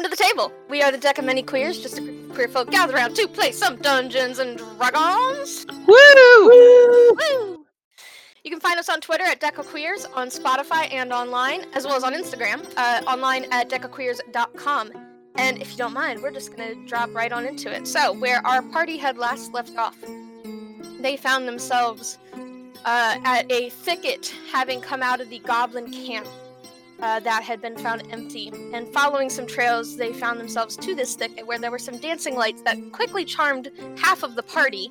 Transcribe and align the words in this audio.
welcome 0.00 0.16
to 0.16 0.16
the 0.16 0.30
table. 0.30 0.52
We 0.70 0.82
are 0.82 0.90
the 0.90 0.98
Deck 0.98 1.18
of 1.18 1.26
Many 1.26 1.42
Queers, 1.42 1.82
just 1.82 1.98
a 1.98 2.00
group 2.00 2.30
of 2.30 2.34
queer 2.34 2.48
folk 2.48 2.70
gather 2.70 2.94
around 2.94 3.16
to 3.16 3.28
play 3.28 3.52
some 3.52 3.76
Dungeons 3.76 4.38
and 4.38 4.56
Dragons. 4.56 5.66
Woo! 5.86 6.46
Woo! 6.46 7.66
You 8.42 8.50
can 8.50 8.60
find 8.60 8.78
us 8.78 8.88
on 8.88 9.02
Twitter 9.02 9.24
at 9.24 9.40
Deca 9.40 9.62
Queers, 9.62 10.06
on 10.14 10.28
Spotify 10.28 10.90
and 10.90 11.12
online, 11.12 11.66
as 11.74 11.84
well 11.84 11.96
as 11.96 12.02
on 12.02 12.14
Instagram, 12.14 12.66
uh, 12.78 13.02
online 13.06 13.44
at 13.50 13.68
decaqueers.com. 13.68 14.92
And 15.36 15.60
if 15.60 15.72
you 15.72 15.76
don't 15.76 15.92
mind, 15.92 16.22
we're 16.22 16.30
just 16.30 16.56
gonna 16.56 16.74
drop 16.86 17.14
right 17.14 17.30
on 17.30 17.44
into 17.44 17.70
it. 17.70 17.86
So, 17.86 18.14
where 18.14 18.44
our 18.46 18.62
party 18.62 18.96
had 18.96 19.18
last 19.18 19.52
left 19.52 19.76
off, 19.76 19.96
they 21.00 21.18
found 21.18 21.46
themselves 21.46 22.18
uh, 22.86 23.18
at 23.24 23.50
a 23.52 23.68
thicket 23.68 24.34
having 24.50 24.80
come 24.80 25.02
out 25.02 25.20
of 25.20 25.28
the 25.28 25.40
goblin 25.40 25.92
camp 25.92 26.26
uh, 27.02 27.20
that 27.20 27.42
had 27.42 27.60
been 27.60 27.76
found 27.76 28.02
empty. 28.10 28.52
And 28.72 28.88
following 28.88 29.30
some 29.30 29.46
trails, 29.46 29.96
they 29.96 30.12
found 30.12 30.40
themselves 30.40 30.76
to 30.78 30.94
this 30.94 31.14
thicket 31.14 31.46
where 31.46 31.58
there 31.58 31.70
were 31.70 31.78
some 31.78 31.98
dancing 31.98 32.36
lights 32.36 32.62
that 32.62 32.76
quickly 32.92 33.24
charmed 33.24 33.70
half 33.96 34.22
of 34.22 34.34
the 34.34 34.42
party 34.42 34.90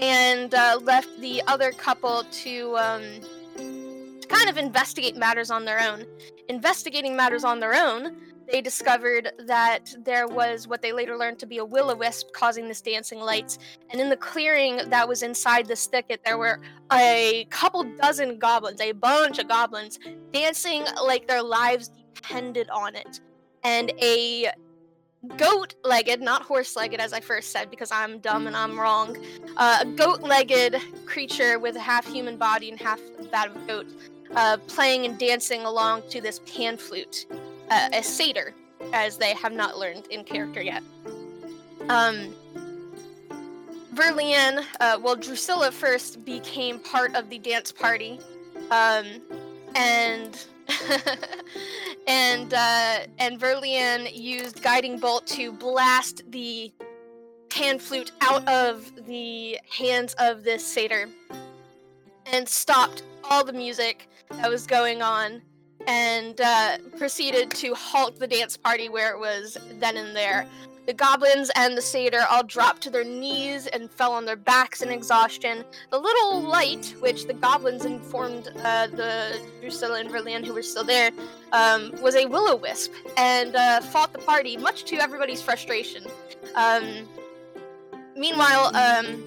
and 0.00 0.54
uh, 0.54 0.78
left 0.82 1.08
the 1.20 1.42
other 1.46 1.72
couple 1.72 2.24
to, 2.30 2.76
um, 2.76 3.02
to 3.56 4.26
kind 4.28 4.48
of 4.48 4.56
investigate 4.56 5.16
matters 5.16 5.50
on 5.50 5.64
their 5.64 5.80
own. 5.80 6.04
Investigating 6.48 7.16
matters 7.16 7.44
on 7.44 7.60
their 7.60 7.74
own, 7.74 8.16
they 8.50 8.60
discovered 8.60 9.32
that 9.46 9.94
there 10.04 10.26
was 10.26 10.66
what 10.66 10.82
they 10.82 10.92
later 10.92 11.16
learned 11.16 11.38
to 11.40 11.46
be 11.46 11.58
a 11.58 11.64
will 11.64 11.90
o 11.90 11.94
wisp 11.94 12.28
causing 12.32 12.68
this 12.68 12.80
dancing 12.80 13.20
lights. 13.20 13.58
And 13.90 14.00
in 14.00 14.08
the 14.08 14.16
clearing 14.16 14.80
that 14.88 15.08
was 15.08 15.22
inside 15.22 15.66
this 15.66 15.86
thicket, 15.86 16.20
there 16.24 16.38
were 16.38 16.60
a 16.92 17.46
couple 17.50 17.84
dozen 18.00 18.38
goblins, 18.38 18.80
a 18.80 18.92
bunch 18.92 19.38
of 19.38 19.48
goblins, 19.48 19.98
dancing 20.32 20.84
like 21.04 21.26
their 21.28 21.42
lives 21.42 21.90
depended 22.14 22.68
on 22.70 22.94
it. 22.94 23.20
And 23.64 23.92
a 24.00 24.50
goat 25.36 25.74
legged, 25.84 26.20
not 26.20 26.42
horse 26.42 26.74
legged, 26.74 27.00
as 27.00 27.12
I 27.12 27.20
first 27.20 27.52
said, 27.52 27.70
because 27.70 27.92
I'm 27.92 28.18
dumb 28.18 28.46
and 28.46 28.56
I'm 28.56 28.78
wrong, 28.78 29.16
uh, 29.56 29.78
a 29.82 29.86
goat 29.86 30.22
legged 30.22 30.80
creature 31.06 31.58
with 31.60 31.76
a 31.76 31.80
half 31.80 32.06
human 32.06 32.36
body 32.36 32.70
and 32.70 32.78
half 32.78 33.00
that 33.30 33.48
of 33.48 33.56
a 33.56 33.66
goat, 33.66 33.86
uh, 34.34 34.56
playing 34.66 35.06
and 35.06 35.18
dancing 35.18 35.62
along 35.62 36.02
to 36.10 36.20
this 36.20 36.40
pan 36.40 36.76
flute 36.76 37.26
a 37.92 38.02
satyr, 38.02 38.54
as 38.92 39.16
they 39.16 39.34
have 39.34 39.52
not 39.52 39.78
learned 39.78 40.06
in 40.08 40.24
character 40.24 40.62
yet. 40.62 40.82
Um, 41.88 42.34
Verlian, 43.94 44.64
uh, 44.80 44.98
well, 45.02 45.16
Drusilla 45.16 45.70
first 45.70 46.24
became 46.24 46.78
part 46.78 47.14
of 47.14 47.28
the 47.28 47.38
dance 47.38 47.72
party, 47.72 48.18
um, 48.70 49.06
and 49.74 50.46
and 52.06 52.54
uh, 52.54 53.00
and 53.18 53.38
Verlian 53.38 54.10
used 54.14 54.62
guiding 54.62 54.98
bolt 54.98 55.26
to 55.28 55.52
blast 55.52 56.22
the 56.30 56.72
pan 57.50 57.78
flute 57.78 58.12
out 58.22 58.48
of 58.48 58.90
the 59.06 59.58
hands 59.70 60.14
of 60.18 60.42
this 60.42 60.66
satyr, 60.66 61.08
and 62.26 62.48
stopped 62.48 63.02
all 63.24 63.44
the 63.44 63.52
music 63.52 64.08
that 64.30 64.48
was 64.48 64.66
going 64.66 65.02
on 65.02 65.42
and 65.86 66.40
uh, 66.40 66.78
proceeded 66.98 67.50
to 67.50 67.74
halt 67.74 68.18
the 68.18 68.26
dance 68.26 68.56
party 68.56 68.88
where 68.88 69.12
it 69.14 69.18
was 69.18 69.56
then 69.78 69.96
and 69.96 70.14
there. 70.16 70.46
The 70.84 70.92
goblins 70.92 71.48
and 71.54 71.76
the 71.76 71.82
satyr 71.82 72.24
all 72.28 72.42
dropped 72.42 72.82
to 72.82 72.90
their 72.90 73.04
knees 73.04 73.68
and 73.68 73.88
fell 73.88 74.12
on 74.12 74.24
their 74.24 74.36
backs 74.36 74.82
in 74.82 74.90
exhaustion. 74.90 75.64
The 75.90 75.98
little 75.98 76.40
light, 76.40 76.96
which 76.98 77.26
the 77.26 77.34
goblins 77.34 77.84
informed 77.84 78.48
uh, 78.64 78.88
the 78.88 79.40
Drusilla 79.60 80.00
and 80.00 80.10
Verlian, 80.10 80.44
who 80.44 80.52
were 80.52 80.62
still 80.62 80.82
there, 80.82 81.12
um, 81.52 81.92
was 82.02 82.16
a 82.16 82.26
will 82.26 82.48
o 82.48 82.56
wisp 82.56 82.92
and 83.16 83.54
uh, 83.54 83.80
fought 83.80 84.12
the 84.12 84.18
party, 84.18 84.56
much 84.56 84.82
to 84.84 84.96
everybody's 84.96 85.40
frustration. 85.40 86.04
Um, 86.56 87.08
meanwhile, 88.16 88.74
um, 88.74 89.22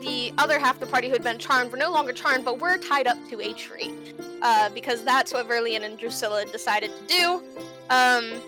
the 0.00 0.32
other 0.38 0.58
half 0.58 0.74
of 0.76 0.80
the 0.80 0.86
party 0.86 1.08
who 1.08 1.14
had 1.14 1.24
been 1.24 1.38
charmed 1.38 1.70
were 1.70 1.78
no 1.78 1.90
longer 1.90 2.12
charmed, 2.12 2.44
but 2.44 2.60
were 2.60 2.78
tied 2.78 3.06
up 3.06 3.18
to 3.30 3.40
a 3.40 3.52
tree. 3.52 3.92
Uh, 4.40 4.68
because 4.70 5.02
that's 5.04 5.32
what 5.32 5.48
Verlian 5.48 5.82
and 5.82 5.98
Drusilla 5.98 6.44
decided 6.46 6.90
to 6.90 7.06
do. 7.06 7.42
Um, 7.90 8.40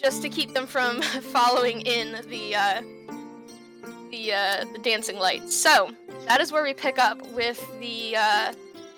just 0.00 0.22
to 0.22 0.28
keep 0.28 0.54
them 0.54 0.66
from 0.66 1.02
following 1.32 1.80
in 1.82 2.12
the 2.28 2.54
uh, 2.54 2.82
the 4.10 4.32
uh, 4.32 4.64
the 4.72 4.78
dancing 4.78 5.18
lights. 5.18 5.54
So 5.54 5.90
that 6.26 6.40
is 6.40 6.52
where 6.52 6.62
we 6.62 6.72
pick 6.72 6.98
up 6.98 7.20
with 7.32 7.60
the 7.80 8.16
uh, 8.16 8.52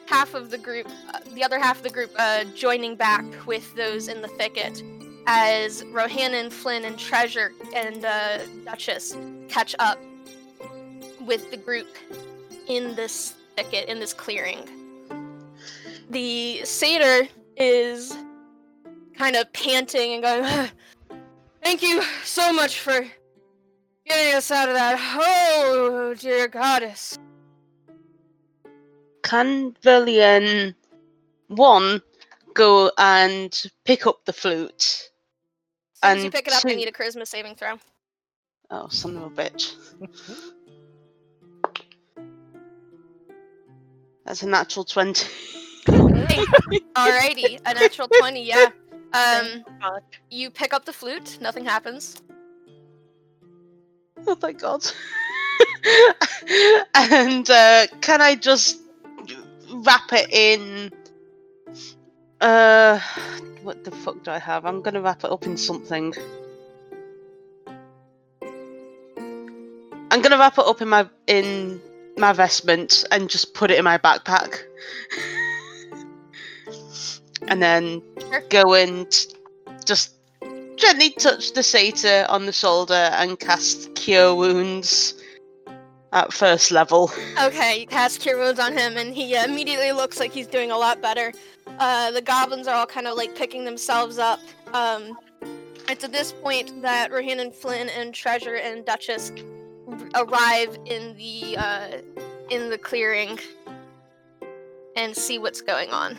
half 0.07 0.35
of 0.35 0.51
the 0.51 0.59
group, 0.59 0.89
uh, 1.13 1.21
the 1.35 1.43
other 1.43 1.59
half 1.59 1.79
of 1.79 1.83
the 1.83 1.91
group 1.91 2.11
uh, 2.19 2.45
joining 2.55 2.95
back 2.95 3.25
with 3.47 3.75
those 3.75 4.09
in 4.09 4.21
the 4.21 4.29
thicket, 4.29 4.83
as 5.27 5.85
Rohan 5.87 6.35
and 6.35 6.53
Flynn, 6.53 6.85
and 6.85 6.99
Treasure 6.99 7.53
and 7.75 8.03
Duchess 8.65 9.17
catch 9.49 9.75
up 9.79 9.99
with 11.27 11.51
the 11.51 11.57
group 11.57 11.89
in 12.67 12.95
this 12.95 13.35
thicket, 13.57 13.89
in 13.89 14.01
this 14.01 14.13
clearing. 14.13 14.69
The 16.11 16.65
satyr 16.65 17.29
is 17.57 18.17
kind 19.17 19.37
of 19.37 19.53
panting 19.53 20.15
and 20.15 20.23
going, 20.23 20.69
Thank 21.63 21.83
you 21.83 22.03
so 22.25 22.53
much 22.53 22.81
for 22.81 23.07
getting 24.07 24.35
us 24.35 24.51
out 24.51 24.69
of 24.69 24.75
that. 24.75 24.99
Oh, 25.17 26.15
dear 26.19 26.49
goddess. 26.49 27.19
Can 29.23 29.73
Verlian 29.83 30.75
one 31.47 32.03
go 32.55 32.91
and 32.99 33.63
pick 33.85 34.07
up 34.07 34.25
the 34.25 34.33
flute? 34.33 35.11
As 36.03 36.25
you 36.25 36.31
pick 36.31 36.49
it 36.49 36.53
up, 36.53 36.65
I 36.67 36.75
need 36.75 36.89
a 36.89 36.93
charisma 36.93 37.27
saving 37.27 37.55
throw. 37.55 37.79
Oh, 38.71 38.89
son 38.89 39.17
of 39.17 39.23
a 39.23 39.31
bitch. 39.31 39.75
That's 44.25 44.43
a 44.43 44.49
natural 44.49 44.85
20. 44.85 45.27
Alrighty, 45.87 47.61
a 47.67 47.75
natural 47.75 48.09
20, 48.09 48.43
yeah. 48.43 48.69
Um, 49.13 49.65
you 50.31 50.51
pick 50.51 50.73
up 50.73 50.85
the 50.85 50.93
flute, 50.93 51.39
nothing 51.41 51.65
happens. 51.65 52.23
Oh 54.27 54.39
my 54.41 54.53
god. 54.53 54.87
and 56.95 57.51
uh, 57.51 57.87
can 58.01 58.21
I 58.21 58.37
just 58.37 58.83
wrap 59.73 60.13
it 60.13 60.31
in. 60.31 60.93
Uh, 62.41 63.01
what 63.63 63.85
the 63.85 63.91
fuck 63.91 64.23
do 64.25 64.31
I 64.31 64.39
have? 64.39 64.65
I'm 64.65 64.83
gonna 64.83 65.01
wrap 65.01 65.25
it 65.25 65.31
up 65.31 65.47
in 65.47 65.57
something. 65.57 66.15
I'm 70.11 70.21
gonna 70.21 70.39
wrap 70.39 70.59
it 70.59 70.67
up 70.67 70.83
in 70.83 70.89
my 70.89 71.09
in 71.27 71.81
my 72.17 72.33
vestment 72.33 73.05
and 73.11 73.29
just 73.29 73.55
put 73.55 73.71
it 73.71 73.79
in 73.79 73.85
my 73.85 73.99
backpack. 73.99 74.61
and 77.49 77.63
then 77.63 78.03
go 78.49 78.75
and 78.75 79.27
just 79.85 80.15
gently 80.77 81.11
touch 81.11 81.53
the 81.53 81.63
satyr 81.63 82.27
on 82.29 82.47
the 82.47 82.53
shoulder 82.53 83.11
and 83.13 83.39
cast 83.39 83.95
Cure 83.95 84.35
Wounds 84.35 85.15
at 86.13 86.33
first 86.33 86.71
level. 86.71 87.11
Okay, 87.43 87.81
you 87.81 87.87
cast 87.87 88.21
Cure 88.21 88.39
Wounds 88.39 88.61
on 88.61 88.73
him, 88.73 88.97
and 88.97 89.15
he 89.15 89.35
immediately 89.35 89.93
looks 89.93 90.21
like 90.21 90.33
he's 90.33 90.47
doing 90.47 90.71
a 90.71 90.77
lot 90.77 91.01
better. 91.01 91.33
Uh, 91.79 92.11
the 92.11 92.21
goblins 92.21 92.67
are 92.67 92.75
all 92.75 92.87
kind 92.87 93.07
of 93.07 93.17
like 93.17 93.35
picking 93.35 93.65
themselves 93.65 94.19
up. 94.19 94.41
Um, 94.73 95.17
it's 95.89 96.05
at 96.05 96.13
this 96.13 96.33
point 96.33 96.83
that 96.83 97.11
Rohan 97.11 97.41
and 97.41 97.55
Flynn, 97.55 97.89
and 97.89 98.15
Treasure 98.15 98.57
and 98.57 98.85
Duchess 98.85 99.33
arrive 100.15 100.79
in 100.87 101.17
the 101.17 101.57
uh, 101.57 101.89
in 102.51 102.71
the 102.71 102.79
clearing 102.79 103.39
and 104.97 105.17
see 105.17 105.39
what's 105.39 105.61
going 105.61 105.91
on. 105.91 106.17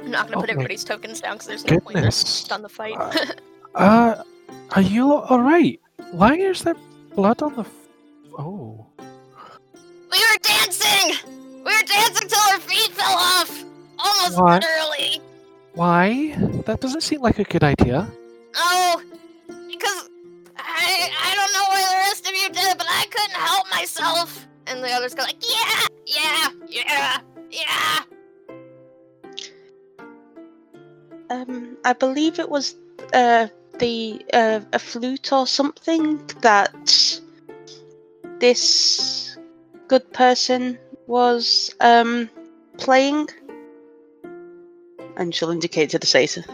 I'm 0.00 0.10
not 0.10 0.26
gonna 0.26 0.36
Oh 0.36 0.40
put 0.40 0.50
everybody's 0.50 0.84
tokens 0.84 1.20
down 1.20 1.34
because 1.34 1.46
there's 1.48 1.64
no 1.64 1.78
point. 1.80 1.96
Goodness. 1.96 2.22
just 2.22 2.52
on 2.52 2.62
the 2.62 2.68
fight. 2.68 2.96
Uh, 2.98 3.12
Uh, 3.74 4.22
are 4.76 4.82
you 4.82 5.12
all 5.12 5.40
right? 5.40 5.80
Why 6.12 6.34
is 6.36 6.62
there 6.62 6.76
blood 7.16 7.42
on 7.42 7.56
the? 7.56 7.62
F- 7.62 7.88
oh, 8.38 8.86
We 10.12 10.18
were 10.18 10.38
dancing! 10.42 11.16
We 11.58 11.72
were 11.74 11.82
dancing 11.84 12.28
till 12.28 12.38
our 12.52 12.60
feet 12.60 12.92
fell 12.92 13.14
off! 13.18 13.64
Almost 13.98 14.38
What? 14.40 14.62
literally! 14.62 15.20
why? 15.74 16.36
That 16.66 16.80
doesn't 16.80 17.00
seem 17.02 17.20
like 17.20 17.40
a 17.40 17.44
good 17.44 17.64
idea. 17.64 18.06
Oh, 18.56 19.02
because 19.48 20.08
I 20.56 21.10
I 21.22 21.34
don't 21.34 21.52
know 21.52 21.66
why 21.68 21.80
the 21.90 21.96
rest 22.08 22.28
of 22.28 22.34
you 22.34 22.48
did 22.50 22.78
but 22.78 22.86
I 22.88 23.04
couldn't 23.10 23.36
help 23.36 23.70
myself. 23.70 24.46
And 24.66 24.82
the 24.82 24.90
others 24.90 25.14
go 25.14 25.22
like, 25.22 25.42
yeah, 25.42 25.86
yeah, 26.06 26.48
yeah, 26.68 27.18
yeah. 27.50 28.00
Um, 31.30 31.76
I 31.84 31.92
believe 31.92 32.38
it 32.38 32.48
was 32.48 32.76
uh, 33.12 33.48
the 33.78 34.24
uh, 34.32 34.60
a 34.72 34.78
flute 34.78 35.32
or 35.32 35.46
something 35.46 36.24
that 36.40 37.20
this 38.38 39.36
good 39.88 40.10
person 40.12 40.78
was 41.06 41.74
um, 41.80 42.30
playing. 42.78 43.28
and 45.16 45.34
she'll 45.34 45.50
indicate 45.50 45.90
to 45.90 45.98
the 45.98 46.06
satyr. 46.06 46.44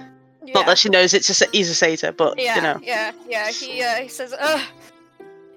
Yeah. 0.50 0.58
Not 0.58 0.66
that 0.66 0.78
she 0.78 0.88
knows 0.88 1.14
it's 1.14 1.40
a, 1.40 1.46
he's 1.52 1.70
a 1.70 1.74
satyr, 1.76 2.10
but 2.10 2.36
yeah, 2.36 2.56
you 2.56 2.62
know. 2.62 2.80
yeah, 2.82 3.12
yeah. 3.28 3.50
He 3.52 3.84
uh, 3.84 3.94
he 3.94 4.08
says, 4.08 4.32
uh, 4.32 4.60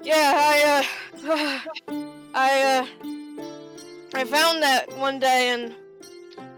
yeah, 0.03 0.33
I 0.35 0.85
uh, 1.25 1.59
I 2.35 2.61
uh, 2.61 2.85
I 4.13 4.23
found 4.23 4.61
that 4.61 4.95
one 4.99 5.17
day, 5.17 5.49
and 5.49 5.73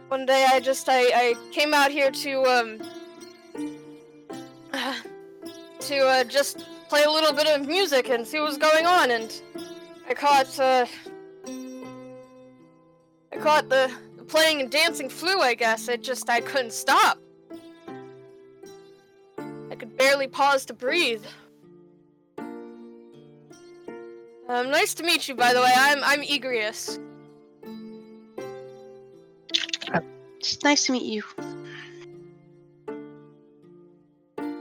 one 0.10 0.26
day 0.26 0.48
I 0.52 0.60
just 0.60 0.90
I 0.90 1.04
I 1.14 1.34
came 1.54 1.74
out 1.74 1.92
here 1.92 2.12
to 2.12 2.44
um 2.44 2.80
to 5.80 5.98
uh, 5.98 6.26
just 6.26 6.66
play 6.90 7.04
a 7.04 7.10
little 7.10 7.32
bit 7.32 7.48
of 7.48 7.66
music 7.66 8.10
and 8.10 8.28
see 8.28 8.42
what 8.42 8.50
was 8.50 8.58
going 8.58 8.86
on, 8.86 9.12
and 9.12 9.42
I 10.10 10.14
caught 10.14 10.60
uh 10.60 10.86
I 13.32 13.38
caught 13.38 13.70
the 13.70 13.90
playing 14.28 14.60
and 14.60 14.70
dancing 14.70 15.08
flu. 15.08 15.40
I 15.40 15.54
guess 15.54 15.88
it 15.88 16.04
just 16.04 16.30
I 16.30 16.42
couldn't 16.42 16.74
stop. 16.74 17.18
I 19.96 19.98
could 19.98 20.08
barely 20.10 20.28
pause 20.28 20.66
to 20.66 20.74
breathe. 20.74 21.24
Um, 24.48 24.70
nice 24.70 24.94
to 24.96 25.04
meet 25.04 25.28
you, 25.28 25.36
by 25.36 25.54
the 25.54 25.62
way. 25.62 25.72
I'm 25.76 26.04
I'm 26.04 26.22
Egrius. 26.22 27.00
It's 30.40 30.64
nice 30.64 30.86
to 30.86 30.92
meet 30.92 31.04
you. 31.04 31.24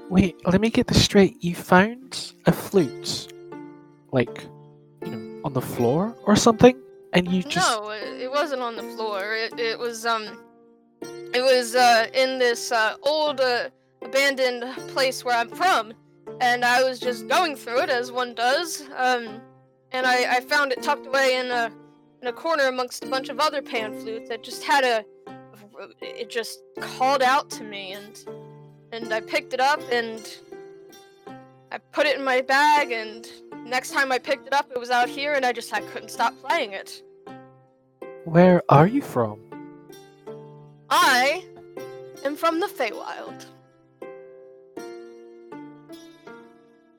Wait, 0.08 0.36
let 0.46 0.60
me 0.60 0.70
get 0.70 0.86
this 0.86 1.02
straight. 1.04 1.42
You 1.42 1.54
found 1.54 2.32
a 2.46 2.52
flute, 2.52 3.32
like, 4.12 4.46
you 5.04 5.10
know, 5.10 5.40
on 5.44 5.52
the 5.52 5.60
floor 5.60 6.16
or 6.24 6.36
something, 6.36 6.80
and 7.12 7.28
you 7.30 7.42
just 7.42 7.68
No, 7.70 7.90
it, 7.90 8.22
it 8.22 8.30
wasn't 8.30 8.62
on 8.62 8.76
the 8.76 8.82
floor. 8.82 9.34
It 9.34 9.58
it 9.58 9.78
was 9.78 10.06
um, 10.06 10.38
it 11.02 11.42
was 11.42 11.74
uh 11.74 12.06
in 12.14 12.38
this 12.38 12.72
uh, 12.72 12.96
old 13.02 13.40
uh, 13.40 13.68
abandoned 14.04 14.64
place 14.88 15.24
where 15.24 15.36
I'm 15.36 15.48
from, 15.48 15.92
and 16.40 16.64
I 16.64 16.82
was 16.82 17.00
just 17.00 17.26
going 17.28 17.56
through 17.56 17.82
it 17.82 17.90
as 17.90 18.12
one 18.12 18.34
does. 18.34 18.82
Um, 18.96 19.40
and 19.92 20.06
I 20.06 20.36
I 20.36 20.40
found 20.40 20.72
it 20.72 20.82
tucked 20.82 21.06
away 21.06 21.36
in 21.36 21.50
a 21.50 21.72
in 22.20 22.28
a 22.28 22.32
corner 22.32 22.68
amongst 22.68 23.04
a 23.04 23.06
bunch 23.06 23.28
of 23.28 23.38
other 23.38 23.62
pan 23.62 23.98
flutes. 24.00 24.28
that 24.28 24.42
just 24.42 24.62
had 24.64 24.84
a 24.84 25.04
it 26.00 26.30
just 26.30 26.60
called 26.80 27.22
out 27.22 27.50
to 27.50 27.64
me 27.64 27.92
and 27.92 28.24
and 28.92 29.12
I 29.12 29.20
picked 29.20 29.52
it 29.52 29.60
up 29.60 29.80
and 29.90 30.38
I 31.72 31.78
put 31.92 32.06
it 32.06 32.16
in 32.16 32.24
my 32.24 32.40
bag 32.40 32.92
and 32.92 33.26
next 33.66 33.90
time 33.90 34.12
I 34.12 34.18
picked 34.18 34.46
it 34.46 34.52
up 34.52 34.70
it 34.70 34.78
was 34.78 34.90
out 34.90 35.08
here 35.08 35.34
and 35.34 35.44
I 35.44 35.52
just 35.52 35.72
I 35.72 35.80
couldn't 35.80 36.10
stop 36.10 36.34
playing 36.40 36.72
it. 36.72 37.02
Where 38.24 38.62
are 38.68 38.86
you 38.86 39.02
from? 39.02 39.38
I 40.88 41.44
am 42.24 42.36
from 42.36 42.60
the 42.60 42.66
Feywild. 42.66 43.46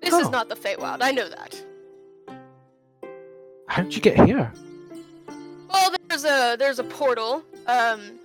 This 0.06 0.14
is 0.14 0.28
Oh. 0.28 0.30
not 0.30 0.50
the 0.50 0.56
Feywild, 0.56 1.00
I 1.02 1.12
know 1.12 1.28
that. 1.28 1.62
How 3.68 3.82
did 3.82 3.96
you 3.96 4.02
get 4.02 4.24
here? 4.26 4.54
Well, 5.68 5.94
there's 6.08 6.24
a 6.24 6.56
there's 6.58 6.78
a 6.80 6.84
portal. 6.84 7.44
Um 7.68 8.20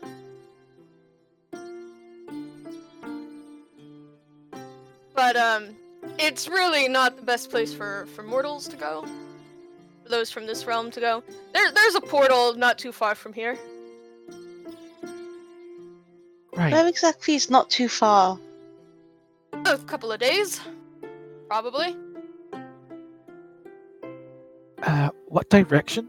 But 5.15 5.37
um 5.37 5.77
it's 6.19 6.49
really 6.49 6.89
not 6.89 7.17
the 7.17 7.23
best 7.23 7.51
place 7.51 7.73
for 7.73 8.07
for 8.15 8.23
mortals 8.23 8.69
to 8.69 8.77
go. 8.77 9.05
For 10.03 10.09
those 10.11 10.31
from 10.31 10.47
this 10.47 10.67
realm 10.67 10.91
to 10.93 11.01
go. 11.01 11.23
There 11.53 11.71
there's 11.73 11.95
a 11.95 12.01
portal 12.01 12.55
not 12.55 12.79
too 12.79 12.93
far 12.93 13.15
from 13.15 13.33
here. 13.33 13.59
Right. 16.57 16.73
Where 16.73 16.87
exactly 16.87 17.35
is 17.37 17.49
not 17.49 17.71
too 17.71 17.89
far? 17.89 18.39
A 19.65 19.79
couple 19.79 20.13
of 20.13 20.21
days. 20.21 20.61
Probably. 21.51 21.97
Uh, 24.85 25.11
what 25.27 25.51
direction? 25.51 26.09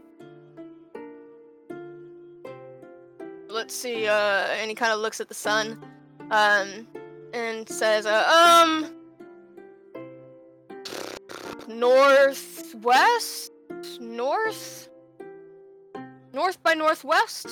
let's 3.48 3.74
see 3.74 4.06
uh 4.06 4.46
and 4.60 4.70
he 4.70 4.74
kind 4.74 4.92
of 4.92 5.00
looks 5.00 5.20
at 5.20 5.28
the 5.28 5.34
sun 5.34 5.84
um 6.30 6.86
and 7.34 7.68
says 7.68 8.06
uh, 8.06 8.24
um 8.64 8.90
northwest 11.68 13.52
north 14.00 14.88
north 16.32 16.62
by 16.62 16.72
northwest 16.72 17.46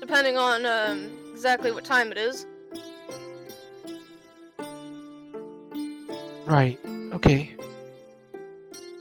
depending 0.00 0.36
on 0.36 0.66
um 0.66 1.10
exactly 1.30 1.70
what 1.70 1.84
time 1.84 2.10
it 2.10 2.18
is 2.18 2.44
Right. 6.46 6.78
Okay. 7.12 7.54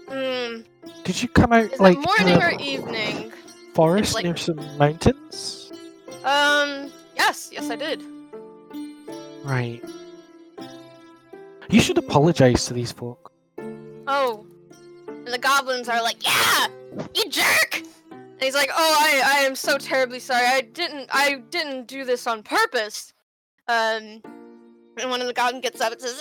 Hmm. 0.09 0.61
Did 1.03 1.21
you 1.21 1.27
come 1.29 1.53
out 1.53 1.71
is 1.73 1.79
like 1.79 1.97
morning 1.97 2.35
in 2.35 2.41
or 2.43 2.51
evening 2.59 3.31
forest 3.73 4.15
like- 4.15 4.23
near 4.23 4.35
some 4.37 4.57
mountains? 4.77 5.71
um 6.23 6.91
yes 7.15 7.49
yes 7.51 7.69
i 7.69 7.75
did 7.75 8.01
Right. 9.43 9.79
You 11.69 11.79
should 11.79 11.99
apologize 11.99 12.65
to 12.65 12.73
these 12.73 12.91
folk. 12.91 13.31
Oh. 14.07 14.47
And 15.07 15.27
the 15.27 15.37
goblins 15.37 15.87
are 15.87 16.01
like, 16.01 16.25
yeah, 16.25 16.65
you 17.13 17.29
jerk. 17.29 17.83
And 18.11 18.41
he's 18.41 18.55
like, 18.55 18.71
oh, 18.75 18.97
I, 18.99 19.37
I 19.37 19.39
am 19.41 19.55
so 19.55 19.77
terribly 19.77 20.19
sorry. 20.19 20.47
I 20.47 20.61
didn't, 20.61 21.09
I 21.13 21.43
didn't 21.51 21.87
do 21.87 22.05
this 22.05 22.25
on 22.25 22.41
purpose. 22.41 23.13
Um, 23.67 24.23
and 24.97 25.09
one 25.11 25.21
of 25.21 25.27
the 25.27 25.33
goblins 25.33 25.61
gets 25.61 25.79
up 25.79 25.91
and 25.91 26.01
says, 26.01 26.19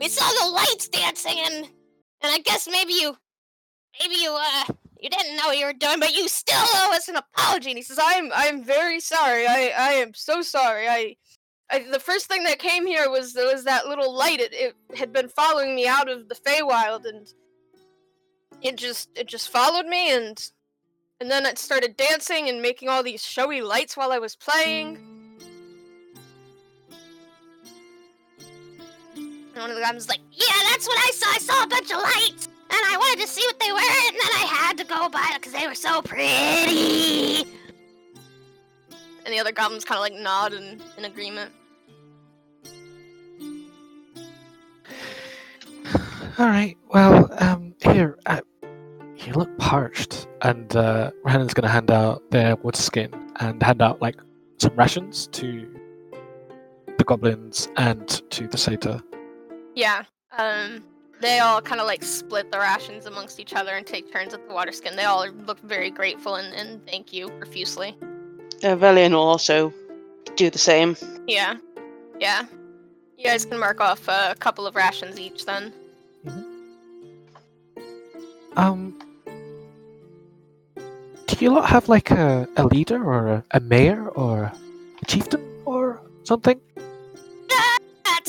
we 0.00 0.08
saw 0.08 0.28
the 0.44 0.52
lights 0.52 0.88
dancing, 0.88 1.38
and 1.38 1.64
and 1.64 2.32
I 2.32 2.38
guess 2.38 2.68
maybe 2.70 2.92
you, 2.92 3.16
maybe 4.00 4.14
you, 4.14 4.36
uh, 4.38 4.64
you 5.00 5.10
didn't 5.10 5.36
know 5.36 5.50
you 5.50 5.66
were 5.66 5.72
doing, 5.72 6.00
but 6.00 6.16
you 6.16 6.28
still 6.28 6.56
owe 6.56 6.92
us 6.94 7.08
an 7.08 7.16
apology. 7.16 7.70
And 7.70 7.78
he 7.78 7.82
says, 7.82 7.98
I'm, 8.00 8.30
I'm 8.34 8.62
very 8.62 9.00
sorry. 9.00 9.46
I, 9.46 9.72
I 9.76 9.92
am 9.94 10.14
so 10.14 10.42
sorry. 10.42 10.88
I. 10.88 11.16
I, 11.70 11.86
the 11.90 12.00
first 12.00 12.26
thing 12.26 12.42
that 12.44 12.58
came 12.58 12.86
here 12.86 13.08
was 13.08 13.32
there 13.32 13.50
was 13.50 13.64
that 13.64 13.86
little 13.86 14.14
light. 14.14 14.40
It, 14.40 14.52
it 14.52 14.76
had 14.94 15.10
been 15.10 15.28
following 15.30 15.74
me 15.74 15.86
out 15.86 16.10
of 16.10 16.28
the 16.28 16.34
Feywild, 16.34 17.06
and 17.06 17.26
it 18.60 18.76
just 18.76 19.08
it 19.16 19.26
just 19.26 19.48
followed 19.48 19.86
me, 19.86 20.12
and 20.12 20.50
and 21.18 21.30
then 21.30 21.46
it 21.46 21.56
started 21.56 21.96
dancing 21.96 22.50
and 22.50 22.60
making 22.60 22.90
all 22.90 23.02
these 23.02 23.24
showy 23.24 23.62
lights 23.62 23.96
while 23.96 24.12
I 24.12 24.18
was 24.18 24.36
playing. 24.36 25.11
And 29.62 29.70
one 29.70 29.70
of 29.70 29.76
the 29.76 29.82
guys 29.82 29.94
was 29.94 30.08
like, 30.08 30.18
"Yeah, 30.32 30.52
that's 30.70 30.88
what 30.88 30.98
I 30.98 31.12
saw. 31.12 31.30
I 31.30 31.38
saw 31.38 31.62
a 31.62 31.68
bunch 31.68 31.92
of 31.92 31.98
lights, 31.98 32.46
and 32.46 32.80
I 32.84 32.96
wanted 32.98 33.20
to 33.22 33.28
see 33.28 33.46
what 33.46 33.60
they 33.60 33.70
were, 33.70 33.78
and 33.78 34.16
then 34.16 34.32
I 34.34 34.44
had 34.44 34.76
to 34.78 34.84
go 34.84 35.08
by 35.08 35.30
because 35.34 35.52
they 35.52 35.68
were 35.68 35.76
so 35.76 36.02
pretty." 36.02 37.44
And 39.24 39.32
the 39.32 39.38
other 39.38 39.52
goblins 39.52 39.84
kind 39.84 39.98
of 39.98 40.02
like 40.02 40.14
nod 40.14 40.52
in, 40.52 40.82
in 40.98 41.04
agreement. 41.04 41.52
All 46.40 46.48
right. 46.48 46.76
Well, 46.88 47.28
um, 47.40 47.76
here, 47.84 48.18
uh, 48.26 48.40
you 49.16 49.32
look 49.34 49.56
parched, 49.58 50.26
and 50.40 50.74
uh, 50.74 51.12
Rhiannon's 51.24 51.54
gonna 51.54 51.68
hand 51.68 51.92
out 51.92 52.28
their 52.32 52.56
wood 52.56 52.74
skin 52.74 53.14
and 53.36 53.62
hand 53.62 53.80
out 53.80 54.02
like 54.02 54.20
some 54.58 54.74
rations 54.74 55.28
to 55.28 55.68
the 56.98 57.04
goblins 57.04 57.68
and 57.76 58.08
to 58.30 58.48
the 58.48 58.58
satyr. 58.58 59.00
Yeah. 59.74 60.04
Um, 60.36 60.82
they 61.20 61.38
all 61.38 61.62
kind 61.62 61.80
of 61.80 61.86
like 61.86 62.02
split 62.02 62.50
the 62.50 62.58
rations 62.58 63.06
amongst 63.06 63.38
each 63.38 63.54
other 63.54 63.74
and 63.76 63.86
take 63.86 64.12
turns 64.12 64.34
at 64.34 64.46
the 64.46 64.54
water 64.54 64.72
skin. 64.72 64.96
They 64.96 65.04
all 65.04 65.28
look 65.28 65.60
very 65.60 65.90
grateful 65.90 66.34
and, 66.34 66.52
and 66.54 66.84
thank 66.86 67.12
you 67.12 67.28
profusely. 67.38 67.96
Uh, 68.62 68.76
Velian 68.76 69.12
will 69.12 69.20
also 69.20 69.72
do 70.36 70.50
the 70.50 70.58
same. 70.58 70.96
Yeah. 71.26 71.56
Yeah. 72.18 72.44
You 73.16 73.24
guys 73.24 73.44
can 73.44 73.58
mark 73.58 73.80
off 73.80 74.08
uh, 74.08 74.28
a 74.32 74.34
couple 74.34 74.66
of 74.66 74.74
rations 74.74 75.20
each 75.20 75.46
then. 75.46 75.72
Um, 78.56 78.98
do 81.26 81.36
you 81.38 81.50
lot 81.50 81.68
have 81.68 81.88
like 81.88 82.10
a, 82.10 82.48
a 82.56 82.66
leader 82.66 83.02
or 83.02 83.28
a, 83.28 83.44
a 83.52 83.60
mayor 83.60 84.08
or 84.08 84.52
a 85.00 85.06
chieftain 85.06 85.42
or 85.64 86.00
something? 86.24 86.60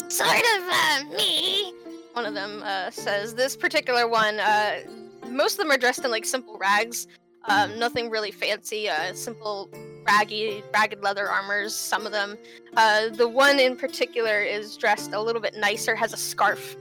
Sort 0.10 0.30
of 0.30 0.64
uh, 0.70 1.04
me. 1.16 1.74
One 2.14 2.26
of 2.26 2.34
them 2.34 2.62
uh, 2.64 2.92
says 2.92 3.34
this 3.34 3.56
particular 3.56 4.08
one. 4.08 4.40
Uh, 4.40 4.82
most 5.30 5.54
of 5.54 5.58
them 5.60 5.72
are 5.72 5.78
dressed 5.78 6.06
in 6.06 6.12
like 6.12 6.26
simple 6.26 6.58
rags, 6.58 7.08
um, 7.46 7.78
nothing 7.78 8.10
really 8.10 8.32
fancy. 8.32 8.90
Uh, 8.90 9.14
simple, 9.14 9.70
raggy, 10.06 10.64
ragged 10.74 11.04
leather 11.04 11.28
armors. 11.28 11.76
Some 11.76 12.06
of 12.06 12.12
them. 12.12 12.38
Uh, 12.78 13.10
the 13.10 13.28
one 13.28 13.60
in 13.60 13.76
particular 13.76 14.42
is 14.42 14.78
dressed 14.78 15.14
a 15.14 15.22
little 15.22 15.42
bit 15.42 15.56
nicer. 15.56 15.96
Has 15.96 16.14
a 16.14 16.18
scarf. 16.18 16.76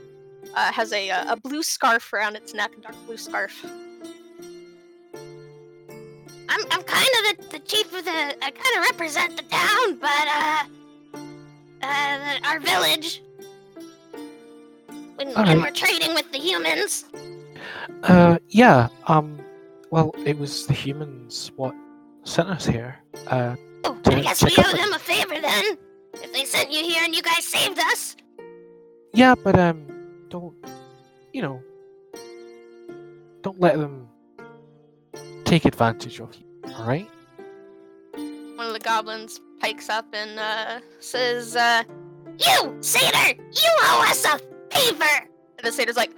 Uh, 0.55 0.71
has 0.71 0.93
a 0.93 1.09
a 1.09 1.35
blue 1.35 1.63
scarf 1.63 2.13
around 2.13 2.35
its 2.35 2.53
neck, 2.53 2.71
a 2.77 2.81
dark 2.81 2.95
blue 3.05 3.17
scarf. 3.17 3.65
I'm 6.49 6.61
I'm 6.71 6.83
kind 6.83 7.09
of 7.17 7.37
the, 7.37 7.57
the 7.57 7.59
chief 7.59 7.87
of 7.97 8.05
the. 8.05 8.11
I 8.11 8.51
kind 8.51 8.77
of 8.77 8.83
represent 8.91 9.35
the 9.35 9.43
town, 9.43 9.97
but 9.99 10.27
uh, 10.27 10.63
uh, 11.83 12.39
our 12.45 12.59
village. 12.59 13.21
When, 15.15 15.27
when 15.27 15.37
Alright. 15.37 15.57
we're 15.57 15.71
trading 15.71 16.13
with 16.15 16.31
the 16.31 16.39
humans. 16.39 17.05
Uh, 18.03 18.37
yeah. 18.49 18.87
Um, 19.07 19.39
well, 19.91 20.13
it 20.25 20.37
was 20.37 20.65
the 20.67 20.73
humans 20.73 21.51
what 21.55 21.75
sent 22.23 22.49
us 22.49 22.65
here. 22.65 22.99
Uh, 23.27 23.55
Oh, 23.85 23.95
To 24.03 24.15
I 24.15 24.21
guess 24.21 24.41
we 24.43 24.51
owe 24.57 24.69
on- 24.69 24.75
them 24.77 24.93
a 24.93 24.99
favor 24.99 25.39
then. 25.41 25.77
If 26.13 26.31
they 26.31 26.45
sent 26.45 26.71
you 26.71 26.81
here 26.83 27.01
and 27.03 27.13
you 27.13 27.21
guys 27.21 27.43
saved 27.45 27.77
us. 27.79 28.15
yeah, 29.13 29.35
but 29.35 29.57
um, 29.59 29.85
don't, 30.29 30.55
you 31.33 31.41
know, 31.41 31.61
don't 33.41 33.59
let 33.59 33.77
them 33.77 34.07
take 35.43 35.65
advantage 35.65 36.19
of 36.21 36.33
you. 36.35 36.45
All 36.75 36.85
right? 36.87 37.09
One 38.15 38.67
of 38.67 38.73
the 38.73 38.79
goblins 38.79 39.41
pikes 39.63 39.87
up 39.87 40.05
and 40.11 40.37
uh, 40.37 40.81
says, 40.99 41.55
uh, 41.55 41.83
You, 42.37 42.75
satyr, 42.81 43.39
you 43.39 43.69
owe 43.83 44.05
us 44.09 44.25
a 44.25 44.37
favor. 44.75 45.05
and 45.57 45.63
the 45.65 45.71
satyr's 45.71 45.95
like, 45.95 46.11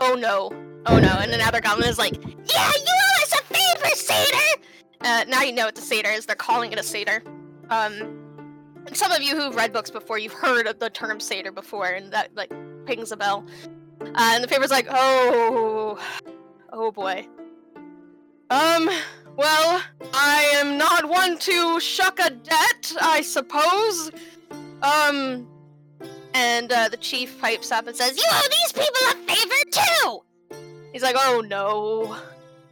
oh 0.00 0.14
no, 0.14 0.50
oh 0.84 0.98
no. 0.98 1.08
And 1.08 1.32
another 1.32 1.48
other 1.48 1.60
goblin 1.62 1.88
is 1.88 1.96
like, 1.96 2.14
Yeah, 2.22 2.70
you 2.76 2.92
owe 2.92 3.22
us 3.22 3.32
a 3.32 3.42
favor, 3.44 3.94
satyr. 3.94 4.62
uh, 5.00 5.24
now 5.28 5.42
you 5.42 5.52
know 5.52 5.64
what 5.64 5.76
the 5.76 5.80
satyr 5.80 6.10
is. 6.10 6.26
They're 6.26 6.36
calling 6.36 6.72
it 6.72 6.78
a 6.78 6.82
satyr. 6.82 7.22
Um, 7.70 8.18
some 8.92 9.12
of 9.12 9.22
you 9.22 9.34
who've 9.34 9.54
read 9.56 9.72
books 9.72 9.90
before, 9.90 10.18
you've 10.18 10.34
heard 10.34 10.66
of 10.66 10.78
the 10.78 10.90
term 10.90 11.20
satyr 11.20 11.52
before, 11.52 11.86
and 11.86 12.12
that 12.12 12.34
like 12.36 12.52
pings 12.84 13.12
a 13.12 13.16
bell. 13.16 13.46
Uh, 14.02 14.32
and 14.34 14.44
the 14.44 14.48
favor's 14.48 14.70
like, 14.70 14.86
oh, 14.90 15.98
oh 16.72 16.92
boy. 16.92 17.26
Um, 18.50 18.90
well, 19.36 19.82
I 20.12 20.50
am 20.54 20.76
not 20.76 21.08
one 21.08 21.38
to 21.38 21.80
shuck 21.80 22.18
a 22.18 22.30
debt, 22.30 22.92
I 23.00 23.22
suppose. 23.22 24.10
Um, 24.82 25.46
and 26.34 26.72
uh, 26.72 26.88
the 26.88 26.96
chief 26.96 27.40
pipes 27.40 27.72
up 27.72 27.86
and 27.86 27.96
says, 27.96 28.16
You 28.16 28.24
owe 28.30 28.48
these 28.50 28.72
people 28.72 29.00
a 29.08 29.34
favor 29.34 29.70
too. 29.70 30.22
He's 30.92 31.02
like, 31.02 31.16
oh 31.18 31.42
no. 31.46 32.16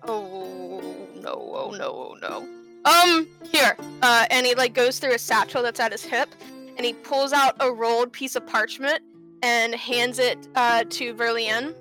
Oh 0.04 1.06
no, 1.16 1.32
oh 1.32 1.70
no, 1.70 1.86
oh 1.86 2.16
no. 2.22 2.48
Um, 2.84 3.28
here. 3.50 3.76
Uh, 4.02 4.26
and 4.30 4.46
he 4.46 4.54
like 4.54 4.74
goes 4.74 4.98
through 4.98 5.14
a 5.14 5.18
satchel 5.18 5.62
that's 5.62 5.80
at 5.80 5.92
his 5.92 6.04
hip, 6.04 6.28
and 6.76 6.84
he 6.86 6.92
pulls 6.92 7.32
out 7.32 7.56
a 7.60 7.70
rolled 7.70 8.12
piece 8.12 8.36
of 8.36 8.46
parchment 8.46 9.02
and 9.42 9.74
hands 9.74 10.18
it 10.18 10.38
uh, 10.54 10.84
to 10.90 11.14
Verlian, 11.14 11.74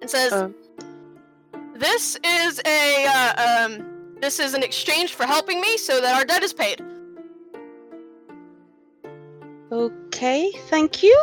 and 0.00 0.10
says, 0.10 0.32
Um. 0.32 0.54
"This 1.80 2.16
is 2.24 2.60
a 2.66 3.06
uh, 3.06 3.64
um, 3.66 3.86
this 4.20 4.38
is 4.38 4.54
an 4.54 4.62
exchange 4.62 5.14
for 5.14 5.24
helping 5.26 5.60
me, 5.60 5.76
so 5.76 6.00
that 6.00 6.14
our 6.16 6.24
debt 6.24 6.42
is 6.42 6.52
paid." 6.52 6.80
Okay, 9.72 10.50
thank 10.68 11.02
you. 11.02 11.16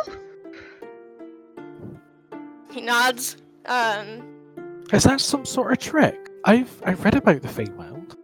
He 2.70 2.80
nods. 2.80 3.36
Um, 3.66 4.22
Is 4.92 5.04
that 5.04 5.20
some 5.20 5.44
sort 5.44 5.72
of 5.72 5.78
trick? 5.78 6.30
I've 6.44 6.70
I've 6.84 7.04
read 7.04 7.14
about 7.16 7.42
the 7.42 7.48
Feywild. 7.48 8.16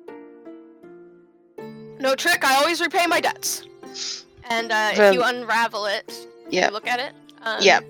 no 2.01 2.15
trick. 2.15 2.45
I 2.45 2.55
always 2.57 2.81
repay 2.81 3.07
my 3.07 3.21
debts. 3.21 3.67
And 4.51 4.71
uh, 4.73 4.89
if 4.93 4.97
Then- 4.99 5.15
you 5.15 5.23
unravel 5.23 5.87
it, 5.87 6.13
Yeah. 6.51 6.67
you 6.69 6.73
look 6.73 6.87
at 6.87 7.01
it. 7.01 7.13
Um, 7.43 7.59
Yeah. 7.63 7.81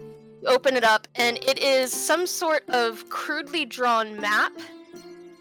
Open 0.46 0.76
it 0.76 0.84
up, 0.84 1.08
and 1.14 1.38
it 1.38 1.58
is 1.58 1.92
some 1.92 2.26
sort 2.26 2.68
of 2.68 3.08
crudely 3.08 3.64
drawn 3.64 4.20
map 4.20 4.52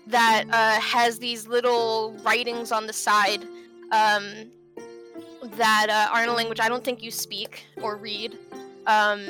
that 0.08 0.46
uh, 0.50 0.80
has 0.80 1.20
these 1.20 1.48
little 1.48 2.14
writings 2.24 2.72
on 2.72 2.88
the 2.88 2.94
side 2.94 3.44
um, 3.92 4.50
that 5.58 5.88
uh, 5.90 6.14
are 6.14 6.24
in 6.24 6.30
a 6.30 6.34
language 6.34 6.60
I 6.60 6.70
don't 6.70 6.84
think 6.84 7.02
you 7.04 7.12
speak 7.12 7.66
or 7.82 7.98
read. 7.98 8.38
Um, 8.88 9.26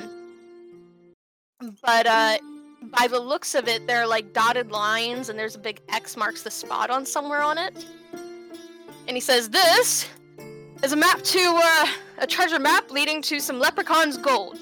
but 1.82 2.08
uh, 2.08 2.38
by 2.84 3.08
the 3.08 3.20
looks 3.20 3.56
of 3.56 3.68
it, 3.68 3.88
there 3.88 4.01
are 4.01 4.08
like 4.08 4.34
dotted 4.34 4.72
lines, 4.72 5.30
and 5.30 5.38
there's 5.39 5.56
a 5.56 5.60
big 5.60 5.82
X 5.89 6.18
marks 6.18 6.44
the 6.44 6.51
spot 6.51 6.89
on 6.89 7.06
somewhere 7.06 7.42
on 7.42 7.58
it. 7.58 7.86
And 9.08 9.18
he 9.18 9.22
says, 9.22 9.50
"This 9.50 10.08
is 10.84 10.92
a 10.92 10.98
map 10.98 11.22
to 11.22 11.39
uh, 11.63 11.88
a 12.20 12.27
treasure 12.27 12.60
map 12.60 12.92
leading 12.92 13.22
to 13.24 13.39
some 13.39 13.60
leprechauns' 13.60 14.18
gold. 14.18 14.60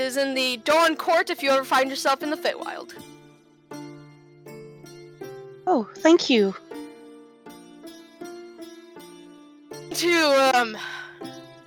It 0.00 0.04
is 0.04 0.16
in 0.16 0.32
the 0.32 0.56
Dawn 0.64 0.96
Court 0.96 1.28
if 1.28 1.42
you 1.42 1.50
ever 1.50 1.62
find 1.62 1.90
yourself 1.90 2.22
in 2.22 2.30
the 2.30 2.36
Feywild. 2.36 2.94
Oh, 5.66 5.90
thank 5.96 6.30
you. 6.30 6.54
To 9.90 10.52
um, 10.54 10.74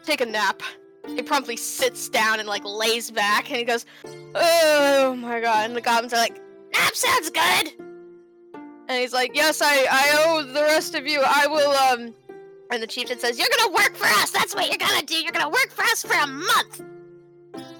take 0.04 0.22
a 0.22 0.26
nap." 0.26 0.64
He 1.06 1.22
promptly 1.22 1.56
sits 1.56 2.10
down 2.10 2.40
and 2.40 2.50
like 2.50 2.66
lays 2.66 3.12
back, 3.12 3.52
and 3.52 3.60
he 3.60 3.64
goes, 3.64 3.86
"Oh 4.34 5.16
my 5.16 5.40
god!" 5.40 5.68
And 5.68 5.76
the 5.76 5.82
goblins 5.82 6.12
are 6.12 6.18
like, 6.18 6.42
Nap 6.74 6.96
sounds 6.96 7.30
good. 7.30 7.74
And 8.56 9.00
he's 9.00 9.14
like, 9.14 9.36
"Yes, 9.36 9.62
I 9.62 9.86
I 9.92 10.26
owe 10.26 10.42
the 10.42 10.64
rest 10.64 10.96
of 10.96 11.06
you. 11.06 11.22
I 11.24 11.46
will 11.46 11.72
um." 11.72 12.16
And 12.72 12.82
the 12.82 12.88
chieftain 12.88 13.20
says, 13.20 13.38
"You're 13.38 13.48
You're 13.48 13.68
gonna 13.70 13.76
work 13.76 13.96
for 13.96 14.08
us. 14.08 14.32
That's 14.32 14.56
what 14.56 14.70
you're 14.70 14.80
gonna 14.80 15.06
do. 15.06 15.18
You're 15.22 15.32
gonna 15.32 15.50
work 15.50 15.70
for 15.70 15.84
us 15.84 16.02
for 16.02 16.16
a 16.16 16.26
month. 16.26 16.82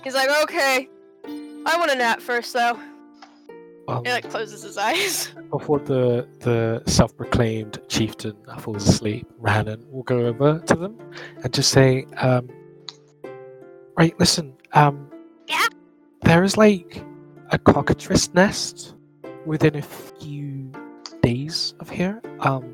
Gonna." 0.04 0.20
He's 0.20 0.28
like, 0.28 0.44
"Okay, 0.44 0.90
I 1.66 1.78
want 1.78 1.92
a 1.92 1.96
nap 1.96 2.22
first, 2.22 2.54
though." 2.54 2.80
Um, 3.88 4.06
He 4.06 4.12
like 4.12 4.30
closes 4.30 4.62
his 4.64 4.78
eyes. 4.78 5.28
before 5.52 5.80
the 5.80 6.28
the 6.40 6.82
self-proclaimed 6.88 7.80
chieftain 7.90 8.36
falls 8.60 8.88
asleep, 8.88 9.28
Rhiannon 9.40 9.86
will 9.92 10.04
go 10.04 10.20
over 10.28 10.60
to 10.60 10.76
them 10.76 10.98
and 11.44 11.54
just 11.54 11.72
say, 11.72 12.06
um, 12.18 12.48
"Right, 13.98 14.18
listen. 14.20 14.54
Um, 14.74 15.10
Yeah? 15.48 15.68
there 16.22 16.44
is 16.44 16.56
like 16.58 17.04
a 17.52 17.58
cockatrice 17.58 18.34
nest 18.34 18.96
within 19.46 19.76
a 19.76 19.82
few 19.82 20.72
days 21.22 21.74
of 21.82 21.90
here. 21.90 22.22
Um, 22.40 22.74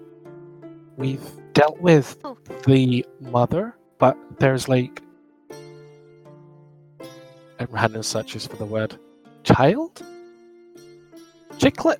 we've 0.97 1.25
dealt 1.53 1.79
with 1.81 2.17
Oh. 2.23 2.37
the 2.67 3.03
mother, 3.19 3.75
but 3.97 4.15
there's 4.39 4.67
like." 4.69 5.01
And 7.59 7.71
Rhiannon 7.71 8.03
searches 8.03 8.47
for 8.47 8.55
the 8.55 8.65
word 8.65 8.97
child. 9.43 10.01
Chicklet. 11.57 11.97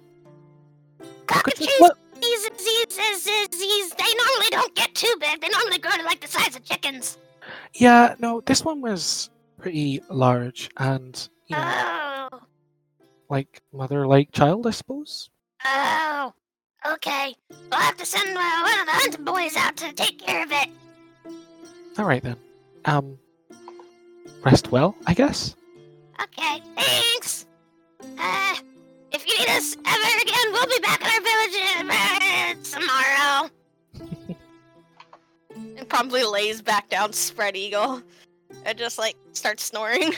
Cockatoos, 1.27 1.67
these, 2.21 2.49
these, 2.49 2.97
these, 2.97 3.49
these, 3.49 3.89
they 3.91 4.13
normally 4.17 4.49
don't 4.49 4.73
get 4.75 4.95
too 4.95 5.13
big. 5.19 5.41
They 5.41 5.49
normally 5.49 5.77
grow 5.77 5.91
to 5.91 6.03
like 6.03 6.21
the 6.21 6.27
size 6.27 6.55
of 6.55 6.63
chickens. 6.63 7.17
Yeah, 7.75 8.15
no, 8.19 8.41
this 8.41 8.63
one 8.65 8.81
was 8.81 9.29
pretty 9.57 10.01
large 10.09 10.69
and, 10.77 11.27
you 11.47 11.55
know, 11.55 12.29
Oh, 12.31 12.39
like 13.29 13.61
mother 13.73 14.07
like 14.07 14.31
child, 14.31 14.65
I 14.65 14.71
suppose. 14.71 15.29
oh, 15.65 16.33
okay. 16.93 17.35
We'll 17.71 17.79
have 17.79 17.97
to 17.97 18.05
send 18.05 18.29
uh, 18.35 18.61
one 18.61 18.79
of 18.79 18.85
the 18.85 18.91
hunting 18.91 19.25
boys 19.25 19.55
out 19.55 19.75
to 19.77 19.91
take 19.93 20.19
care 20.19 20.43
of 20.43 20.51
it. 20.51 20.69
Alright 21.99 22.23
then. 22.23 22.37
Um 22.85 23.17
rest 24.43 24.71
well, 24.71 24.95
I 25.05 25.13
guess. 25.13 25.55
Okay, 26.21 26.61
thanks. 26.75 27.45
Uh, 28.01 28.55
if 29.11 29.27
you 29.27 29.37
need 29.39 29.49
us 29.49 29.75
ever 29.85 30.21
again, 30.21 30.51
we'll 30.51 30.67
be 30.67 30.79
back 30.79 31.01
in 31.01 31.07
our 31.07 31.21
village 31.21 31.55
uh, 31.89 32.53
tomorrow. 32.63 33.49
and 35.77 35.89
promptly 35.89 36.23
lays 36.23 36.61
back 36.61 36.89
down, 36.89 37.13
spread 37.13 37.55
eagle, 37.55 38.01
and 38.65 38.77
just 38.77 38.97
like 38.97 39.15
starts 39.33 39.63
snoring. 39.63 40.13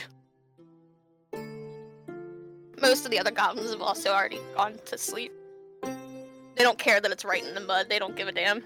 Most 2.80 3.04
of 3.04 3.12
the 3.12 3.18
other 3.18 3.30
goblins 3.30 3.70
have 3.70 3.80
also 3.80 4.10
already 4.10 4.40
gone 4.56 4.76
to 4.86 4.98
sleep. 4.98 5.32
They 5.82 6.64
don't 6.64 6.78
care 6.78 7.00
that 7.00 7.10
it's 7.10 7.24
right 7.24 7.44
in 7.44 7.54
the 7.54 7.60
mud. 7.60 7.88
They 7.88 7.98
don't 7.98 8.16
give 8.16 8.28
a 8.28 8.32
damn. 8.32 8.62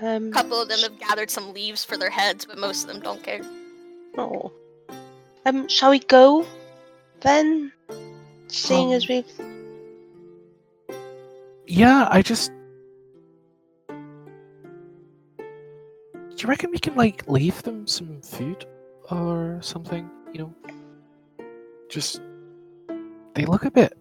Um, 0.00 0.28
A 0.28 0.32
couple 0.32 0.60
of 0.60 0.68
them 0.68 0.78
have 0.80 0.98
gathered 0.98 1.30
some 1.30 1.52
leaves 1.52 1.84
for 1.84 1.96
their 1.96 2.10
heads, 2.10 2.44
but 2.44 2.58
most 2.58 2.82
of 2.82 2.88
them 2.88 3.00
don't 3.00 3.22
care. 3.22 3.40
oh. 4.16 4.52
Um, 5.46 5.66
shall 5.68 5.90
we 5.90 5.98
go 6.00 6.44
then? 7.20 7.72
Seeing 8.48 8.92
as 8.92 9.04
Um, 9.08 9.16
we've. 9.16 10.98
Yeah, 11.66 12.06
I 12.10 12.22
just 12.22 12.52
Do 13.88 13.94
you 16.44 16.48
reckon 16.48 16.70
we 16.70 16.78
can 16.78 16.94
like 16.94 17.26
leave 17.28 17.62
them 17.64 17.86
some 17.86 18.20
food 18.22 18.64
or 19.10 19.58
something, 19.60 20.08
you 20.32 20.38
know? 20.40 20.54
Just 21.88 22.20
they 23.34 23.44
look 23.44 23.64
a 23.64 23.70
bit 23.72 23.96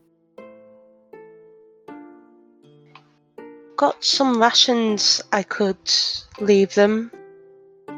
got 3.77 4.03
some 4.03 4.41
rations 4.41 5.21
I 5.31 5.43
could 5.43 5.77
leave 6.39 6.73
them. 6.73 7.11
A 7.87 7.93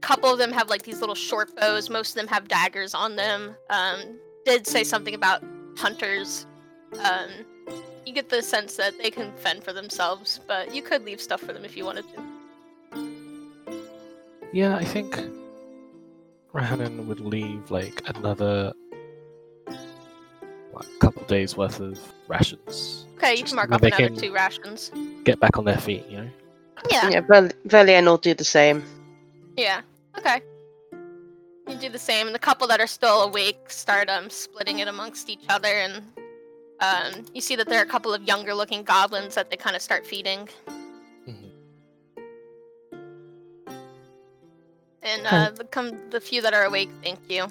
couple 0.00 0.30
of 0.30 0.38
them 0.38 0.50
have 0.52 0.70
like 0.70 0.82
these 0.82 1.00
little 1.00 1.14
short 1.14 1.54
bows. 1.56 1.90
Most 1.90 2.10
of 2.10 2.14
them 2.16 2.26
have 2.28 2.48
daggers 2.48 2.94
on 2.94 3.16
them. 3.16 3.54
Um, 3.70 4.18
did 4.44 4.66
say 4.66 4.82
something 4.82 5.14
about 5.14 5.44
hunters. 5.76 6.46
Um, 7.04 7.28
you 8.06 8.12
get 8.12 8.28
the 8.28 8.42
sense 8.42 8.76
that 8.76 8.96
they 8.98 9.10
can 9.10 9.32
fend 9.36 9.62
for 9.62 9.72
themselves, 9.72 10.40
but 10.46 10.74
you 10.74 10.80
could 10.82 11.04
leave 11.04 11.20
stuff 11.20 11.40
for 11.40 11.52
them 11.52 11.64
if 11.64 11.76
you 11.76 11.84
wanted 11.84 12.04
to. 12.14 12.22
Yeah, 14.52 14.76
I 14.76 14.84
think 14.84 15.20
Rhiannon 16.52 17.06
would 17.08 17.20
leave 17.20 17.70
like 17.70 18.00
another 18.06 18.72
like, 19.66 20.86
couple 21.00 21.24
days 21.24 21.56
worth 21.56 21.80
of 21.80 21.98
rations. 22.28 23.05
Okay, 23.16 23.34
you 23.36 23.44
can 23.44 23.56
mark 23.56 23.68
so 23.70 23.74
off 23.76 23.80
they 23.80 23.88
another 23.88 24.10
two 24.10 24.32
rations. 24.32 24.90
Get 25.24 25.40
back 25.40 25.56
on 25.58 25.64
their 25.64 25.78
feet, 25.78 26.04
you 26.08 26.18
know. 26.18 26.30
Yeah, 26.90 27.08
Yeah, 27.08 27.20
Vel- 27.22 27.50
Velian 27.66 28.04
will 28.04 28.18
do 28.18 28.34
the 28.34 28.44
same. 28.44 28.84
yeah. 29.56 29.80
Okay. 30.18 30.40
You 31.68 31.74
do 31.76 31.88
the 31.88 31.98
same, 31.98 32.26
and 32.26 32.34
the 32.34 32.38
couple 32.38 32.66
that 32.68 32.80
are 32.80 32.86
still 32.86 33.22
awake 33.22 33.70
start 33.70 34.08
um 34.08 34.30
splitting 34.30 34.78
it 34.78 34.88
amongst 34.88 35.28
each 35.28 35.44
other, 35.48 35.68
and 35.68 36.02
um 36.80 37.24
you 37.34 37.40
see 37.40 37.56
that 37.56 37.68
there 37.68 37.80
are 37.80 37.84
a 37.84 37.88
couple 37.88 38.14
of 38.14 38.22
younger-looking 38.22 38.84
goblins 38.84 39.34
that 39.34 39.50
they 39.50 39.56
kind 39.56 39.74
of 39.74 39.82
start 39.82 40.06
feeding, 40.06 40.48
Mhm. 41.26 41.50
and 45.02 45.26
uh, 45.26 45.50
the 45.50 45.64
come 45.64 45.92
the 46.10 46.20
few 46.20 46.40
that 46.42 46.54
are 46.54 46.64
awake, 46.64 46.90
thank 47.02 47.18
you. 47.28 47.46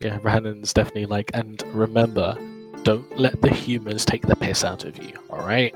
Yeah, 0.00 0.18
Rhiannon's 0.20 0.72
definitely 0.72 1.06
like, 1.06 1.30
and 1.34 1.62
remember, 1.74 2.34
don't 2.84 3.18
let 3.18 3.40
the 3.42 3.50
humans 3.50 4.04
take 4.06 4.22
the 4.26 4.34
piss 4.36 4.64
out 4.64 4.84
of 4.84 4.96
you. 5.02 5.12
All 5.28 5.40
right, 5.46 5.74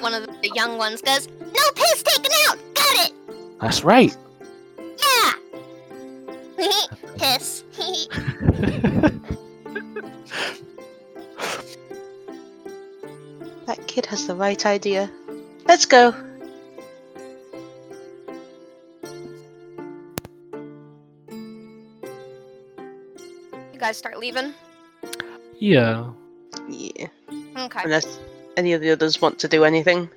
One 0.00 0.14
of 0.14 0.26
the, 0.26 0.32
the 0.42 0.52
young 0.54 0.78
ones 0.78 1.02
Goes, 1.02 1.26
no 1.26 1.62
piss 1.74 2.02
taken 2.04 2.30
out. 2.48 2.58
Got 2.74 3.08
it. 3.08 3.12
that's 3.60 3.82
right. 3.82 4.16
Yeah. 4.78 5.32
piss. 7.18 7.64
That 13.66 13.86
kid 13.86 14.06
has 14.06 14.26
the 14.26 14.34
right 14.34 14.64
idea. 14.66 15.10
Let's 15.66 15.86
go. 15.86 16.14
Guys 23.92 23.98
start 23.98 24.18
leaving. 24.18 24.54
yeah. 25.58 26.10
Yeah. 26.68 27.08
Okay. 27.58 27.80
Unless 27.84 28.18
any 28.56 28.72
of 28.72 28.80
the 28.80 28.90
others 28.90 29.20
want 29.20 29.38
to 29.40 29.48
do 29.48 29.64
anything. 29.64 30.08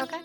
Okay. 0.00 0.20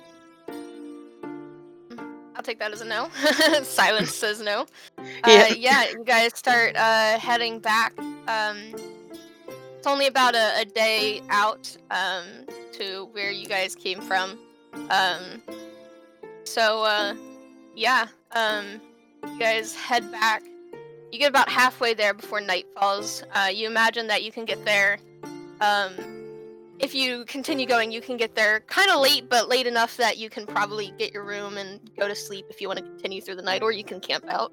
I'll 2.35 2.41
take 2.43 2.57
that 2.59 2.71
as 2.71 2.81
a 2.81 2.85
no. 2.85 3.09
Silence 3.63 4.13
says 4.23 4.41
no. 4.41 4.65
Uh, 4.97 5.03
Yeah. 5.27 5.47
yeah, 5.49 5.89
you 5.91 6.03
guys 6.03 6.31
start 6.35 6.75
uh, 6.75 7.19
heading 7.19 7.59
back. 7.59 7.93
Um, 8.27 8.57
it's 9.77 9.85
only 9.85 10.07
about 10.07 10.33
a, 10.35 10.61
a 10.61 10.65
day 10.65 11.21
out 11.29 11.75
um, 11.91 12.25
to 12.73 13.09
where 13.11 13.29
you 13.31 13.45
guys 13.45 13.75
came 13.75 14.01
from. 14.01 14.39
Um, 14.89 15.43
so, 16.43 16.83
uh, 16.83 17.13
yeah, 17.77 18.07
um, 18.31 18.81
you 19.23 19.39
guys 19.39 19.75
head 19.75 20.11
back. 20.11 20.43
You 21.11 21.19
get 21.19 21.29
about 21.29 21.47
halfway 21.47 21.93
there 21.93 22.13
before 22.13 22.41
night 22.41 22.65
falls. 22.75 23.23
Uh, 23.33 23.49
you 23.53 23.67
imagine 23.67 24.07
that 24.07 24.23
you 24.23 24.31
can 24.31 24.45
get 24.45 24.65
there. 24.65 24.97
Um, 25.61 25.93
if 26.79 26.95
you 26.95 27.23
continue 27.25 27.67
going, 27.67 27.91
you 27.91 28.01
can 28.01 28.17
get 28.17 28.35
there 28.35 28.61
kind 28.61 28.89
of 28.89 28.99
late, 28.99 29.29
but 29.29 29.47
late 29.47 29.67
enough 29.67 29.95
that 29.97 30.17
you 30.17 30.29
can 30.29 30.47
probably 30.47 30.91
get 30.97 31.13
your 31.13 31.23
room 31.23 31.57
and 31.57 31.79
go 31.97 32.07
to 32.07 32.15
sleep 32.15 32.47
if 32.49 32.59
you 32.59 32.67
want 32.67 32.79
to 32.79 32.85
continue 32.85 33.21
through 33.21 33.35
the 33.35 33.43
night, 33.43 33.61
or 33.61 33.71
you 33.71 33.83
can 33.83 33.99
camp 33.99 34.25
out. 34.27 34.51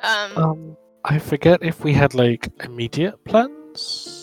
Um, 0.00 0.36
Um, 0.36 0.76
I 1.04 1.18
forget 1.18 1.62
if 1.62 1.82
we 1.82 1.92
had 1.92 2.14
like 2.14 2.48
immediate 2.62 3.22
plans. 3.24 4.19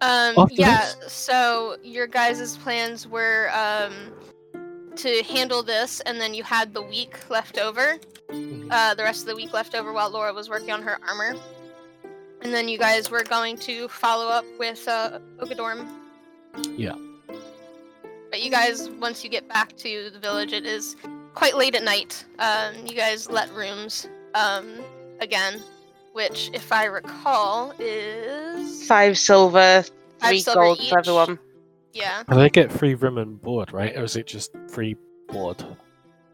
Um, 0.00 0.34
after 0.38 0.54
yeah. 0.54 0.92
this? 1.00 1.12
So 1.12 1.76
your 1.82 2.06
guys' 2.06 2.56
plans 2.58 3.06
were 3.06 3.50
um 3.52 3.92
to 4.96 5.22
handle 5.22 5.62
this, 5.62 6.00
and 6.00 6.20
then 6.20 6.34
you 6.34 6.42
had 6.42 6.74
the 6.74 6.82
week 6.82 7.30
left 7.30 7.58
over. 7.58 7.98
Mhm. 8.28 8.68
uh, 8.70 8.94
the 8.94 9.02
rest 9.02 9.22
of 9.22 9.26
the 9.26 9.34
week 9.34 9.52
left 9.54 9.74
over 9.74 9.92
while 9.92 10.10
Laura 10.10 10.32
was 10.34 10.50
working 10.50 10.70
on 10.70 10.82
her 10.82 10.98
armor. 11.08 11.34
And 12.42 12.52
then 12.52 12.68
you 12.68 12.78
guys 12.78 13.10
were 13.10 13.24
going 13.24 13.56
to 13.58 13.88
follow 13.88 14.28
up 14.28 14.44
with 14.58 14.86
uh, 14.86 15.18
Ogadorm. 15.38 15.88
Yeah. 16.76 16.94
But 18.30 18.42
you 18.42 18.50
guys, 18.50 18.90
once 18.90 19.24
you 19.24 19.30
get 19.30 19.48
back 19.48 19.76
to 19.78 20.10
the 20.10 20.18
village, 20.18 20.52
it 20.52 20.66
is 20.66 20.94
quite 21.34 21.56
late 21.56 21.74
at 21.74 21.82
night. 21.82 22.24
Um, 22.38 22.86
you 22.86 22.94
guys 22.94 23.30
let 23.30 23.52
rooms 23.54 24.06
um, 24.34 24.68
again, 25.20 25.62
which, 26.18 26.50
if 26.52 26.72
I 26.72 26.86
recall, 26.86 27.72
is 27.78 28.84
Five 28.88 29.16
silver, 29.16 29.84
Five 30.18 30.30
three 30.30 30.40
silver 30.40 30.60
gold 30.60 30.80
each. 30.80 30.90
for 30.90 30.98
everyone. 30.98 31.38
yeah. 31.92 32.24
Do 32.28 32.36
they 32.36 32.50
get 32.50 32.72
free 32.72 32.94
room 32.94 33.18
and 33.18 33.40
board, 33.40 33.72
right? 33.72 33.96
Or 33.96 34.02
is 34.02 34.16
it 34.16 34.26
just 34.26 34.50
free 34.68 34.96
board? 35.28 35.64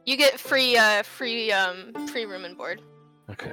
You 0.06 0.16
get 0.16 0.40
free, 0.40 0.78
uh, 0.78 1.02
free, 1.02 1.52
um, 1.52 1.92
free 2.08 2.24
room 2.24 2.46
and 2.46 2.56
board. 2.56 2.80
Okay. 3.30 3.52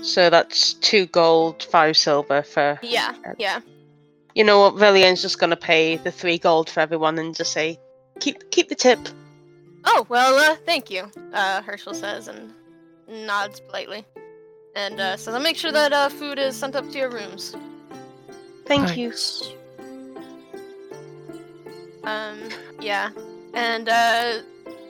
So 0.00 0.30
that's 0.30 0.72
two 0.72 1.04
gold, 1.06 1.64
five 1.64 1.94
silver 1.98 2.42
for. 2.42 2.78
Yeah, 2.82 3.14
yeah. 3.38 3.60
You 4.34 4.44
know 4.44 4.60
what? 4.60 4.76
Villian's 4.76 5.20
just 5.20 5.38
gonna 5.38 5.56
pay 5.56 5.96
the 5.96 6.10
three 6.10 6.38
gold 6.38 6.70
for 6.70 6.80
everyone 6.80 7.18
and 7.18 7.36
just 7.36 7.52
say, 7.52 7.78
keep 8.18 8.50
keep 8.50 8.70
the 8.70 8.74
tip. 8.74 8.98
Oh, 9.84 10.06
well, 10.08 10.36
uh, 10.36 10.56
thank 10.64 10.90
you, 10.90 11.10
uh, 11.34 11.60
Herschel 11.60 11.92
says 11.92 12.28
and 12.28 12.54
nods 13.26 13.60
politely. 13.60 14.06
And 14.76 15.00
uh, 15.00 15.16
says, 15.16 15.34
I'll 15.34 15.40
make 15.40 15.56
sure 15.56 15.72
that 15.72 15.92
uh, 15.92 16.08
food 16.08 16.38
is 16.38 16.56
sent 16.56 16.76
up 16.76 16.88
to 16.90 16.98
your 16.98 17.10
rooms. 17.10 17.56
Thank 18.66 18.96
you. 18.96 19.12
Um, 22.04 22.38
yeah. 22.80 23.10
And 23.52 23.88
uh, 23.88 24.38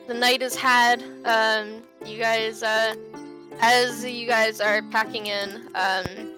the 0.06 0.14
night 0.14 0.42
is 0.42 0.54
had. 0.54 1.02
Um, 1.24 1.82
you 2.04 2.18
guys, 2.18 2.62
uh, 2.62 2.94
as 3.60 4.04
you 4.04 4.26
guys 4.26 4.60
are 4.60 4.82
packing 4.90 5.26
in, 5.26 5.68
um, 5.74 6.34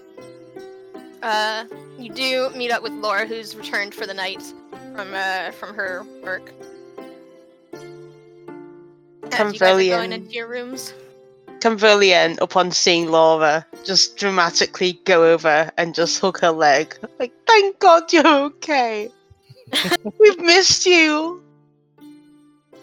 uh, 1.23 1.65
you 1.99 2.13
do 2.13 2.51
meet 2.51 2.71
up 2.71 2.83
with 2.83 2.93
Laura, 2.93 3.27
who's 3.27 3.57
returned 3.57 3.95
for 3.95 4.07
the 4.07 4.15
night 4.15 4.43
from 4.95 5.15
uh, 5.15 5.51
from 5.53 5.75
her 5.75 6.05
work. 6.23 6.53
As 9.33 9.53
you 9.53 9.59
guys 9.59 9.89
are 9.89 9.97
going 9.97 10.13
into 10.13 10.31
your 10.31 10.49
rooms. 10.49 10.93
Can 11.63 11.79
Velian, 11.79 12.41
upon 12.41 12.73
seeing 12.73 13.09
Laura, 13.09 13.65
just 13.85 14.17
dramatically 14.17 14.95
go 15.05 15.33
over 15.33 15.71
and 15.79 15.95
just 15.95 16.21
hug 16.21 16.41
her 16.41 16.51
leg? 16.51 16.99
Like, 17.21 17.33
thank 17.47 17.79
God 17.79 18.13
you're 18.13 18.27
okay. 18.27 19.09
We've 20.19 20.41
missed 20.41 20.87
you. 20.87 21.41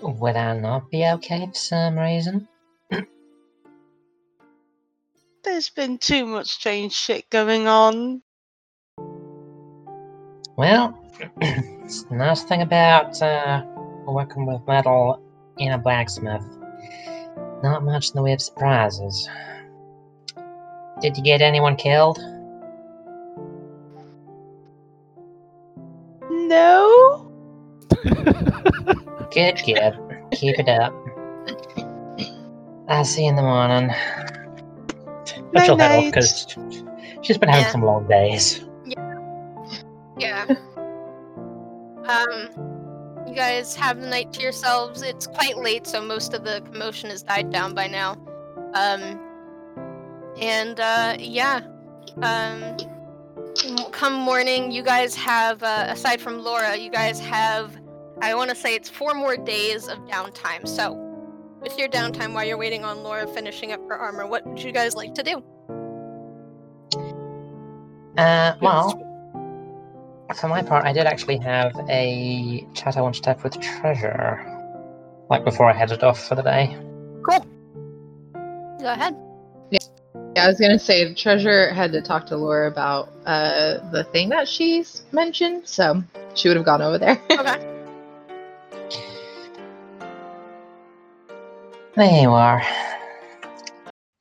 Would 0.01 0.37
I 0.37 0.57
not 0.57 0.89
be 0.89 1.05
okay 1.05 1.45
for 1.45 1.53
some 1.53 1.99
reason? 1.99 2.47
There's 5.43 5.69
been 5.71 5.97
too 5.97 6.25
much 6.25 6.47
strange 6.47 6.93
shit 6.93 7.29
going 7.29 7.67
on. 7.67 8.21
Well, 10.55 10.97
it's 11.41 12.03
the 12.09 12.15
nice 12.15 12.43
thing 12.43 12.61
about 12.61 13.21
uh, 13.21 13.61
working 14.07 14.45
with 14.45 14.65
metal 14.65 15.21
in 15.57 15.73
a 15.73 15.77
blacksmith. 15.77 16.58
Not 17.61 17.83
much 17.83 18.09
in 18.09 18.15
the 18.15 18.21
way 18.23 18.33
of 18.33 18.41
surprises. 18.41 19.27
Did 21.01 21.17
you 21.17 21.23
get 21.23 21.41
anyone 21.41 21.75
killed? 21.75 22.19
No? 26.29 27.31
Good, 29.31 29.57
kid. 29.57 29.93
Keep 30.31 30.59
it 30.59 30.69
up. 30.69 30.93
I'll 32.87 33.05
see 33.05 33.23
you 33.23 33.29
in 33.29 33.35
the 33.35 33.41
morning. 33.41 33.93
But 35.53 35.65
she'll 35.65 35.77
head 35.77 35.99
off 35.99 36.05
because 36.05 36.55
she's 37.21 37.37
been 37.37 37.49
having 37.49 37.65
Yeah. 37.65 37.71
some 37.71 37.83
long 37.83 38.07
days. 38.07 38.65
Yeah. 40.17 40.45
um, 42.07 42.78
you 43.29 43.35
guys 43.35 43.75
have 43.75 44.01
the 44.01 44.07
night 44.07 44.33
to 44.33 44.41
yourselves. 44.41 45.03
It's 45.03 45.27
quite 45.27 45.57
late, 45.57 45.85
so 45.85 46.01
most 46.01 46.33
of 46.33 46.43
the 46.43 46.61
commotion 46.61 47.11
has 47.11 47.21
died 47.21 47.51
down 47.51 47.75
by 47.75 47.87
now. 47.87 48.13
Um, 48.73 49.19
and 50.39 50.79
uh, 50.79 51.15
yeah. 51.19 51.61
Um, 52.23 52.75
come 53.91 54.13
morning, 54.13 54.71
you 54.71 54.81
guys 54.81 55.15
have, 55.15 55.61
uh, 55.61 55.85
aside 55.89 56.19
from 56.19 56.39
Laura, 56.39 56.75
you 56.75 56.89
guys 56.89 57.19
have, 57.19 57.79
I 58.21 58.33
want 58.33 58.49
to 58.49 58.55
say 58.55 58.73
it's 58.73 58.89
four 58.89 59.13
more 59.13 59.37
days 59.37 59.87
of 59.87 59.99
downtime. 59.99 60.67
So, 60.67 60.93
with 61.61 61.77
your 61.77 61.87
downtime 61.87 62.33
while 62.33 62.45
you're 62.45 62.57
waiting 62.57 62.83
on 62.83 63.03
Laura 63.03 63.27
finishing 63.27 63.73
up 63.73 63.81
her 63.87 63.97
armor, 63.97 64.25
what 64.25 64.45
would 64.47 64.61
you 64.61 64.71
guys 64.71 64.95
like 64.95 65.13
to 65.15 65.23
do? 65.23 65.43
Uh, 68.17 68.55
well, 68.61 69.08
for 70.35 70.47
my 70.47 70.61
part, 70.61 70.85
I 70.85 70.93
did 70.93 71.05
actually 71.05 71.37
have 71.37 71.73
a 71.89 72.65
chat 72.73 72.97
I 72.97 73.01
wanted 73.01 73.23
to 73.23 73.29
have 73.29 73.43
with 73.43 73.59
Treasure, 73.59 74.45
like 75.29 75.43
before 75.43 75.69
I 75.69 75.73
headed 75.73 76.03
off 76.03 76.27
for 76.27 76.35
the 76.35 76.43
day. 76.43 76.77
Cool. 77.23 77.45
Go 78.79 78.93
ahead. 78.93 79.15
Yeah, 79.71 79.79
I 80.37 80.47
was 80.47 80.59
gonna 80.59 80.79
say 80.79 81.13
treasure 81.13 81.73
had 81.73 81.91
to 81.91 82.01
talk 82.01 82.25
to 82.27 82.37
Laura 82.37 82.67
about 82.67 83.09
uh 83.25 83.89
the 83.91 84.03
thing 84.05 84.29
that 84.29 84.47
she's 84.47 85.03
mentioned, 85.11 85.67
so 85.67 86.03
she 86.35 86.47
would 86.47 86.57
have 86.57 86.65
gone 86.65 86.81
over 86.81 86.97
there. 86.97 87.21
Okay. 87.31 87.75
There 91.95 92.21
you 92.21 92.29
are. 92.29 92.61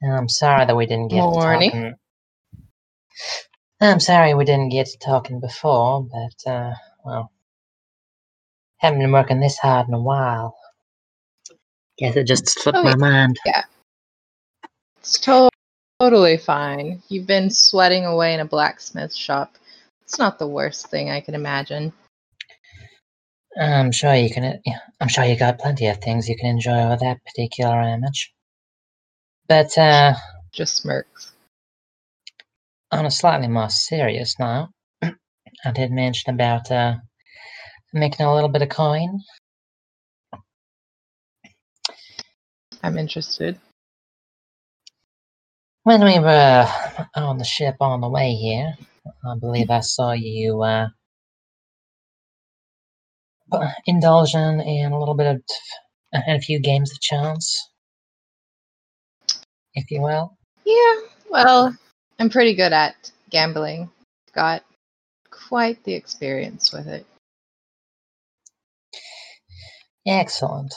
I'm 0.02 0.28
sorry 0.28 0.66
that 0.66 0.74
we 0.74 0.86
didn't 0.86 1.08
get 1.08 1.20
Morning. 1.20 1.94
To 3.80 3.84
talking. 3.86 3.92
I'm 3.92 4.00
sorry 4.00 4.34
we 4.34 4.44
didn't 4.44 4.70
get 4.70 4.86
to 4.86 4.98
talking 4.98 5.40
before, 5.40 6.04
but 6.04 6.50
uh, 6.50 6.74
well, 7.04 7.32
haven't 8.78 9.00
been 9.00 9.12
working 9.12 9.40
this 9.40 9.58
hard 9.58 9.88
in 9.88 9.94
a 9.94 10.00
while. 10.00 10.56
Guess 11.98 12.16
it 12.16 12.26
just 12.26 12.48
slipped 12.48 12.78
Oh, 12.78 12.82
my 12.84 12.96
mind. 12.96 13.38
yeah. 13.44 13.64
it's 15.00 15.18
to- 15.20 15.48
totally 16.00 16.36
fine. 16.36 17.02
You've 17.08 17.26
been 17.26 17.50
sweating 17.50 18.04
away 18.06 18.34
in 18.34 18.40
a 18.40 18.44
blacksmith 18.44 19.14
shop. 19.14 19.56
It's 20.02 20.18
not 20.18 20.38
the 20.38 20.46
worst 20.46 20.88
thing 20.90 21.10
I 21.10 21.20
can 21.20 21.34
imagine. 21.34 21.92
I'm 23.60 23.90
sure 23.90 24.14
you 24.14 24.30
can. 24.32 24.60
yeah, 24.64 24.78
I'm 25.00 25.08
sure 25.08 25.24
you 25.24 25.36
got 25.36 25.58
plenty 25.58 25.88
of 25.88 25.98
things 25.98 26.28
you 26.28 26.36
can 26.36 26.46
enjoy 26.50 26.88
with 26.90 27.00
that 27.00 27.24
particular 27.24 27.80
image. 27.82 28.32
But 29.48 29.76
uh, 29.76 30.14
Just 30.52 30.76
smirks. 30.76 31.32
On 32.90 33.06
a 33.06 33.10
slightly 33.10 33.48
more 33.48 33.70
serious 33.70 34.36
note, 34.38 34.68
I 35.02 35.72
did 35.74 35.90
mention 35.90 36.34
about 36.34 36.70
uh, 36.70 36.96
making 37.92 38.26
a 38.26 38.34
little 38.34 38.48
bit 38.50 38.62
of 38.62 38.68
coin. 38.68 39.20
I'm 42.82 42.98
interested. 42.98 43.58
When 45.84 46.04
we 46.04 46.18
were 46.18 46.66
on 47.14 47.38
the 47.38 47.44
ship 47.44 47.76
on 47.80 48.00
the 48.00 48.08
way 48.08 48.34
here, 48.34 48.74
I 49.26 49.34
believe 49.38 49.70
I 49.70 49.80
saw 49.80 50.12
you 50.12 50.62
uh, 50.62 50.88
indulging 53.86 54.60
in 54.60 54.92
a 54.92 54.98
little 54.98 55.14
bit 55.14 55.26
of 55.26 55.42
and 56.12 56.36
a 56.36 56.40
few 56.40 56.60
games 56.60 56.90
of 56.92 57.00
chance, 57.00 57.70
if 59.74 59.90
you 59.90 60.02
will. 60.02 60.36
Yeah, 60.64 60.94
well, 61.30 61.76
I'm 62.18 62.30
pretty 62.30 62.54
good 62.54 62.72
at 62.72 63.12
gambling. 63.30 63.90
Got 64.34 64.62
quite 65.30 65.82
the 65.84 65.94
experience 65.94 66.72
with 66.72 66.88
it. 66.88 67.06
Excellent. 70.06 70.74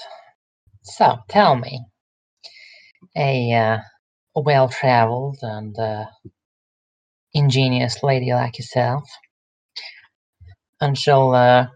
So, 0.84 1.18
tell 1.30 1.56
me, 1.56 1.82
a, 3.16 3.54
uh, 3.54 3.78
well-traveled 4.36 5.38
and 5.42 5.78
uh, 5.80 6.06
ingenious 7.34 8.04
lady 8.04 8.34
like 8.34 8.58
yourself, 8.58 9.04
and 10.80 10.98
she'll 10.98 11.32
uh, 11.32 11.68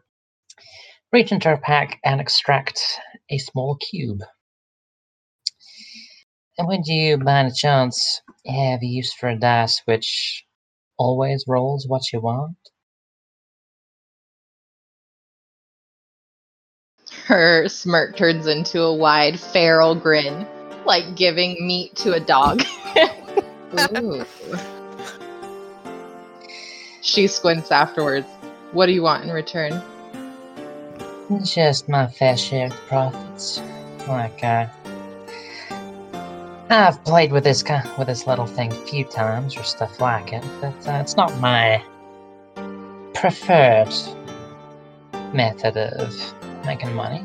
reach 1.11 1.31
into 1.31 1.49
her 1.49 1.57
pack 1.57 1.99
and 2.03 2.19
extract 2.19 2.79
a 3.29 3.37
small 3.37 3.77
cube. 3.77 4.21
And 6.57 6.67
would 6.67 6.85
you, 6.85 7.17
by 7.17 7.39
any 7.39 7.51
chance, 7.51 8.21
have 8.47 8.83
use 8.83 9.13
for 9.13 9.29
a 9.29 9.37
dice 9.37 9.81
which 9.85 10.45
always 10.97 11.43
rolls 11.47 11.87
what 11.87 12.11
you 12.13 12.21
want? 12.21 12.57
Her 17.25 17.67
smirk 17.67 18.15
turns 18.15 18.47
into 18.47 18.81
a 18.81 18.93
wide 18.93 19.39
feral 19.39 19.95
grin, 19.95 20.45
like 20.85 21.15
giving 21.15 21.65
meat 21.65 21.95
to 21.97 22.13
a 22.13 22.19
dog. 22.19 22.61
She 27.01 27.27
squints 27.27 27.71
afterwards. 27.71 28.27
What 28.71 28.87
do 28.87 28.91
you 28.91 29.01
want 29.01 29.23
in 29.23 29.31
return? 29.31 29.81
Just 31.43 31.89
my 31.89 32.07
fair 32.07 32.37
share 32.37 32.67
of 32.67 32.73
profits. 32.87 33.61
Like, 34.07 34.43
uh, 34.43 34.67
I've 36.69 37.03
played 37.03 37.31
with 37.31 37.43
this 37.43 37.63
with 37.97 38.07
this 38.07 38.25
little 38.25 38.47
thing 38.47 38.71
a 38.73 38.85
few 38.87 39.03
times 39.03 39.55
or 39.55 39.63
stuff 39.63 39.99
like 40.01 40.33
it, 40.33 40.43
but 40.61 40.87
uh, 40.87 40.99
it's 40.99 41.15
not 41.15 41.37
my 41.39 41.83
preferred 43.13 43.93
method 45.31 45.77
of 45.77 46.33
making 46.65 46.93
money. 46.93 47.23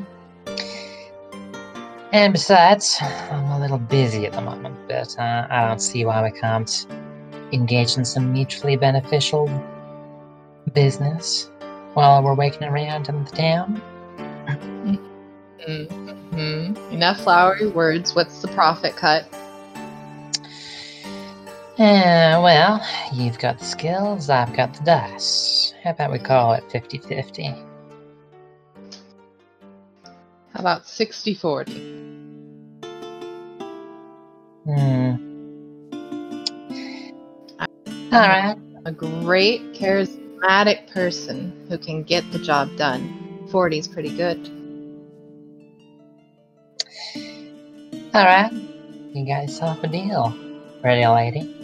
And 2.11 2.33
besides, 2.33 2.97
I'm 3.01 3.51
a 3.51 3.59
little 3.59 3.79
busy 3.79 4.25
at 4.25 4.33
the 4.33 4.41
moment, 4.41 4.77
but 4.87 5.17
uh, 5.17 5.47
I 5.49 5.67
don't 5.67 5.81
see 5.81 6.05
why 6.05 6.21
we 6.21 6.37
can't 6.39 6.85
engage 7.51 7.97
in 7.97 8.05
some 8.05 8.31
mutually 8.31 8.75
beneficial 8.75 9.49
business 10.73 11.49
while 11.93 12.21
we're 12.21 12.35
waiting 12.35 12.63
around 12.63 13.09
in 13.09 13.23
the 13.23 13.31
town. 13.31 13.81
hmm 15.65 16.00
Enough 17.01 17.21
flowery 17.21 17.65
words. 17.65 18.13
What's 18.13 18.43
the 18.43 18.47
profit 18.49 18.95
cut? 18.95 19.25
Uh, 21.79 22.37
well, 22.43 22.79
you've 23.11 23.39
got 23.39 23.57
the 23.57 23.65
skills, 23.65 24.29
I've 24.29 24.55
got 24.55 24.75
the 24.75 24.83
dice. 24.83 25.73
How 25.83 25.89
about 25.89 26.11
we 26.11 26.19
call 26.19 26.53
it 26.53 26.63
50 26.71 26.99
50? 26.99 27.55
How 30.03 30.59
about 30.59 30.85
60 30.85 31.33
40? 31.33 31.71
Hmm. 34.65 35.15
Alright. 38.13 38.59
A 38.85 38.91
great, 38.91 39.73
charismatic 39.73 40.87
person 40.93 41.65
who 41.67 41.79
can 41.79 42.03
get 42.03 42.31
the 42.31 42.37
job 42.37 42.69
done. 42.77 43.47
40 43.49 43.79
is 43.79 43.87
pretty 43.87 44.15
good. 44.15 44.60
Alright. 48.13 48.51
You 49.13 49.25
got 49.25 49.43
yourself 49.43 49.83
a 49.83 49.87
deal, 49.87 50.35
pretty 50.81 51.05
lady. 51.07 51.55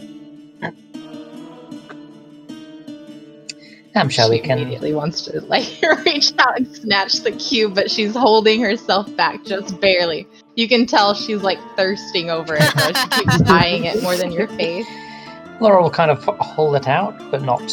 I'm 3.94 4.08
sure 4.08 4.30
we 4.30 4.36
she 4.36 4.42
can. 4.42 4.58
immediately 4.58 4.94
wants 4.94 5.22
to 5.22 5.40
like 5.42 5.66
reach 6.06 6.32
out 6.38 6.56
and 6.56 6.74
snatch 6.76 7.14
the 7.20 7.32
cube, 7.32 7.74
but 7.74 7.90
she's 7.90 8.14
holding 8.14 8.62
herself 8.62 9.14
back 9.16 9.44
just 9.44 9.80
barely. 9.80 10.26
You 10.54 10.68
can 10.68 10.86
tell 10.86 11.14
she's 11.14 11.42
like 11.42 11.58
thirsting 11.76 12.30
over 12.30 12.54
it. 12.54 12.74
Where 12.76 12.94
she 12.94 13.08
keeps 13.08 13.42
eyeing 13.50 13.84
it 13.84 14.02
more 14.02 14.16
than 14.16 14.30
your 14.32 14.48
face. 14.48 14.86
Laura 15.60 15.82
will 15.82 15.90
kind 15.90 16.10
of 16.10 16.22
hold 16.24 16.76
it 16.76 16.86
out, 16.86 17.18
but 17.30 17.42
not 17.42 17.72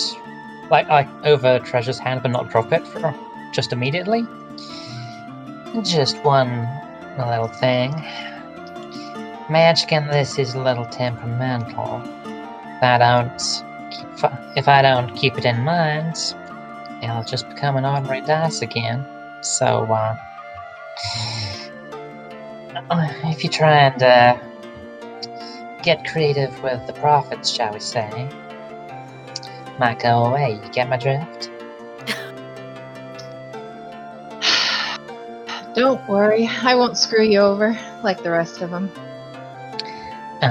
like 0.72 0.88
like 0.90 1.08
over 1.24 1.60
Treasure's 1.60 2.00
hand, 2.00 2.24
but 2.24 2.32
not 2.32 2.50
drop 2.50 2.74
it 2.74 2.86
for 2.88 3.14
just 3.54 3.72
immediately. 3.72 4.26
Just 5.84 6.18
one 6.24 6.68
little 7.18 7.48
thing. 7.48 7.94
Magic 9.48 9.92
in 9.92 10.08
this 10.08 10.40
is 10.40 10.56
a 10.56 10.60
little 10.60 10.86
temperamental. 10.86 12.02
If 12.26 12.82
I 12.82 12.98
don't 12.98 13.38
keep, 13.92 14.08
if 14.58 14.68
I 14.68 14.82
don't 14.82 15.16
keep 15.16 15.38
it 15.38 15.46
in 15.46 15.60
mind, 15.60 16.16
it'll 17.04 17.24
just 17.24 17.48
become 17.50 17.78
an 17.78 17.86
ordinary 17.86 18.22
dice 18.22 18.64
again. 18.64 19.06
So, 19.42 19.86
uh, 19.86 20.18
if 23.26 23.44
you 23.44 23.50
try 23.52 23.72
and 23.72 24.02
uh, 24.02 24.36
get 25.84 26.08
creative 26.08 26.64
with 26.64 26.88
the 26.88 26.94
profits, 26.94 27.52
shall 27.52 27.72
we 27.72 27.80
say, 27.80 28.28
might 29.78 30.00
go 30.00 30.26
away. 30.26 30.60
You 30.64 30.70
get 30.72 30.90
my 30.90 30.98
drift? 30.98 31.52
Don't 35.76 36.10
worry, 36.10 36.50
I 36.64 36.74
won't 36.74 36.98
screw 36.98 37.24
you 37.24 37.42
over 37.42 37.78
like 38.02 38.24
the 38.24 38.32
rest 38.32 38.64
of 38.64 38.72
them. 38.72 38.92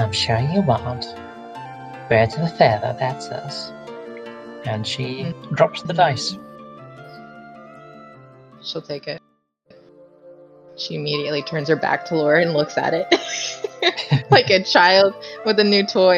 I'm 0.01 0.11
sure 0.11 0.39
you 0.39 0.61
won't. 0.61 1.05
Bird 2.09 2.29
to 2.31 2.41
the 2.41 2.53
feather, 2.57 2.95
that's 2.99 3.29
us. 3.29 3.71
And 4.65 4.85
she 4.85 5.33
drops 5.53 5.83
the 5.83 5.93
dice. 5.93 6.37
She'll 8.61 8.81
take 8.81 9.07
it. 9.07 9.21
She 10.77 10.95
immediately 10.95 11.41
turns 11.43 11.69
her 11.69 11.75
back 11.75 12.05
to 12.05 12.15
Laura 12.15 12.41
and 12.41 12.53
looks 12.53 12.77
at 12.77 12.93
it 12.93 13.07
like 14.31 14.49
a 14.49 14.63
child 14.63 15.13
with 15.45 15.59
a 15.59 15.63
new 15.63 15.85
toy. 15.85 16.17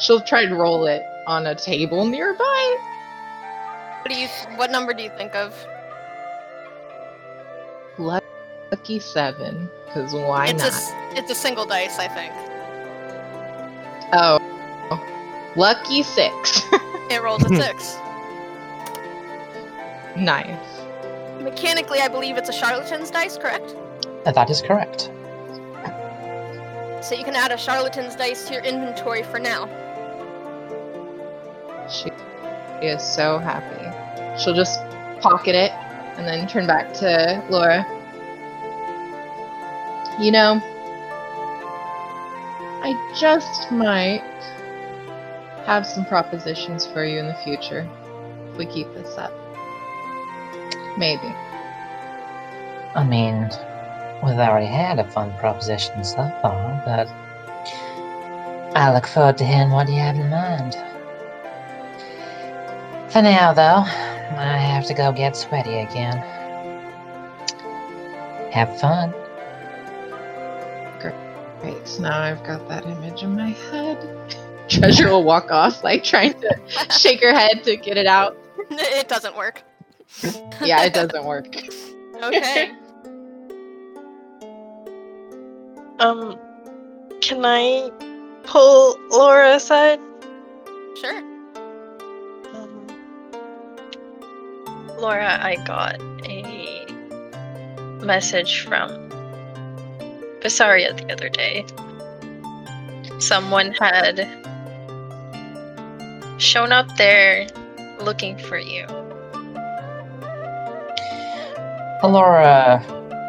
She'll 0.00 0.22
try 0.22 0.46
to 0.46 0.54
roll 0.54 0.86
it 0.86 1.02
on 1.26 1.46
a 1.46 1.54
table 1.54 2.06
nearby. 2.06 2.76
What 4.00 4.10
do 4.10 4.18
you? 4.18 4.28
What 4.56 4.70
number 4.70 4.94
do 4.94 5.02
you 5.02 5.10
think 5.10 5.34
of? 5.34 5.54
Lucky 8.72 8.98
seven, 9.00 9.68
because 9.86 10.14
why 10.14 10.46
it's 10.46 10.62
not? 10.62 10.72
a 10.72 10.74
s- 10.74 10.92
it's 11.12 11.30
a 11.30 11.34
single 11.34 11.66
dice, 11.66 11.98
I 11.98 12.08
think. 12.08 12.32
Oh, 14.14 14.38
Lucky 15.56 16.02
six. 16.02 16.62
It 17.10 17.22
rolls 17.22 17.44
a 17.44 17.48
six. 17.50 17.98
nice. 20.16 20.56
Mechanically, 21.42 21.98
I 21.98 22.08
believe 22.08 22.38
it's 22.38 22.48
a 22.48 22.52
charlatan's 22.52 23.10
dice, 23.10 23.36
correct? 23.36 23.76
Uh, 24.24 24.32
That 24.32 24.48
is 24.48 24.62
correct. 24.62 25.10
So 27.04 27.14
you 27.14 27.24
can 27.24 27.34
add 27.34 27.52
a 27.52 27.56
charlatan's 27.58 28.16
dice 28.16 28.46
to 28.48 28.54
your 28.54 28.62
inventory 28.64 29.22
for 29.24 29.38
now. 29.38 29.66
She 31.90 32.10
is 32.80 33.02
so 33.02 33.36
happy. 33.38 33.84
She'll 34.42 34.54
just 34.54 34.80
pocket 35.20 35.54
it 35.54 35.72
and 36.16 36.26
then 36.26 36.48
turn 36.48 36.66
back 36.66 36.94
to 36.94 37.44
Laura. 37.50 37.84
You 40.20 40.30
know, 40.30 40.60
I 42.82 43.14
just 43.18 43.72
might 43.72 44.22
have 45.64 45.86
some 45.86 46.04
propositions 46.04 46.86
for 46.86 47.04
you 47.04 47.18
in 47.18 47.26
the 47.26 47.34
future 47.34 47.88
if 48.50 48.56
we 48.58 48.66
keep 48.66 48.92
this 48.94 49.16
up. 49.16 49.32
Maybe. 50.98 51.28
I 52.94 53.04
mean, 53.08 53.44
we've 54.22 54.38
already 54.38 54.66
had 54.66 54.98
a 54.98 55.10
fun 55.10 55.32
proposition 55.38 56.04
so 56.04 56.30
far, 56.42 56.82
but 56.84 57.08
I 58.76 58.92
look 58.92 59.06
forward 59.06 59.38
to 59.38 59.46
hearing 59.46 59.70
what 59.70 59.88
you 59.88 59.98
have 59.98 60.16
in 60.16 60.28
mind. 60.28 60.74
For 63.10 63.22
now, 63.22 63.52
though, 63.52 63.84
I 64.38 64.56
have 64.56 64.86
to 64.86 64.94
go 64.94 65.12
get 65.12 65.36
sweaty 65.36 65.78
again. 65.78 66.18
Have 68.50 68.78
fun. 68.80 69.14
Right, 71.62 71.86
so 71.86 72.02
now 72.02 72.20
I've 72.20 72.42
got 72.42 72.68
that 72.68 72.84
image 72.84 73.22
in 73.22 73.36
my 73.36 73.50
head. 73.50 74.36
Treasure 74.68 75.10
will 75.10 75.22
walk 75.22 75.52
off, 75.52 75.84
like 75.84 76.02
trying 76.02 76.34
to 76.40 76.58
shake 76.90 77.20
her 77.22 77.32
head 77.32 77.62
to 77.64 77.76
get 77.76 77.96
it 77.96 78.06
out. 78.06 78.36
it 78.70 79.08
doesn't 79.08 79.36
work. 79.36 79.62
Yeah, 80.60 80.84
it 80.84 80.92
doesn't 80.92 81.24
work. 81.24 81.54
Okay. 82.22 82.72
Um, 85.98 86.38
can 87.20 87.44
I 87.44 87.90
pull 88.44 88.98
Laura 89.10 89.54
aside? 89.54 90.00
sure. 91.00 91.18
Um, 92.54 92.86
Laura, 94.98 95.38
I 95.40 95.56
got 95.64 96.00
a 96.26 96.86
message 98.04 98.60
from 98.60 99.08
Visaria 100.42 100.92
the 100.96 101.12
other 101.12 101.28
day. 101.28 101.64
Someone 103.20 103.72
had 103.72 104.28
shown 106.38 106.72
up 106.72 106.96
there 106.96 107.46
looking 108.00 108.36
for 108.36 108.58
you. 108.58 108.86
Laura 112.02 112.82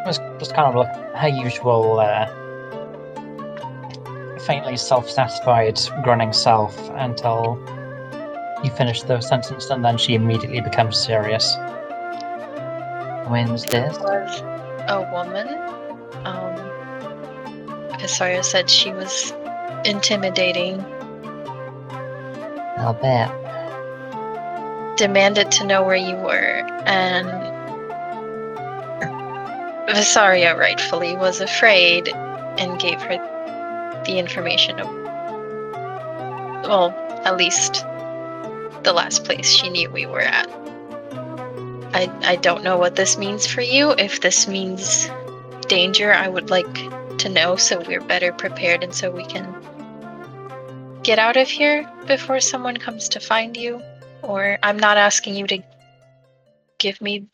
was 0.04 0.18
just 0.40 0.52
kind 0.54 0.66
of 0.66 0.74
like 0.74 1.14
her 1.14 1.28
usual, 1.28 2.00
uh, 2.00 2.26
faintly 4.40 4.76
self 4.76 5.08
satisfied, 5.08 5.78
grunting 6.02 6.32
self 6.32 6.76
until 6.94 7.56
you 8.64 8.70
finish 8.70 9.02
the 9.02 9.20
sentence, 9.20 9.70
and 9.70 9.84
then 9.84 9.96
she 9.96 10.14
immediately 10.14 10.60
becomes 10.60 10.98
serious. 10.98 11.54
When's 13.28 13.64
this? 13.64 13.96
Was 13.98 14.40
a 14.88 15.08
woman. 15.12 15.48
Um, 16.26 16.63
Visaria 18.04 18.44
said 18.44 18.68
she 18.68 18.92
was 18.92 19.32
intimidating, 19.86 20.78
I'll 22.76 22.92
bet. 22.92 23.30
demanded 24.98 25.50
to 25.52 25.64
know 25.64 25.82
where 25.82 25.96
you 25.96 26.14
were, 26.16 26.60
and 26.84 27.26
Visaria 29.88 30.54
rightfully 30.54 31.16
was 31.16 31.40
afraid 31.40 32.08
and 32.08 32.78
gave 32.78 33.00
her 33.00 33.16
the 34.04 34.18
information 34.18 34.78
of, 34.80 34.88
well, 36.68 36.90
at 37.24 37.38
least 37.38 37.86
the 38.82 38.92
last 38.92 39.24
place 39.24 39.48
she 39.48 39.70
knew 39.70 39.88
we 39.88 40.04
were 40.04 40.20
at. 40.20 40.46
I, 41.94 42.10
I 42.22 42.36
don't 42.36 42.62
know 42.62 42.76
what 42.76 42.96
this 42.96 43.16
means 43.16 43.46
for 43.46 43.62
you. 43.62 43.92
If 43.92 44.20
this 44.20 44.46
means 44.46 45.08
danger, 45.68 46.12
I 46.12 46.28
would 46.28 46.50
like 46.50 46.76
to 47.24 47.30
know 47.30 47.56
so 47.56 47.80
we're 47.80 48.02
better 48.02 48.32
prepared 48.32 48.84
and 48.84 48.94
so 48.94 49.10
we 49.10 49.24
can 49.24 49.46
get 51.02 51.18
out 51.18 51.38
of 51.38 51.48
here 51.48 51.90
before 52.06 52.38
someone 52.38 52.76
comes 52.76 53.08
to 53.08 53.18
find 53.18 53.56
you. 53.56 53.80
Or 54.22 54.58
I'm 54.62 54.78
not 54.78 54.98
asking 54.98 55.34
you 55.34 55.46
to 55.46 55.58
give 56.78 57.00
me 57.00 57.26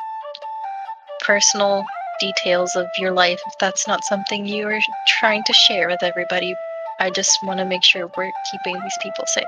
personal 1.23 1.85
details 2.21 2.77
of 2.77 2.87
your 2.99 3.11
life 3.13 3.41
if 3.49 3.55
that's 3.59 3.89
not 3.89 4.05
something 4.05 4.47
you 4.47 4.69
are 4.69 4.81
trying 5.09 5.43
to 5.45 5.53
share 5.53 5.89
with 5.89 6.05
everybody. 6.05 6.55
I 7.01 7.11
just 7.11 7.37
want 7.43 7.59
to 7.59 7.65
make 7.65 7.83
sure 7.83 8.11
we're 8.17 8.33
keeping 8.53 8.81
these 8.81 8.99
people 9.03 9.25
safe. 9.27 9.45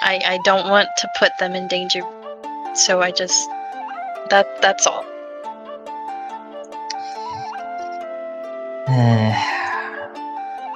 I 0.00 0.20
I 0.26 0.38
don't 0.44 0.68
want 0.68 0.88
to 0.98 1.08
put 1.18 1.32
them 1.38 1.54
in 1.54 1.68
danger, 1.68 2.02
so 2.74 3.00
I 3.00 3.12
just 3.12 3.48
that 4.28 4.46
that's 4.60 4.86
all. 4.86 5.09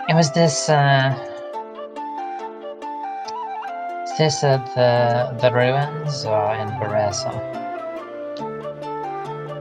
It 0.09 0.15
was 0.15 0.31
this, 0.33 0.69
uh. 0.69 1.15
Is 4.05 4.19
this 4.19 4.45
at 4.45 4.65
the, 4.75 5.37
the 5.41 5.53
ruins 5.53 6.25
or 6.25 6.55
in 6.55 6.69
Beressa? 6.79 7.33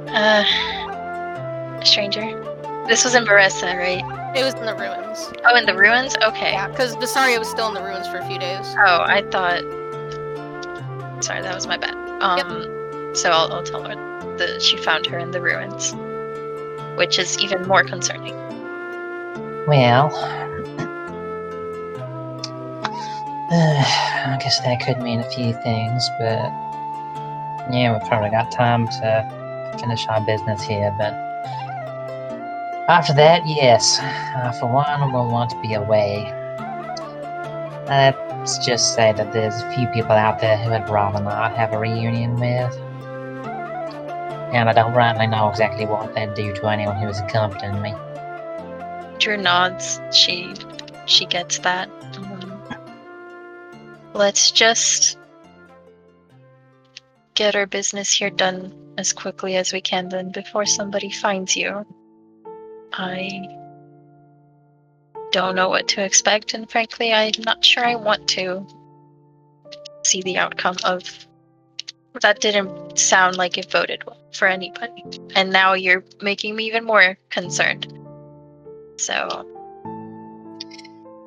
Uh, 0.10 0.44
stranger. 1.84 2.40
This 2.88 3.04
was 3.04 3.16
in 3.16 3.26
Baressa, 3.26 3.76
right? 3.76 4.04
It 4.38 4.44
was 4.44 4.54
in 4.56 4.66
the 4.66 4.76
ruins. 4.76 5.32
Oh, 5.46 5.56
in 5.56 5.66
the 5.66 5.76
ruins. 5.76 6.16
Okay. 6.22 6.52
Yeah, 6.52 6.68
because 6.68 6.96
Visaria 6.98 7.40
was 7.40 7.50
still 7.50 7.68
in 7.70 7.74
the 7.74 7.82
ruins 7.82 8.08
for 8.08 8.18
a 8.18 8.28
few 8.28 8.38
days. 8.38 8.76
Oh, 8.78 9.02
I 9.02 9.24
thought. 9.32 9.64
Sorry, 11.24 11.42
that 11.42 11.56
was 11.56 11.66
my 11.66 11.78
bad. 11.78 11.96
Um, 12.22 13.16
so 13.16 13.32
I'll, 13.32 13.52
I'll 13.54 13.64
tell 13.64 13.84
her 13.84 13.96
that 14.38 14.62
she 14.62 14.78
found 14.78 15.06
her 15.08 15.18
in 15.18 15.32
the 15.32 15.42
ruins, 15.42 15.94
which 16.96 17.20
is 17.20 17.38
even 17.40 17.68
more 17.68 17.84
concerning. 17.84 18.36
Well, 19.68 20.12
I 23.54 24.38
guess 24.42 24.60
that 24.62 24.82
could 24.86 25.02
mean 25.02 25.20
a 25.20 25.30
few 25.30 25.54
things, 25.54 26.10
but 26.20 26.52
yeah, 27.72 27.94
we've 27.94 28.08
probably 28.08 28.30
got 28.30 28.52
time 28.52 28.88
to 28.88 29.78
finish 29.80 30.06
our 30.08 30.26
business 30.26 30.62
here. 30.64 30.94
But 30.98 31.14
after 32.90 33.14
that, 33.14 33.42
yes, 33.46 34.00
uh, 34.02 34.52
for 34.60 34.72
one, 34.72 35.14
we'll 35.14 35.30
want 35.30 35.52
to 35.52 35.62
be 35.62 35.74
away. 35.74 36.24
Let's 37.88 38.66
just 38.66 38.96
say 38.96 39.14
that 39.14 39.34
there's 39.34 39.56
a 39.56 39.72
few 39.72 39.88
people 39.88 40.12
out 40.12 40.40
there 40.40 40.58
who 40.58 40.72
I'd 40.72 40.90
rather 40.90 41.24
not 41.24 41.56
have 41.56 41.74
a 41.74 41.80
reunion 41.80 42.36
with. 42.36 42.78
And 44.54 44.70
I 44.70 44.74
don't 44.74 44.94
rightly 44.94 45.26
know 45.26 45.50
exactly 45.50 45.86
what 45.88 46.14
they'd 46.14 46.34
do 46.36 46.54
to 46.54 46.68
anyone 46.68 46.96
who 46.98 47.08
was 47.08 47.20
accompanying 47.20 47.82
me. 47.82 47.94
Drew 49.18 49.36
nods. 49.36 50.00
She 50.12 50.54
she 51.06 51.26
gets 51.26 51.58
that. 51.60 51.90
Um, 52.18 52.62
let's 54.14 54.52
just 54.52 55.18
get 57.34 57.56
our 57.56 57.66
business 57.66 58.14
here 58.14 58.30
done 58.30 58.74
as 58.98 59.12
quickly 59.12 59.56
as 59.56 59.74
we 59.74 59.82
can 59.82 60.10
then 60.10 60.32
before 60.32 60.68
somebody 60.68 61.10
finds 61.10 61.56
you. 61.56 61.86
I 62.94 63.58
don't 65.32 65.56
know 65.56 65.70
what 65.70 65.88
to 65.88 66.04
expect 66.04 66.54
and 66.54 66.70
frankly 66.70 67.12
I'm 67.12 67.32
not 67.40 67.66
sure 67.66 67.84
I 67.84 67.96
want 67.96 68.28
to 68.30 68.68
see 70.04 70.22
the 70.22 70.38
outcome 70.38 70.76
of 70.84 71.02
that 72.22 72.40
didn't 72.40 72.98
sound 72.98 73.38
like 73.38 73.58
it 73.58 73.72
voted 73.72 74.04
well 74.06 74.18
for 74.34 74.48
anybody. 74.48 75.04
And 75.36 75.52
now 75.52 75.74
you're 75.74 76.04
making 76.22 76.56
me 76.56 76.66
even 76.66 76.84
more 76.84 77.18
concerned. 77.30 77.88
So 78.98 79.46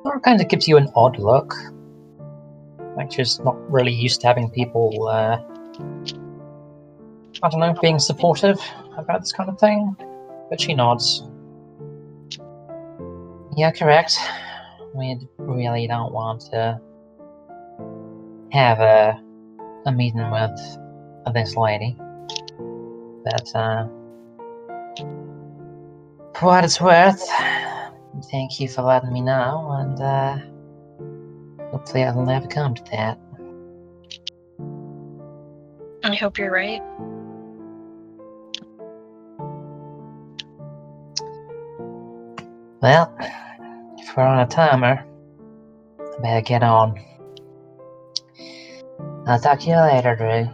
Or 0.05 0.19
kind 0.21 0.41
of 0.41 0.47
gives 0.47 0.67
you 0.67 0.77
an 0.77 0.89
odd 0.95 1.19
look. 1.19 1.53
Like 2.95 3.11
she's 3.11 3.39
not 3.39 3.55
really 3.71 3.93
used 3.93 4.21
to 4.21 4.27
having 4.27 4.49
people, 4.49 5.07
uh, 5.07 5.37
I 7.43 7.49
don't 7.49 7.59
know, 7.59 7.75
being 7.81 7.99
supportive 7.99 8.59
about 8.97 9.21
this 9.21 9.31
kind 9.31 9.49
of 9.49 9.59
thing. 9.59 9.95
But 10.49 10.61
she 10.61 10.73
nods. 10.73 11.23
Yeah, 13.55 13.71
correct. 13.71 14.17
We 14.93 15.19
really 15.37 15.87
don't 15.87 16.13
want 16.13 16.41
to 16.51 16.79
have 18.51 18.79
a, 18.79 19.21
a 19.87 19.91
meeting 19.91 20.29
with 20.29 21.33
this 21.33 21.55
lady. 21.55 21.97
But, 23.23 23.55
uh, 23.55 23.87
for 26.35 26.45
what 26.45 26.63
it's 26.63 26.79
worth, 26.79 27.27
thank 28.31 28.59
you 28.59 28.67
for 28.67 28.83
letting 28.83 29.11
me 29.11 29.21
know, 29.21 29.75
and 29.79 30.01
uh, 30.01 30.37
Hopefully, 31.71 32.03
it'll 32.03 32.25
never 32.25 32.47
come 32.47 32.73
to 32.73 32.83
that. 32.91 33.19
I 36.03 36.15
hope 36.15 36.37
you're 36.37 36.51
right. 36.51 36.81
Well, 42.81 43.13
if 43.97 44.15
we're 44.15 44.23
on 44.23 44.39
a 44.39 44.47
timer, 44.47 45.05
I 45.99 46.21
better 46.21 46.41
get 46.41 46.63
on. 46.63 46.97
I'll 49.27 49.39
talk 49.41 49.59
to 49.59 49.67
you 49.67 49.75
later, 49.75 50.15
Drew. 50.15 50.47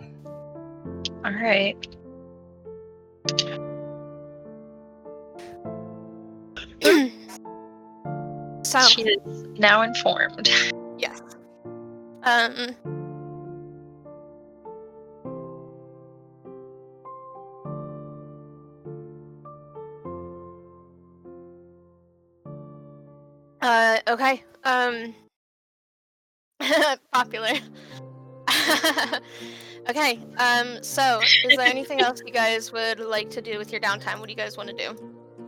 All 1.24 1.32
right. 1.32 1.78
so 8.66 8.80
She 8.80 9.04
is 9.04 9.44
now 9.60 9.84
informed. 9.84 10.50
yes. 10.98 11.22
Um. 12.24 12.76
Uh, 23.62 24.00
okay. 24.08 24.44
Um. 24.64 25.14
popular. 27.14 27.54
okay. 29.90 30.20
Um. 30.38 30.84
So, 30.84 31.20
is 31.22 31.58
there 31.58 31.68
anything 31.68 32.02
else 32.02 32.22
you 32.26 32.34
guys 32.34 32.72
would 32.72 33.00
like 33.00 33.30
to 33.32 33.42
do 33.42 33.58
with 33.58 33.72
your 33.72 33.82
downtime? 33.82 34.20
What 34.20 34.28
do 34.28 34.32
you 34.32 34.38
guys 34.38 34.58
want 34.58 34.70
to 34.70 34.76
do? 34.76 34.98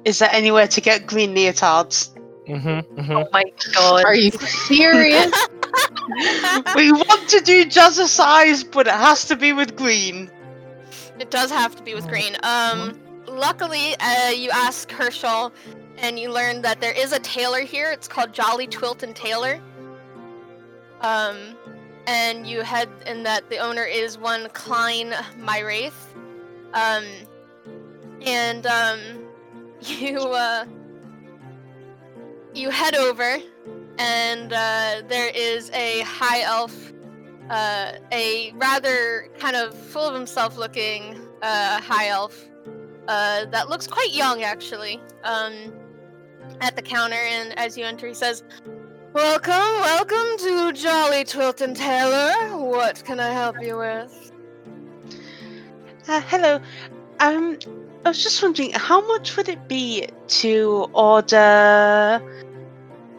Is 0.06 0.20
there 0.20 0.30
anywhere 0.32 0.68
to 0.68 0.82
get 0.82 1.08
green 1.08 1.36
leotards? 1.36 2.16
Mm-hmm, 2.48 3.00
mm-hmm. 3.00 3.12
Oh 3.12 3.28
my 3.32 3.44
god. 3.74 4.06
Are 4.06 4.16
you 4.16 4.32
serious? 4.32 5.32
we 6.76 6.92
want 6.92 7.28
to 7.30 7.42
do 7.42 7.66
jazzercise, 7.66 8.70
but 8.72 8.88
it 8.88 8.94
has 8.94 9.26
to 9.26 9.36
be 9.36 9.52
with 9.52 9.76
green. 9.76 10.30
It 11.20 11.32
does 11.32 11.50
have 11.50 11.76
to 11.76 11.84
be 11.84 11.96
with 11.96 12.08
green. 12.08 12.36
Um, 12.44 13.00
luckily, 13.28 13.96
uh, 14.00 14.30
you 14.30 14.50
ask 14.52 14.92
Herschel, 14.92 15.52
and 15.98 16.20
you 16.20 16.32
learn 16.32 16.62
that 16.62 16.82
there 16.82 16.92
is 16.92 17.12
a 17.12 17.20
tailor 17.20 17.62
here. 17.62 17.92
It's 17.92 18.08
called 18.08 18.34
Jolly 18.34 18.68
Twilt 18.68 19.02
and 19.02 19.16
Tailor. 19.16 19.62
Um, 21.02 21.56
and 22.08 22.48
you 22.48 22.62
head, 22.62 22.90
and 23.06 23.26
that 23.26 23.50
the 23.50 23.58
owner 23.58 23.84
is 23.84 24.18
one 24.18 24.50
Klein 24.50 25.12
Myraith. 25.38 25.94
Um, 26.74 27.06
and 28.22 28.66
um, 28.66 29.00
you 29.82 30.20
uh, 30.20 30.66
you 32.54 32.70
head 32.70 32.96
over, 32.96 33.38
and 33.98 34.54
uh, 34.54 35.02
there 35.08 35.32
is 35.34 35.70
a 35.72 36.02
high 36.02 36.42
elf 36.42 36.94
uh, 37.50 37.94
a 38.12 38.54
rather 38.56 39.30
kind 39.38 39.56
of 39.56 39.74
full 39.74 40.08
of 40.08 40.16
himself 40.16 40.58
looking 40.58 41.20
uh, 41.42 41.80
high 41.82 42.08
elf 42.08 42.46
uh, 43.08 43.46
that 43.46 43.70
looks 43.70 43.88
quite 43.88 44.14
young 44.14 44.44
actually 44.44 45.00
um, 45.24 45.74
at 46.62 46.76
the 46.76 46.82
counter 46.82 47.16
and 47.16 47.58
as 47.60 47.78
you 47.78 47.86
enter 47.86 48.08
he 48.08 48.14
says 48.14 48.44
welcome 49.16 49.54
welcome 49.80 50.38
to 50.38 50.74
jolly 50.74 51.24
twilton 51.24 51.74
taylor 51.74 52.34
what 52.58 53.02
can 53.06 53.18
i 53.18 53.32
help 53.32 53.56
you 53.62 53.78
with 53.78 54.34
Uh, 56.10 56.20
hello. 56.28 56.60
Um, 57.22 57.58
I 58.04 58.10
was 58.10 58.22
just 58.22 58.44
wondering, 58.44 58.74
how 58.74 59.00
much 59.08 59.38
would 59.38 59.48
it 59.48 59.70
be 59.70 60.08
to 60.40 60.88
order 60.94 62.22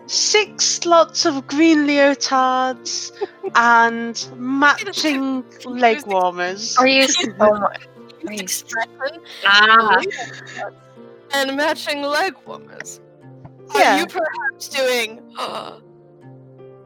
six 0.06 0.84
lots 0.84 1.24
of 1.24 1.46
green 1.46 1.86
leotards 1.86 3.10
and 3.56 4.14
matching 4.36 5.44
leg 5.64 6.06
warmers? 6.06 6.76
Are 6.76 6.86
you? 6.86 7.06
Oh 7.40 7.58
my. 7.58 7.76
Are 8.28 8.32
you 8.32 8.38
expression 8.38 9.20
ah. 9.46 10.02
and 11.32 11.56
matching 11.56 12.02
leg 12.02 12.34
warmers 12.44 13.00
are 13.74 13.98
you 13.98 14.06
perhaps 14.06 14.68
doing 14.68 15.22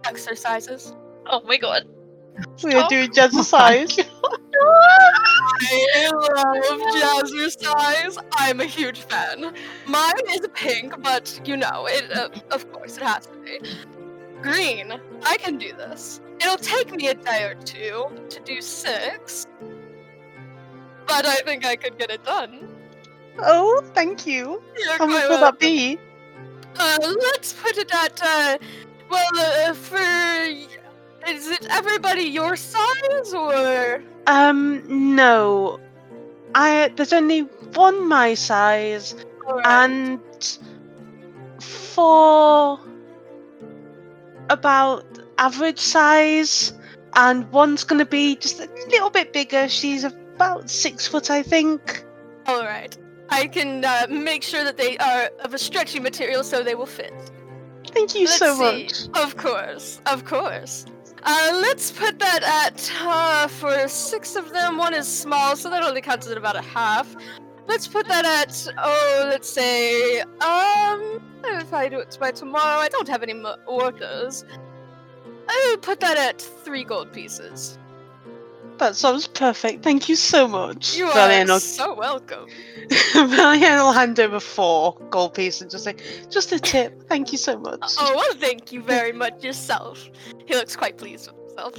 exercises 0.05 0.95
Oh 1.27 1.41
my 1.45 1.57
god. 1.57 1.87
We 2.65 2.75
are 2.75 2.89
doing 2.89 3.11
jazzercise. 3.11 3.99
I 5.63 6.11
love 6.13 6.81
jazzercise. 6.95 8.19
I'm 8.33 8.61
a 8.61 8.65
huge 8.65 9.01
fan. 9.01 9.55
Mine 9.87 10.15
is 10.31 10.41
pink, 10.55 11.01
but 11.03 11.41
you 11.45 11.57
know, 11.57 11.87
it. 11.87 12.11
Uh, 12.11 12.31
of 12.51 12.73
course, 12.73 12.97
it 12.97 13.03
has 13.03 13.27
to 13.27 13.39
be 13.39 13.61
green. 14.43 14.99
I 15.23 15.37
can 15.37 15.59
do 15.59 15.73
this. 15.75 16.21
It'll 16.41 16.57
take 16.57 16.93
me 16.93 17.09
a 17.09 17.15
day 17.15 17.45
or 17.45 17.55
two 17.55 18.09
to 18.31 18.41
do 18.41 18.61
six, 18.61 19.47
but 21.07 21.27
I 21.27 21.37
think 21.37 21.65
I 21.67 21.77
could 21.77 21.99
get 21.99 22.11
it 22.11 22.25
done. 22.25 22.69
oh, 23.39 23.83
thank 23.95 24.27
you. 24.27 24.63
You're 24.79 24.99
How 24.99 25.07
much 25.07 25.29
will 25.29 25.41
that 25.41 25.59
be? 25.61 25.99
Uh, 26.77 26.99
let's 27.01 27.53
put 27.53 27.77
it 27.79 27.93
at, 27.95 28.21
uh, 28.23 28.59
well, 29.11 29.31
uh, 29.37 29.75
for. 29.75 29.99
Is 31.29 31.49
it 31.49 31.66
everybody 31.68 32.23
your 32.23 32.57
size, 32.57 33.35
or. 33.35 34.03
Um, 34.27 35.14
no. 35.16 35.81
I 36.55 36.92
there's 36.96 37.12
only 37.12 37.40
one 37.75 38.09
my 38.09 38.35
size 38.35 39.14
Alright. 39.46 39.66
and 39.66 40.59
four 41.61 42.81
about 44.49 45.05
average 45.38 45.79
size 45.79 46.73
and 47.14 47.51
one's 47.53 47.85
gonna 47.85 48.07
be 48.07 48.37
just 48.37 48.61
a 48.61 48.68
little 48.88 49.11
bit 49.11 49.33
bigger. 49.33 49.68
She's 49.68 50.05
about 50.05 50.70
six 50.70 51.07
foot, 51.07 51.31
I 51.31 51.42
think. 51.42 52.05
Alright. 52.49 52.99
I 53.29 53.46
can 53.46 53.85
uh, 53.85 54.07
make 54.11 54.42
sure 54.42 54.64
that 54.64 54.77
they 54.77 54.99
are 54.99 55.31
of 55.44 55.55
a 55.55 55.59
stretchy 55.59 56.01
material 56.01 56.42
so 56.42 56.64
they 56.64 56.75
will 56.75 56.87
fit. 56.87 57.12
Thank 57.92 58.14
you 58.14 58.24
Let's 58.26 58.38
so 58.38 58.55
see. 58.55 58.85
much. 58.85 59.24
Of 59.24 59.37
course, 59.37 60.00
of 60.07 60.24
course. 60.24 60.87
Uh, 61.22 61.50
let's 61.61 61.90
put 61.90 62.18
that 62.18 62.42
at 62.42 62.92
uh, 63.03 63.46
for 63.48 63.87
six 63.88 64.37
of 64.37 64.53
them. 64.53 64.79
One 64.79 64.94
is 64.94 65.07
small, 65.07 65.55
so 65.57 65.68
that 65.68 65.83
only 65.83 66.00
counts 66.00 66.26
as 66.26 66.33
about 66.33 66.57
a 66.57 66.62
half. 66.62 67.14
Let's 67.66 67.87
put 67.87 68.09
that 68.09 68.24
at 68.24 68.74
oh, 68.79 69.26
let's 69.29 69.48
say 69.48 70.20
um, 70.20 71.20
if 71.44 71.72
I 71.74 71.88
do 71.90 71.98
it 71.98 72.16
by 72.18 72.31
tomorrow, 72.31 72.81
I 72.81 72.88
don't 72.88 73.09
have 73.09 73.22
any 73.22 73.35
mo- 73.35 73.57
orders. 73.66 74.44
I 75.48 75.68
would 75.70 75.83
put 75.83 76.00
that 76.00 76.16
at 76.16 76.40
three 76.40 76.85
gold 76.85 77.12
pieces. 77.12 77.79
That 78.81 78.97
sounds 78.97 79.29
perfect. 79.29 79.85
Thank 79.85 80.09
you 80.09 80.16
so 80.16 80.49
much. 80.49 80.97
You 80.97 81.05
are 81.05 81.61
so 81.61 81.93
welcome. 81.93 82.47
Valian 82.88 83.77
will 83.85 83.93
hand 83.93 84.19
over 84.19 84.40
four 84.40 84.97
gold 85.11 85.35
pieces 85.35 85.61
and 85.61 85.71
just 85.71 85.85
say, 85.85 85.95
just 86.31 86.51
a 86.53 86.59
tip. 86.59 87.07
Thank 87.07 87.31
you 87.31 87.37
so 87.37 87.59
much. 87.59 87.81
Oh 87.99 88.14
well, 88.16 88.35
thank 88.37 88.73
you 88.73 88.83
very 88.83 89.12
much 89.12 89.45
yourself. 89.45 90.09
He 90.47 90.55
looks 90.55 90.77
quite 90.77 90.97
pleased 90.97 91.31
with 91.31 91.38
himself. 91.49 91.75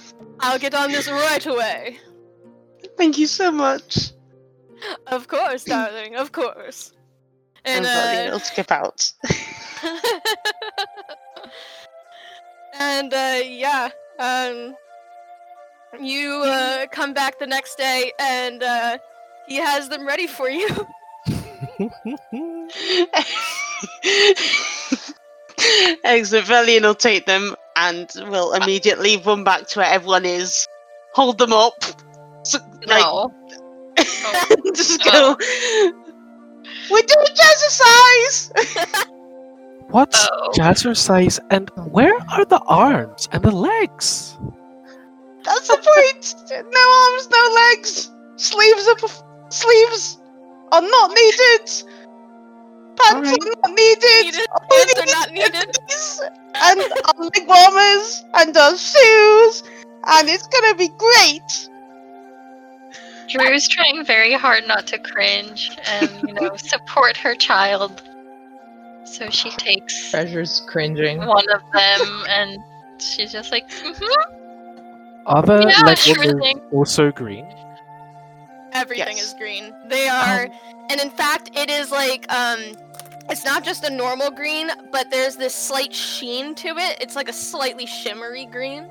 I'll 0.40 0.58
get 0.58 0.74
on 0.74 0.90
this 0.90 1.06
right 1.10 1.44
away. 1.44 1.98
Thank 2.96 3.18
you 3.18 3.26
so 3.26 3.50
much. 3.52 4.12
Of 5.06 5.28
course, 5.28 5.64
darling. 5.64 6.16
Of 6.16 6.32
course. 6.32 6.92
And 7.66 7.84
And 7.84 7.94
Valian 7.94 8.28
uh, 8.28 8.32
will 8.32 8.40
skip 8.40 8.72
out. 8.72 9.12
and 12.80 13.12
uh, 13.12 13.40
yeah, 13.44 13.90
um, 14.18 14.74
you 16.00 16.42
uh, 16.44 16.86
come 16.90 17.12
back 17.14 17.38
the 17.38 17.46
next 17.46 17.76
day, 17.76 18.12
and 18.18 18.62
uh, 18.62 18.98
he 19.46 19.56
has 19.56 19.88
them 19.88 20.06
ready 20.06 20.26
for 20.26 20.48
you. 20.48 20.68
Excellent. 26.04 26.46
Valian 26.46 26.82
will 26.82 26.94
take 26.94 27.26
them 27.26 27.54
and 27.76 28.10
will 28.28 28.52
immediately 28.52 29.16
run 29.18 29.44
back 29.44 29.66
to 29.68 29.80
where 29.80 29.88
everyone 29.90 30.24
is, 30.24 30.66
hold 31.12 31.38
them 31.38 31.52
up, 31.52 31.74
so, 32.44 32.58
like, 32.86 33.00
No. 33.00 33.32
just 34.74 35.02
go. 35.04 35.36
We're 36.90 37.02
doing 37.02 37.26
jazzercise! 37.34 38.50
What's 39.94 40.26
Oh. 40.26 40.50
jazzercise 40.56 41.38
and 41.50 41.70
where 41.76 42.16
are 42.32 42.44
the 42.44 42.58
arms 42.66 43.28
and 43.30 43.44
the 43.44 43.52
legs? 43.54 44.36
That's 45.44 45.68
the 45.68 45.76
point! 45.76 46.34
No 46.50 46.84
arms, 47.04 47.28
no 47.30 47.42
legs! 47.62 48.10
Sleeves 48.34 48.88
are 48.88 48.96
perf- 48.96 49.22
sleeves 49.52 50.18
are 50.72 50.82
not 50.82 51.10
needed! 51.12 51.64
Pants 52.98 53.14
Alright. 53.14 53.38
are 53.40 53.50
not 53.62 53.70
needed! 53.70 54.24
Needed. 54.24 54.46
All 54.50 54.66
Pants 54.68 54.94
we 54.96 55.02
are 55.02 55.14
not 55.14 55.30
needed. 55.30 55.76
And 56.56 56.80
our 57.06 57.24
leg 57.30 57.46
warmers 57.46 58.24
and 58.34 58.56
our 58.56 58.76
shoes! 58.76 59.62
And 60.08 60.28
it's 60.28 60.48
gonna 60.48 60.74
be 60.74 60.88
great! 60.88 61.68
Drew's 63.28 63.68
trying 63.68 64.04
very 64.04 64.32
hard 64.32 64.66
not 64.66 64.88
to 64.88 64.98
cringe 64.98 65.70
and, 65.86 66.10
you 66.26 66.34
know, 66.34 66.56
support 66.56 67.16
her 67.16 67.36
child. 67.36 68.02
So 69.16 69.30
she 69.30 69.50
takes 69.50 70.10
Treasure's 70.10 70.62
cringing. 70.68 71.18
one 71.24 71.48
of 71.50 71.62
them 71.72 72.24
and 72.28 72.58
she's 72.98 73.30
just 73.32 73.52
like, 73.52 73.68
"Mhm, 73.70 74.02
Are 75.26 75.42
the 75.42 75.66
Yeah, 75.68 75.86
leg 75.86 75.98
sure 75.98 76.60
also 76.72 77.10
green? 77.12 77.46
Everything 78.72 79.16
Yes. 79.16 79.26
is 79.28 79.34
green. 79.34 79.72
They 79.86 80.08
are, 80.08 80.48
and 80.90 81.00
in 81.00 81.10
fact, 81.10 81.50
it 81.54 81.70
is 81.70 81.92
like 81.92 82.30
um, 82.32 82.58
it's 83.30 83.44
not 83.44 83.62
just 83.62 83.84
a 83.84 83.90
normal 83.90 84.30
green, 84.30 84.68
but 84.90 85.10
there's 85.10 85.36
this 85.36 85.54
slight 85.54 85.94
sheen 85.94 86.54
to 86.56 86.68
it. 86.76 86.98
It's 87.00 87.14
like 87.14 87.28
a 87.28 87.32
slightly 87.32 87.86
shimmery 87.86 88.46
green. 88.46 88.84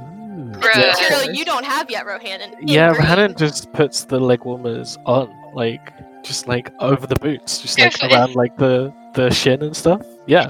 Ooh. 0.00 0.52
It's 0.62 1.00
material 1.00 1.34
you 1.34 1.44
don't 1.44 1.64
have 1.64 1.90
yet, 1.90 2.06
Rohannon. 2.06 2.58
in 2.60 2.68
Yeah, 2.68 2.90
green. 2.92 3.02
Rhiannon 3.02 3.34
just 3.36 3.72
puts 3.72 4.04
the 4.04 4.18
leg 4.20 4.44
warmers 4.44 4.96
on, 5.06 5.34
like 5.54 5.92
just 6.26 6.48
like 6.48 6.72
over 6.80 7.06
the 7.06 7.14
boots, 7.16 7.60
just 7.62 7.78
like 7.78 7.94
If- 8.02 8.10
around 8.12 8.34
like 8.34 8.56
the 8.56 8.92
the 9.14 9.30
shin 9.30 9.62
and 9.62 9.76
stuff. 9.76 10.02
Yeah. 10.26 10.48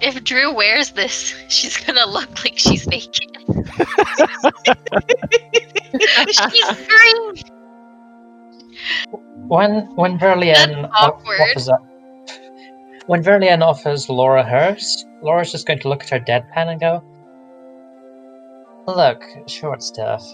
if 0.00 0.22
Drew 0.24 0.54
wears 0.54 0.90
this, 0.92 1.34
she's 1.48 1.76
gonna 1.76 2.06
look 2.06 2.44
like 2.44 2.58
she's 2.58 2.86
naked. 2.86 3.28
she's 6.30 6.86
green. 6.86 7.34
When 9.48 9.86
when 9.96 10.18
Verlian 10.18 10.82
That's 10.82 10.94
o- 11.00 11.06
awkward. 11.06 11.40
offers 11.40 11.68
up, 11.68 11.84
when 13.06 13.22
Verlian 13.22 13.62
offers 13.62 14.08
Laura 14.08 14.44
hers, 14.44 15.04
Laura's 15.22 15.50
just 15.50 15.66
going 15.66 15.80
to 15.80 15.88
look 15.88 16.02
at 16.04 16.10
her 16.10 16.20
deadpan 16.20 16.68
and 16.68 16.80
go, 16.80 17.02
"Look, 18.86 19.24
short 19.48 19.82
stuff. 19.82 20.24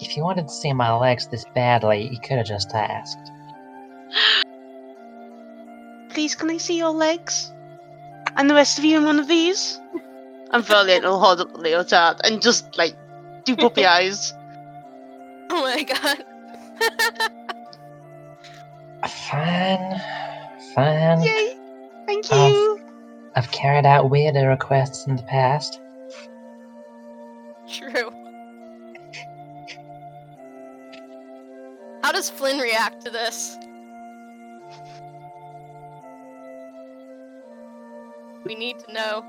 If 0.00 0.16
you 0.16 0.24
wanted 0.24 0.48
to 0.48 0.54
see 0.54 0.72
my 0.72 0.92
legs 0.92 1.28
this 1.28 1.44
badly, 1.54 2.08
you 2.10 2.18
could 2.20 2.38
have 2.38 2.46
just 2.46 2.74
asked." 2.74 3.30
Please, 6.10 6.34
can 6.34 6.50
I 6.50 6.58
see 6.58 6.76
your 6.76 6.90
legs? 6.90 7.52
And 8.36 8.48
the 8.48 8.54
rest 8.54 8.78
of 8.78 8.84
you 8.84 8.98
in 8.98 9.04
one 9.04 9.18
of 9.18 9.28
these? 9.28 9.80
And 10.52 10.62
Verlian 10.64 11.02
will 11.02 11.18
hold 11.18 11.40
up 11.40 11.52
the 11.52 11.58
leotard 11.58 12.20
and 12.24 12.42
just 12.42 12.76
like 12.76 12.94
do 13.44 13.56
puppy 13.56 13.86
eyes. 13.96 14.34
Oh 15.50 15.62
my 15.62 15.82
god. 15.82 16.24
Fine, 19.08 20.00
fine. 20.74 21.22
Yay! 21.22 21.56
Thank 22.06 22.30
you. 22.30 22.80
I've 23.34 23.50
carried 23.50 23.86
out 23.86 24.10
weirder 24.10 24.48
requests 24.48 25.06
in 25.06 25.16
the 25.16 25.22
past. 25.22 25.80
True. 27.68 28.12
How 32.02 32.12
does 32.12 32.28
Flynn 32.28 32.58
react 32.58 33.04
to 33.04 33.10
this? 33.10 33.56
We 38.44 38.54
need 38.54 38.78
to 38.80 38.92
know. 38.92 39.24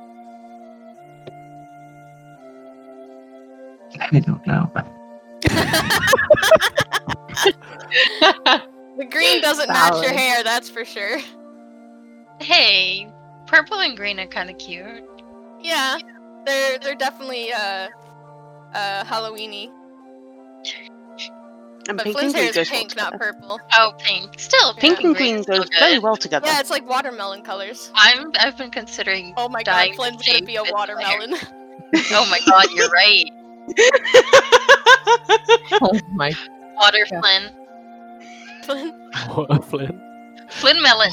I 4.00 4.20
don't 4.20 4.46
know. 4.48 4.72
The 8.98 9.06
green 9.06 9.42
doesn't 9.42 9.70
match 9.70 9.94
your 9.94 10.04
Valid. 10.04 10.16
hair, 10.20 10.44
that's 10.44 10.70
for 10.70 10.86
sure. 10.86 11.18
Hey, 12.40 13.12
purple 13.48 13.80
and 13.80 13.98
green 13.98 14.20
are 14.20 14.28
kind 14.28 14.52
of 14.52 14.58
cute. 14.60 15.04
Yeah, 15.60 15.98
they're 16.46 16.78
they're 16.78 16.94
definitely 16.96 17.52
uh 17.54 17.88
uh 18.74 19.04
Halloweeny. 19.06 19.72
And 21.90 21.98
But 21.98 22.06
pink 22.06 22.18
Flynn's 22.18 22.34
and 22.34 22.44
hair 22.44 22.52
green 22.54 22.62
is 22.62 22.66
goes 22.70 22.72
well 22.72 22.80
pink, 22.80 22.96
not 22.96 23.20
purple. 23.20 23.60
Oh, 23.78 23.92
pink. 24.00 24.40
Still, 24.40 24.74
Pink 24.76 25.04
and 25.04 25.14
green 25.16 25.44
green 25.44 25.60
goes 25.60 25.70
very 25.80 26.00
well 26.00 26.16
together. 26.16 26.48
Yeah, 26.48 26.62
it's 26.62 26.70
like 26.70 26.88
watermelon 26.88 27.44
colors. 27.44 27.92
I'm. 27.94 28.32
I've 28.40 28.58
been 28.58 28.72
considering. 28.72 29.34
Oh 29.36 29.50
my 29.50 29.64
Dying 29.64 29.92
god, 29.92 29.96
Flynn's 29.98 30.22
to 30.24 30.32
gonna 30.34 30.46
be 30.46 30.56
a 30.56 30.64
watermelon. 30.64 31.36
Oh 32.12 32.26
my 32.28 32.40
god, 32.48 32.66
you're 32.74 32.90
right. 32.90 33.30
oh 35.82 36.00
my 36.14 36.34
Water 36.76 37.06
Yeah. 37.12 37.20
Flynn. 37.22 37.52
Flynn, 38.64 38.90
What, 39.36 39.66
Flynn? 39.66 40.02
Flynn 40.50 40.82
melon. 40.82 41.12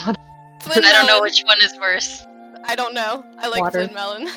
Flynn 0.60 0.84
I 0.84 0.92
don't 0.92 1.06
know 1.06 1.20
which 1.20 1.42
one 1.42 1.58
is 1.60 1.76
worse. 1.78 2.26
I 2.64 2.74
don't 2.76 2.94
know. 2.94 3.24
I 3.38 3.48
like 3.48 3.60
Water. 3.60 3.86
Flynn 3.88 3.94
melon. 3.94 4.28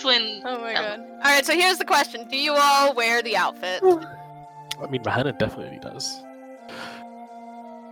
Flynn. 0.00 0.42
Oh 0.44 0.58
my 0.60 0.72
melon. 0.72 1.00
god. 1.00 1.10
Alright, 1.16 1.46
so 1.46 1.52
here's 1.52 1.78
the 1.78 1.84
question. 1.84 2.26
Do 2.28 2.36
you 2.36 2.54
all 2.54 2.94
wear 2.94 3.22
the 3.22 3.36
outfit? 3.36 3.82
I 3.82 4.86
mean, 4.88 5.02
Rhiannon 5.02 5.36
definitely 5.38 5.78
does. 5.78 6.22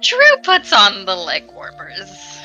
Drew 0.01 0.37
puts 0.43 0.73
on 0.73 1.05
the 1.05 1.17
leg 1.17 1.51
warmers. 1.53 2.41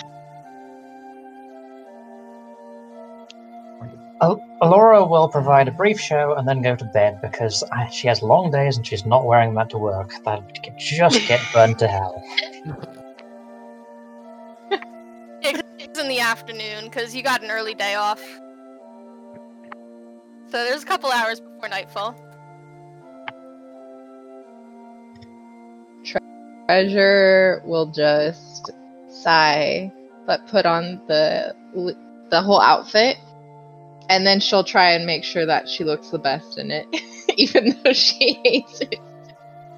Al- 4.22 4.42
Laura 4.62 5.06
will 5.06 5.28
provide 5.28 5.68
a 5.68 5.72
brief 5.72 6.00
show 6.00 6.34
and 6.34 6.48
then 6.48 6.62
go 6.62 6.76
to 6.76 6.86
bed 6.86 7.20
because 7.22 7.64
uh, 7.72 7.88
she 7.88 8.08
has 8.08 8.22
long 8.22 8.52
days 8.52 8.78
and 8.78 8.88
she's 8.88 9.06
not 9.06 9.26
wearing 9.26 9.54
that 9.56 9.70
to 9.72 9.78
work. 9.78 10.14
That 10.24 10.64
could 10.64 10.78
just 10.78 11.28
get 11.28 11.42
burned 11.54 11.80
to 11.80 11.88
hell. 11.88 12.24
It's 15.94 16.00
in 16.02 16.08
the 16.08 16.22
afternoon 16.22 16.86
because 16.86 17.14
you 17.16 17.22
got 17.22 17.44
an 17.44 17.52
early 17.52 17.76
day 17.76 17.94
off. 17.94 18.20
So 20.54 20.64
there's 20.64 20.84
a 20.84 20.86
couple 20.86 21.10
hours 21.10 21.40
before 21.40 21.68
nightfall. 21.68 22.16
Treasure 26.68 27.64
will 27.66 27.88
just 27.88 28.70
sigh, 29.10 29.92
but 30.28 30.46
put 30.46 30.68
on 30.68 31.02
the 31.08 31.56
the 32.30 32.44
whole 32.44 32.62
outfit, 32.62 33.18
and 34.10 34.28
then 34.28 34.40
she'll 34.40 34.64
try 34.64 34.92
and 34.92 35.08
make 35.08 35.24
sure 35.24 35.48
that 35.48 35.68
she 35.68 35.84
looks 35.84 36.12
the 36.12 36.20
best 36.20 36.60
in 36.60 36.70
it, 36.70 36.86
even 37.36 37.76
though 37.84 37.94
she 37.94 38.40
hates 38.44 38.80
it. 38.82 39.00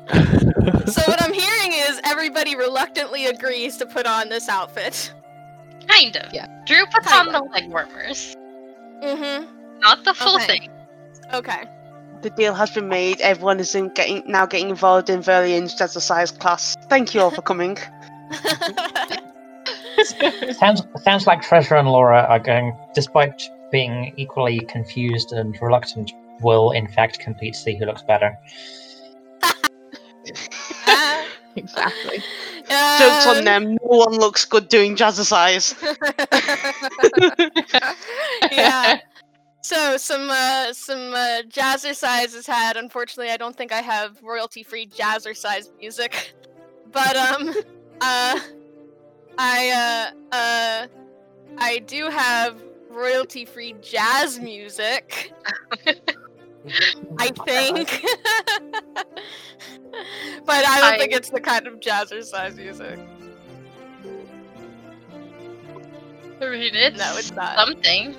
So 0.87 1.01
what 1.07 1.21
I'm 1.21 1.33
hearing 1.33 1.71
is 1.73 2.01
everybody 2.03 2.55
reluctantly 2.55 3.27
agrees 3.27 3.77
to 3.77 3.85
put 3.85 4.05
on 4.05 4.29
this 4.29 4.49
outfit. 4.49 5.13
Kind 5.87 6.17
of. 6.17 6.33
Yeah. 6.33 6.47
Drew 6.65 6.85
puts 6.87 7.07
Kind 7.07 7.29
on 7.29 7.33
the 7.33 7.49
leg 7.51 7.69
warmers. 7.69 8.35
Mm-hmm. 9.01 9.54
Not 9.79 10.03
the 10.03 10.13
full 10.13 10.35
Okay. 10.35 10.45
thing. 10.45 10.69
Okay. 11.33 11.63
The 12.21 12.29
deal 12.31 12.53
has 12.53 12.71
been 12.71 12.87
made. 12.87 13.21
Everyone 13.21 13.59
is 13.59 13.75
in 13.75 13.89
getting 13.89 14.23
now 14.25 14.45
getting 14.45 14.69
involved 14.69 15.09
in 15.09 15.19
Verlian's 15.21 15.75
jazzercise 15.79 16.37
class. 16.39 16.75
Thank 16.89 17.13
you 17.13 17.21
all 17.21 17.31
for 17.31 17.41
coming. 17.41 17.77
Sounds 20.53 20.81
sounds 21.03 21.25
like 21.27 21.41
Treasure 21.41 21.75
and 21.75 21.87
Laura 21.87 22.25
are 22.29 22.39
going, 22.39 22.77
despite 22.93 23.49
being 23.71 24.13
equally 24.17 24.59
confused 24.59 25.31
and 25.31 25.57
reluctant, 25.61 26.11
will 26.41 26.71
in 26.71 26.87
fact 26.87 27.19
compete 27.19 27.53
to 27.53 27.59
see 27.59 27.75
who 27.77 27.85
looks 27.85 28.03
better. 28.03 28.35
Exactly. 31.57 32.17
Jokes 32.67 33.27
on 33.27 33.45
them. 33.45 33.75
No 33.81 33.97
one 33.97 34.17
looks 34.17 34.43
good 34.43 34.67
doing 34.67 34.97
jazzercise. 34.97 35.73
yeah. 38.51 38.99
So 39.65 39.97
some 39.97 40.29
uh, 40.29 40.73
some 40.73 41.11
uh, 41.15 41.41
jazzercise 41.49 42.35
is 42.35 42.45
had. 42.45 42.77
Unfortunately, 42.77 43.31
I 43.31 43.37
don't 43.37 43.55
think 43.55 43.71
I 43.71 43.81
have 43.81 44.21
royalty-free 44.21 44.89
jazzercise 44.89 45.75
music, 45.79 46.35
but 46.91 47.15
um, 47.15 47.49
uh, 48.01 48.39
I 49.39 50.11
uh, 50.31 50.35
uh, 50.35 50.87
I 51.57 51.79
do 51.79 52.09
have 52.11 52.61
royalty-free 52.91 53.77
jazz 53.81 54.39
music. 54.39 55.33
I 57.17 57.27
think, 57.47 58.05
but 60.45 60.63
I 60.63 60.79
don't 60.79 60.93
I- 60.93 60.97
think 60.99 61.11
it's 61.11 61.31
the 61.31 61.41
kind 61.41 61.65
of 61.65 61.79
jazzercise 61.79 62.55
music. 62.55 62.99
I 66.39 66.49
mean, 66.49 66.75
it's 66.75 66.99
No, 66.99 67.17
it's 67.17 67.31
not. 67.31 67.55
something. 67.57 68.15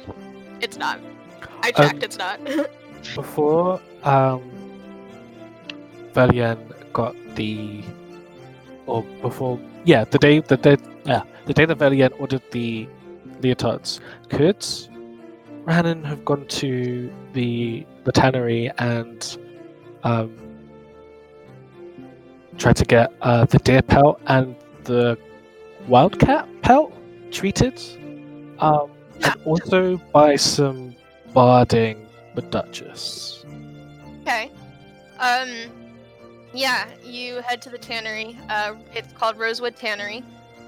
It's 0.61 0.77
not. 0.77 0.99
I 1.63 1.73
Um, 1.75 1.89
checked. 1.89 2.03
it's 2.05 2.19
not. 2.19 2.41
Before 3.15 3.81
um, 4.03 4.43
Valian 6.15 6.59
got 6.93 7.15
the, 7.37 7.83
or 8.87 9.03
before, 9.23 9.61
yeah, 9.85 10.05
the 10.05 10.19
day 10.19 10.41
the 10.41 10.57
day, 10.57 10.77
yeah, 11.05 11.23
the 11.45 11.53
day 11.55 11.65
that 11.67 11.79
Valian 11.79 12.13
ordered 12.19 12.43
the 12.51 12.89
leotards, 13.43 14.01
could 14.29 14.65
Rhiannon 15.65 16.03
have 16.05 16.25
gone 16.25 16.47
to 16.47 17.13
the 17.33 17.87
the 18.05 18.13
tannery 18.13 18.71
and 18.79 19.37
um, 20.03 20.35
tried 22.59 22.77
to 22.77 22.85
get 22.85 23.13
uh, 23.23 23.45
the 23.45 23.59
deer 23.59 23.83
pelt 23.83 24.21
and 24.27 24.57
the 24.85 25.17
wildcat 25.87 26.49
pelt 26.63 26.93
treated, 27.31 27.81
um, 28.59 28.91
and 29.23 29.35
also 29.45 29.97
buy 30.13 30.35
some 30.37 30.95
barding 31.37 32.09
the 32.35 32.41
Duchess. 32.41 33.45
Okay. 34.23 34.51
Um. 35.21 35.51
Yeah, 36.55 36.89
you 37.05 37.43
head 37.43 37.61
to 37.63 37.69
the 37.69 37.77
tannery. 37.77 38.39
Uh, 38.49 38.77
it's 38.95 39.13
called 39.13 39.37
Rosewood 39.37 39.77
Tannery. 39.77 40.25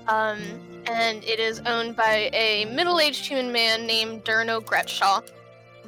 Um, 0.06 0.38
and 0.86 1.24
it 1.24 1.40
is 1.40 1.60
owned 1.64 1.96
by 1.96 2.28
a 2.34 2.66
middle-aged 2.66 3.24
human 3.24 3.50
man 3.50 3.86
named 3.86 4.24
Durno 4.24 4.60
Gretshaw. 4.60 5.26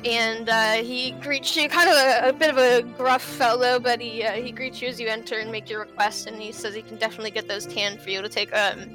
And 0.07 0.49
uh, 0.49 0.73
he 0.83 1.11
greets 1.21 1.55
you, 1.55 1.69
kind 1.69 1.91
of 1.91 1.97
a, 1.97 2.31
a 2.31 2.33
bit 2.33 2.49
of 2.49 2.57
a 2.57 2.81
gruff 2.97 3.21
fellow, 3.21 3.79
but 3.79 4.01
he 4.01 4.25
uh, 4.25 4.33
he 4.33 4.51
greets 4.51 4.81
you 4.81 4.89
as 4.89 4.99
you 4.99 5.09
enter 5.09 5.39
and 5.39 5.53
make 5.53 5.69
your 5.69 5.81
request. 5.81 6.27
And 6.27 6.41
he 6.41 6.53
says 6.53 6.75
he 6.75 6.81
can 6.81 6.97
definitely 6.97 7.33
get 7.33 7.47
those 7.47 7.67
tanned 7.67 8.01
for 8.01 8.09
you. 8.09 8.19
It'll 8.21 8.31
take 8.31 8.57
um, 8.57 8.89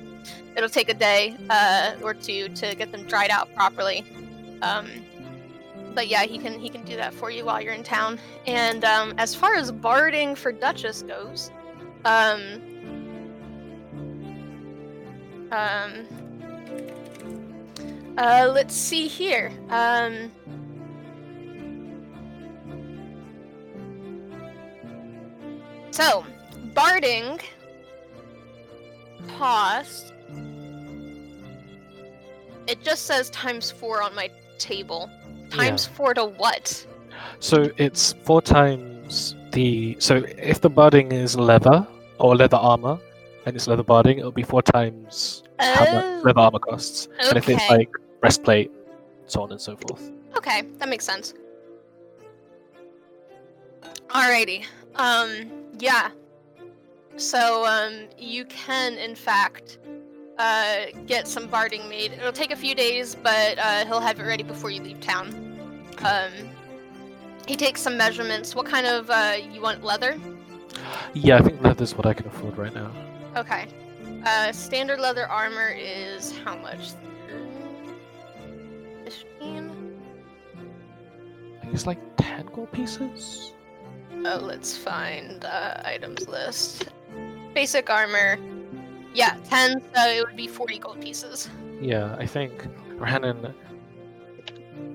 it'll 0.58 0.68
take 0.68 0.90
a 0.90 0.96
day 0.96 1.38
uh, 1.52 1.94
or 2.02 2.16
two 2.16 2.50
to 2.50 2.74
get 2.74 2.92
them 2.92 3.04
dried 3.04 3.30
out 3.30 3.54
properly. 3.54 4.04
Um, 4.64 4.88
but 5.96 6.08
yeah, 6.10 6.24
he 6.24 6.38
can 6.38 6.60
he 6.60 6.70
can 6.70 6.84
do 6.84 6.96
that 6.98 7.14
for 7.14 7.32
you 7.32 7.46
while 7.46 7.62
you're 7.62 7.74
in 7.74 7.84
town. 7.84 8.20
And 8.46 8.84
um, 8.84 9.14
as 9.18 9.34
far 9.34 9.56
as 9.56 9.72
barding 9.72 10.36
for 10.36 10.52
Duchess 10.52 11.02
goes, 11.04 11.50
um, 12.04 12.62
um, 15.52 16.06
uh, 18.18 18.52
let's 18.54 18.76
see 18.76 19.08
here. 19.08 19.52
Um, 19.70 20.32
so, 25.92 26.26
barding 26.74 27.40
cost. 29.38 30.12
It 32.68 32.82
just 32.84 33.06
says 33.06 33.30
times 33.30 33.70
four 33.70 34.02
on 34.02 34.16
my 34.16 34.32
table. 34.58 35.10
Times 35.50 35.86
four 35.86 36.14
to 36.14 36.26
what? 36.26 36.86
So 37.40 37.70
it's 37.78 38.14
four 38.24 38.42
times 38.42 39.36
the. 39.52 39.96
So 40.00 40.24
if 40.38 40.62
the 40.62 40.70
barding 40.70 41.12
is 41.12 41.36
leather 41.38 41.88
or 42.20 42.36
leather 42.36 42.58
armor, 42.58 43.00
and 43.46 43.56
it's 43.56 43.68
leather 43.68 43.84
barding, 43.84 44.20
it'll 44.20 44.32
be 44.32 44.44
four 44.44 44.62
times 44.62 45.44
how 45.60 45.86
Oh. 45.88 45.94
much 45.94 46.26
leather 46.26 46.40
armor 46.40 46.60
costs. 46.60 47.08
And 47.20 47.38
if 47.38 47.48
it's 47.50 47.70
like 47.70 47.90
breastplate, 48.20 48.72
so 49.28 49.42
on 49.44 49.52
and 49.52 49.62
so 49.62 49.76
forth. 49.78 50.12
Okay, 50.38 50.64
that 50.80 50.90
makes 50.90 51.06
sense. 51.06 51.34
Alrighty. 54.10 54.66
Um, 54.96 55.50
yeah. 55.80 56.10
So, 57.18 57.66
um, 57.66 58.08
you 58.18 58.46
can, 58.46 58.94
in 58.96 59.16
fact, 59.16 59.78
uh, 60.38 60.86
get 61.06 61.28
some 61.28 61.48
barding 61.48 61.88
made. 61.90 62.14
It'll 62.14 62.32
take 62.32 62.52
a 62.52 62.56
few 62.56 62.76
days, 62.76 63.16
but, 63.16 63.58
uh, 63.58 63.86
he'll 63.86 64.00
have 64.00 64.20
it 64.20 64.24
ready 64.24 64.44
before 64.44 64.70
you 64.70 64.82
leave 64.82 65.00
town. 65.00 65.30
Um, 66.04 66.32
he 67.48 67.56
takes 67.56 67.82
some 67.82 67.98
measurements. 67.98 68.56
What 68.56 68.66
kind 68.66 68.86
of, 68.88 69.10
uh, 69.10 69.36
you 69.52 69.62
want 69.62 69.84
leather? 69.84 70.20
Yeah, 71.14 71.38
I 71.38 71.42
think 71.42 71.62
leather's 71.64 71.96
what 71.96 72.06
I 72.06 72.14
can 72.14 72.28
afford 72.28 72.58
right 72.58 72.74
now. 72.74 72.92
Okay. 73.36 73.68
Uh, 74.26 74.52
standard 74.52 75.00
leather 75.00 75.28
armor 75.28 75.74
is 75.78 76.38
how 76.40 76.58
much? 76.58 76.92
15? 79.06 79.72
I 81.58 81.62
think 81.62 81.74
it's 81.74 81.86
like 81.86 82.00
ten 82.18 82.46
gold 82.48 82.72
pieces. 82.72 83.52
Oh, 84.26 84.40
let's 84.42 84.76
find 84.76 85.46
uh, 85.46 85.82
items 85.86 86.28
list. 86.28 86.90
Basic 87.54 87.90
armor. 87.90 88.38
Yeah, 89.16 89.38
10, 89.46 89.82
so 89.96 90.08
it 90.08 90.28
would 90.28 90.36
be 90.36 90.48
40 90.48 90.78
gold 90.80 91.00
pieces. 91.00 91.50
Yeah, 91.82 92.16
I 92.20 92.26
think 92.26 92.68
Rhiannon 92.96 93.54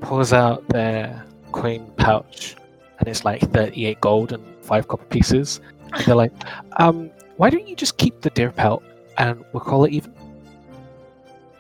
pulls 0.03 0.35
out 0.35 0.69
their 0.69 1.25
coin 1.53 1.91
pouch, 1.97 2.55
and 2.99 3.09
it's 3.09 3.25
like 3.25 3.41
thirty-eight 3.51 4.01
gold 4.03 4.33
and 4.33 4.45
five 4.63 4.89
copper 4.89 5.07
pieces. 5.07 5.61
And 5.93 6.05
they're 6.05 6.15
like, 6.15 6.33
um, 6.77 7.11
why 7.39 7.49
don't 7.49 7.67
you 7.67 7.75
just 7.75 7.97
keep 7.97 8.21
the 8.21 8.31
deer 8.31 8.53
pelt 8.53 8.83
and 9.17 9.43
we'll 9.53 9.63
call 9.63 9.85
it 9.85 9.93
even? 9.93 10.13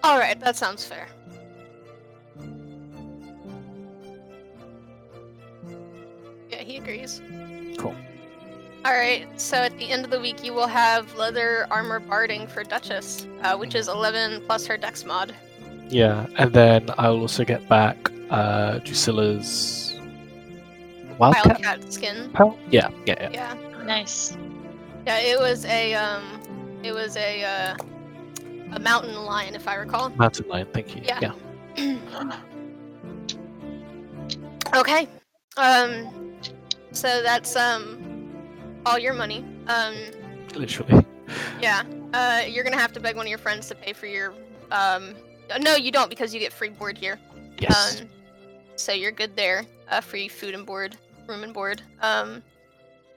Alright, 0.04 0.38
that 0.40 0.56
sounds 0.56 0.84
fair. 0.84 1.08
Yeah, 6.50 6.62
he 6.62 6.76
agrees. 6.76 7.22
Cool. 7.78 7.96
Alright, 8.86 9.38
so 9.38 9.56
at 9.58 9.76
the 9.78 9.90
end 9.90 10.04
of 10.06 10.10
the 10.10 10.18
week, 10.20 10.42
you 10.42 10.54
will 10.54 10.66
have 10.66 11.14
leather 11.14 11.66
armor 11.70 12.00
barding 12.00 12.46
for 12.46 12.64
Duchess, 12.64 13.26
uh, 13.42 13.56
which 13.56 13.74
is 13.74 13.88
11 13.88 14.42
plus 14.46 14.66
her 14.66 14.78
dex 14.78 15.04
mod. 15.04 15.34
Yeah, 15.88 16.26
and 16.38 16.52
then 16.52 16.88
I'll 16.96 17.20
also 17.20 17.44
get 17.44 17.68
back 17.68 18.10
uh 18.30 18.78
Drusilla's 18.78 19.98
wildcat 21.18 21.46
Wildcat 21.46 21.92
skin. 21.92 22.30
pelt. 22.32 22.56
Yeah, 22.70 22.88
yeah, 23.04 23.16
yeah. 23.20 23.30
Yeah. 23.32 23.84
Nice. 23.84 24.36
Yeah, 25.06 25.18
it 25.18 25.38
was 25.38 25.64
a, 25.66 25.94
um, 25.94 26.22
it 26.82 26.92
was 26.92 27.16
a, 27.16 27.42
uh, 27.42 27.76
a 28.72 28.78
mountain 28.78 29.16
lion, 29.16 29.54
if 29.56 29.66
I 29.66 29.74
recall. 29.74 30.10
Mountain 30.10 30.48
lion. 30.48 30.68
Thank 30.72 30.94
you. 30.94 31.02
Yeah. 31.04 31.32
yeah. 31.76 32.36
Okay. 34.76 35.08
Um 35.56 36.36
so 36.92 37.22
that's 37.24 37.56
um 37.56 37.98
all 38.86 38.98
your 38.98 39.14
money. 39.14 39.44
Um 39.66 39.94
Literally. 40.54 41.04
yeah. 41.60 41.82
Uh 42.12 42.42
you're 42.48 42.64
going 42.64 42.74
to 42.74 42.78
have 42.80 42.92
to 42.92 43.00
beg 43.00 43.16
one 43.16 43.26
of 43.26 43.30
your 43.30 43.38
friends 43.38 43.68
to 43.68 43.74
pay 43.74 43.92
for 43.92 44.06
your 44.06 44.34
um 44.70 45.14
no, 45.60 45.74
you 45.74 45.90
don't 45.90 46.08
because 46.08 46.32
you 46.32 46.40
get 46.40 46.52
free 46.52 46.68
board 46.68 46.96
here. 46.96 47.18
Yes. 47.58 48.00
Um 48.00 48.08
so 48.76 48.92
you're 48.92 49.12
good 49.12 49.36
there. 49.36 49.66
Uh 49.88 50.00
free 50.00 50.28
food 50.28 50.54
and 50.54 50.64
board, 50.66 50.96
room 51.26 51.42
and 51.44 51.52
board. 51.52 51.82
Um 52.00 52.42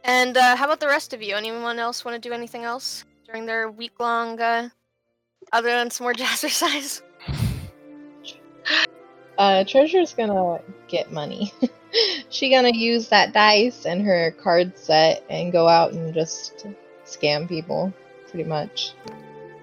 and 0.04 0.36
uh 0.38 0.56
how 0.56 0.66
about 0.66 0.80
the 0.80 0.88
rest 0.88 1.14
of 1.14 1.22
you? 1.22 1.36
Anyone 1.36 1.80
else 1.80 2.04
want 2.04 2.22
to 2.22 2.30
do 2.30 2.34
anything 2.34 2.64
else 2.64 3.06
during 3.26 3.46
their 3.46 3.70
week 3.72 4.00
long 4.00 4.40
uh 4.40 4.70
other 5.52 5.70
than 5.70 5.90
some 5.90 6.06
more 6.06 6.14
jazzercise? 6.24 7.02
Uh, 9.38 9.64
Treasure's 9.64 10.14
gonna 10.14 10.62
get 10.88 11.12
money. 11.12 11.52
she 12.30 12.50
gonna 12.50 12.74
use 12.74 13.10
that 13.10 13.34
dice 13.34 13.86
and 13.86 14.06
her 14.06 14.32
card 14.32 14.78
set 14.78 15.24
and 15.30 15.52
go 15.52 15.68
out 15.68 15.94
and 15.94 16.14
just 16.14 16.68
scam 17.06 17.48
people, 17.48 17.94
pretty 18.30 18.48
much. 18.48 18.94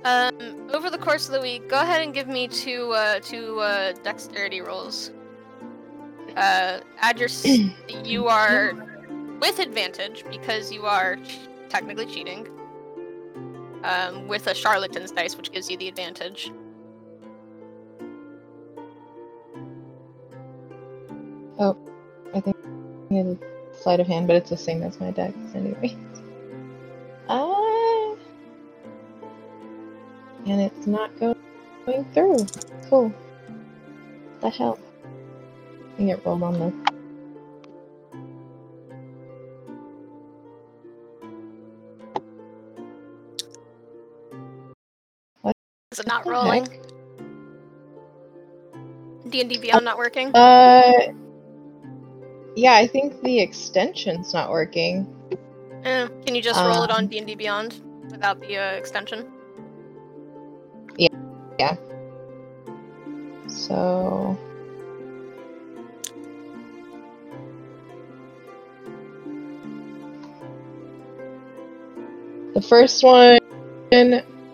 Um, 0.04 0.70
over 0.72 0.88
the 0.88 0.98
course 0.98 1.26
of 1.26 1.34
the 1.34 1.40
week, 1.40 1.68
go 1.68 1.80
ahead 1.80 2.00
and 2.00 2.14
give 2.14 2.26
me 2.26 2.48
two 2.48 2.90
uh, 2.92 3.20
two 3.20 3.60
uh, 3.60 3.92
dexterity 4.02 4.60
rolls. 4.60 5.10
Uh, 6.36 6.80
add 6.98 7.18
your 7.18 7.28
s- 7.28 7.46
you 8.04 8.26
are 8.26 8.72
with 9.40 9.58
advantage 9.58 10.24
because 10.30 10.72
you 10.72 10.86
are 10.86 11.18
technically 11.68 12.06
cheating. 12.06 12.48
Um, 13.82 14.28
with 14.28 14.46
a 14.46 14.50
charlatan's 14.50 15.10
dice, 15.10 15.36
which 15.38 15.52
gives 15.52 15.70
you 15.70 15.76
the 15.78 15.88
advantage. 15.88 16.52
I 21.60 22.40
think 22.40 22.56
I 23.10 23.14
had 23.14 23.26
a 23.26 23.38
sleight 23.76 24.00
of 24.00 24.06
hand, 24.06 24.26
but 24.26 24.36
it's 24.36 24.48
the 24.50 24.56
same 24.56 24.82
as 24.82 24.98
my 24.98 25.10
dex 25.10 25.34
anyway. 25.54 25.96
Ah, 27.28 28.14
and 30.46 30.60
it's 30.60 30.86
not 30.86 31.10
going 31.20 31.36
through. 32.14 32.46
Cool. 32.88 33.12
The 34.40 34.48
hell? 34.48 34.78
I 35.98 36.04
get 36.04 36.24
rolled 36.24 36.42
on 36.42 36.58
this. 36.58 36.72
Is 45.92 45.98
it 45.98 46.06
not 46.06 46.26
rolling? 46.26 46.68
D 49.28 49.42
and 49.42 49.50
D 49.50 49.58
Beyond 49.58 49.84
not 49.84 49.98
working. 49.98 50.34
Uh, 50.34 51.12
yeah, 52.56 52.74
I 52.74 52.86
think 52.86 53.20
the 53.22 53.40
extension's 53.40 54.34
not 54.34 54.50
working. 54.50 55.06
Eh, 55.84 56.08
can 56.26 56.34
you 56.34 56.42
just 56.42 56.60
roll 56.60 56.82
it 56.82 56.90
on 56.90 57.04
um, 57.04 57.06
D 57.06 57.18
and 57.18 57.26
D 57.26 57.34
Beyond 57.34 57.80
without 58.10 58.40
the 58.40 58.56
uh, 58.58 58.72
extension? 58.72 59.26
Yeah. 60.96 61.08
Yeah. 61.58 61.76
So. 63.46 64.38
The 72.54 72.62
first 72.62 73.02
one 73.02 73.38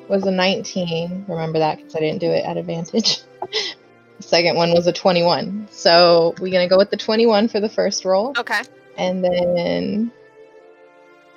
was 0.09 0.25
a 0.27 0.31
19. 0.31 1.25
Remember 1.29 1.59
that 1.59 1.79
because 1.79 1.97
I 1.97 2.01
didn't 2.01 2.21
do 2.21 2.31
it 2.31 2.45
at 2.45 2.57
advantage. 2.57 3.23
the 4.17 4.23
second 4.23 4.57
one 4.57 4.73
was 4.73 4.87
a 4.87 4.93
21. 4.93 5.69
So 5.71 6.35
we're 6.41 6.53
going 6.53 6.67
to 6.67 6.73
go 6.73 6.79
with 6.79 6.91
the 6.91 6.97
21 6.97 7.49
for 7.49 7.61
the 7.61 7.69
first 7.69 8.05
roll. 8.05 8.33
Okay. 8.39 8.62
And 8.97 9.23
then 9.23 10.12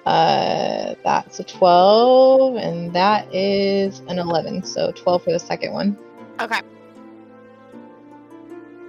uh, 0.05 0.95
that's 1.03 1.39
a 1.39 1.43
12. 1.43 2.55
And 2.57 2.93
that 2.93 3.33
is 3.33 3.99
an 4.07 4.19
11. 4.19 4.63
So 4.63 4.91
12 4.91 5.23
for 5.23 5.31
the 5.31 5.39
second 5.39 5.73
one. 5.73 5.97
Okay. 6.39 6.61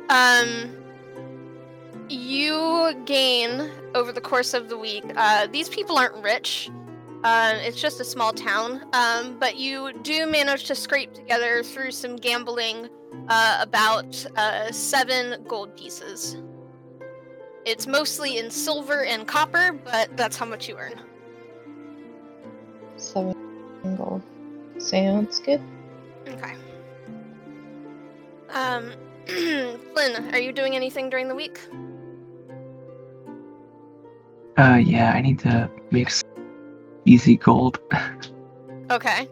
Um, 0.09 0.76
you 2.09 2.95
gain 3.05 3.70
over 3.95 4.12
the 4.12 4.20
course 4.20 4.55
of 4.55 4.68
the 4.68 4.76
week. 4.76 5.05
Uh, 5.16 5.47
these 5.49 5.68
people 5.68 5.99
aren't 5.99 6.22
rich, 6.22 6.70
Um, 7.22 7.57
it's 7.57 7.78
just 7.80 8.01
a 8.01 8.05
small 8.05 8.32
town, 8.32 8.82
um, 8.95 9.38
but 9.38 9.57
you 9.57 9.93
do 10.03 10.26
manage 10.26 10.64
to 10.64 10.74
scrape 10.74 11.12
together 11.12 11.62
through 11.62 11.91
some 11.91 12.16
gambling 12.16 12.88
uh, 13.28 13.58
about 13.61 14.26
uh, 14.36 14.70
seven 14.72 15.44
gold 15.48 15.76
pieces. 15.76 16.36
It's 17.64 17.86
mostly 17.86 18.38
in 18.38 18.50
silver 18.50 19.04
and 19.04 19.26
copper, 19.26 19.72
but 19.84 20.16
that's 20.16 20.36
how 20.36 20.46
much 20.46 20.68
you 20.68 20.76
earn. 20.76 20.94
Seven 22.96 23.34
gold. 23.96 24.22
Sounds 24.78 25.40
good. 25.40 25.61
Okay. 26.26 26.54
Um, 28.50 28.92
Flynn, 29.26 30.34
are 30.34 30.38
you 30.38 30.52
doing 30.52 30.74
anything 30.74 31.11
during 31.11 31.28
the 31.28 31.34
week? 31.34 31.58
Uh, 34.58 34.76
yeah, 34.82 35.12
I 35.12 35.20
need 35.20 35.38
to 35.40 35.70
make 35.90 36.08
s- 36.08 36.22
easy 37.04 37.36
gold. 37.36 37.78
Okay. 38.90 39.28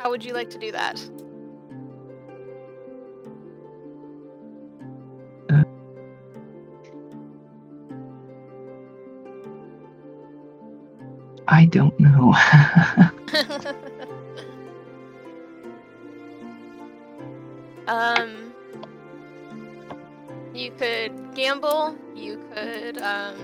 How 0.00 0.08
would 0.08 0.24
you 0.24 0.32
like 0.32 0.48
to 0.50 0.58
do 0.58 0.72
that? 0.72 0.98
I 11.46 11.66
don't 11.66 12.00
know. 12.00 12.32
um, 17.86 18.54
you 20.54 20.70
could 20.70 21.34
gamble. 21.34 21.94
You 22.14 22.42
could 22.54 22.96
um, 23.02 23.36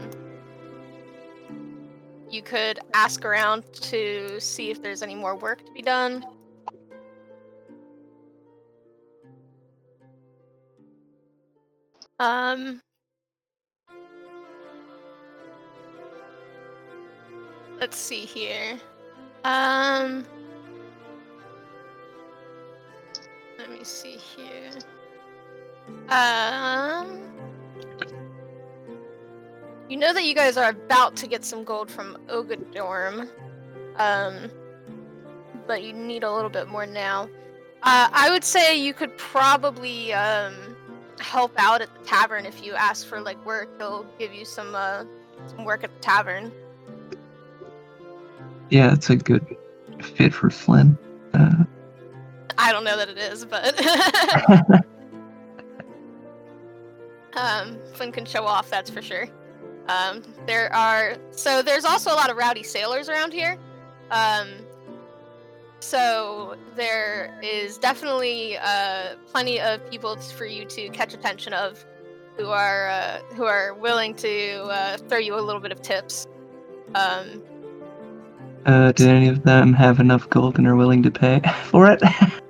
you 2.31 2.41
could 2.41 2.79
ask 2.95 3.27
around 3.27 3.65
to 3.73 4.41
see 4.41 4.71
if 4.71 4.81
there's 4.81 5.03
any 5.03 5.15
more 5.15 5.37
work 5.37 5.67
to 5.67 5.73
be 5.73 5.83
done. 5.83 6.25
Um. 12.19 12.81
Let's 17.79 17.97
see 17.97 18.21
here. 18.21 18.79
Um. 19.45 20.27
Let 23.59 23.71
me 23.71 23.85
see 23.85 24.17
here. 24.17 24.71
Um. 26.09 27.23
You 29.89 29.97
know 29.97 30.13
that 30.13 30.25
you 30.25 30.35
guys 30.35 30.57
are 30.57 30.71
about 30.71 31.17
to 31.17 31.27
get 31.27 31.45
some 31.45 31.65
gold 31.65 31.91
from 31.91 32.17
Ogadorm. 32.29 33.29
Um. 33.97 34.51
But 35.67 35.83
you 35.83 35.93
need 35.93 36.23
a 36.23 36.33
little 36.33 36.51
bit 36.51 36.69
more 36.69 36.87
now. 36.87 37.29
Uh, 37.83 38.09
I 38.13 38.31
would 38.31 38.45
say 38.45 38.79
you 38.79 38.95
could 38.95 39.17
probably 39.19 40.13
um, 40.13 40.76
help 41.19 41.53
out 41.57 41.81
at 41.83 41.89
the 41.95 42.05
tavern 42.05 42.47
if 42.47 42.65
you 42.65 42.75
ask 42.75 43.07
for 43.07 43.21
like 43.21 43.45
work. 43.45 43.79
They'll 43.79 44.07
give 44.19 44.33
you 44.35 44.45
some 44.45 44.75
uh, 44.75 45.05
some 45.47 45.65
work 45.65 45.85
at 45.85 45.93
the 45.95 46.01
tavern. 46.01 46.53
yeah, 48.71 48.93
it's 48.93 49.11
a 49.11 49.17
good 49.17 49.57
fit 50.01 50.35
for 50.35 50.51
Flynn. 50.51 50.99
Uh, 51.35 51.65
I 52.59 52.73
don't 52.73 52.85
know 52.85 52.97
that 52.97 53.09
it 53.09 53.19
is, 53.19 53.45
but 53.45 53.75
um, 57.37 57.79
Flynn 57.95 58.13
can 58.13 58.25
show 58.25 58.45
off. 58.45 58.71
That's 58.71 58.91
for 58.91 59.03
sure. 59.03 59.29
Um, 59.89 60.23
there 60.47 60.73
are 60.75 61.17
so 61.31 61.63
there's 61.63 61.85
also 61.85 62.13
a 62.13 62.17
lot 62.17 62.31
of 62.31 62.37
rowdy 62.37 62.63
sailors 62.63 63.09
around 63.09 63.33
here. 63.33 63.57
Um, 64.11 64.49
so 65.81 66.57
there 66.75 67.39
is 67.43 67.79
definitely 67.79 68.59
uh, 68.59 69.17
plenty 69.27 69.61
of 69.61 69.89
people 69.91 70.17
for 70.17 70.47
you 70.47 70.65
to 70.67 70.89
catch 70.91 71.15
attention 71.15 71.53
of, 71.53 71.85
who 72.37 72.49
are 72.49 72.89
uh, 72.89 73.21
who 73.35 73.45
are 73.45 73.75
willing 73.75 74.15
to 74.15 74.63
uh, 74.65 74.97
throw 74.97 75.19
you 75.19 75.39
a 75.39 75.41
little 75.41 75.61
bit 75.61 75.73
of 75.73 75.83
tips. 75.83 76.27
Um, 76.95 77.43
uh, 78.67 78.93
did 78.93 79.09
any 79.09 79.29
of 79.29 79.45
them 79.45 79.73
have 79.75 80.01
enough 80.01 80.29
gold 80.29 80.59
and 80.59 80.67
are 80.67 80.77
willing 80.77 81.03
to 81.05 81.11
pay 81.11 81.41
for 81.65 81.91
it? 81.91 82.03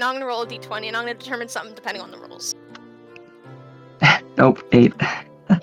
and 0.00 0.08
I'm 0.08 0.14
gonna 0.14 0.24
roll 0.24 0.40
a 0.42 0.46
d20 0.46 0.86
and 0.86 0.96
I'm 0.96 1.02
gonna 1.04 1.12
determine 1.12 1.48
something 1.48 1.74
depending 1.74 2.02
on 2.02 2.10
the 2.10 2.16
rolls. 2.16 2.54
nope, 4.38 4.66
eight. 4.72 4.94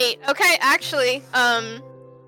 Eight. 0.02 0.20
Okay, 0.28 0.58
actually, 0.60 1.24
um, 1.34 1.82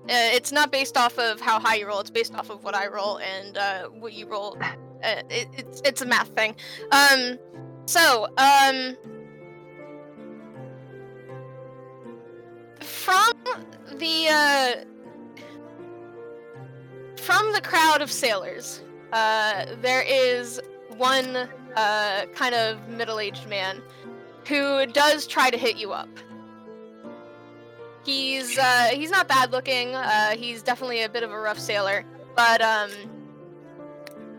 uh, 0.04 0.32
it's 0.32 0.50
not 0.50 0.72
based 0.72 0.96
off 0.96 1.18
of 1.18 1.42
how 1.42 1.60
high 1.60 1.74
you 1.74 1.86
roll. 1.86 2.00
It's 2.00 2.08
based 2.08 2.34
off 2.34 2.48
of 2.48 2.64
what 2.64 2.74
I 2.74 2.88
roll 2.88 3.18
and 3.18 3.58
uh, 3.58 3.88
what 3.88 4.12
you 4.12 4.26
roll. 4.26 4.56
Uh, 5.02 5.22
it, 5.30 5.48
it's 5.56 5.80
it's 5.82 6.02
a 6.02 6.04
math 6.04 6.28
thing. 6.36 6.54
Um, 6.92 7.38
so 7.86 8.26
um, 8.36 8.94
from 12.80 13.32
the 13.94 14.28
uh, 14.28 14.72
from 17.16 17.54
the 17.54 17.62
crowd 17.62 18.02
of 18.02 18.12
sailors, 18.12 18.82
uh, 19.14 19.74
there 19.80 20.02
is 20.02 20.60
one 20.98 21.48
uh, 21.76 22.26
kind 22.34 22.54
of 22.54 22.88
middle-aged 22.88 23.48
man 23.48 23.82
who 24.46 24.86
does 24.86 25.26
try 25.26 25.50
to 25.50 25.56
hit 25.56 25.76
you 25.76 25.92
up. 25.92 26.08
He's 28.04 28.58
uh, 28.58 28.88
he's 28.92 29.10
not 29.10 29.28
bad 29.28 29.52
looking. 29.52 29.94
Uh, 29.94 30.30
he's 30.30 30.62
definitely 30.62 31.02
a 31.02 31.08
bit 31.08 31.22
of 31.22 31.30
a 31.30 31.38
rough 31.38 31.58
sailor, 31.58 32.04
but 32.34 32.62
um, 32.62 32.90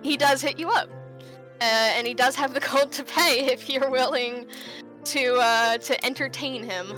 he 0.01 0.17
does 0.17 0.41
hit 0.41 0.57
you 0.57 0.69
up, 0.69 0.89
uh, 1.61 1.93
and 1.95 2.07
he 2.07 2.13
does 2.13 2.35
have 2.35 2.53
the 2.53 2.59
gold 2.71 2.91
to 2.93 3.03
pay 3.03 3.45
if 3.51 3.69
you're 3.69 3.89
willing 3.89 4.47
to 5.05 5.35
uh, 5.35 5.77
to 5.77 6.05
entertain 6.05 6.63
him. 6.63 6.93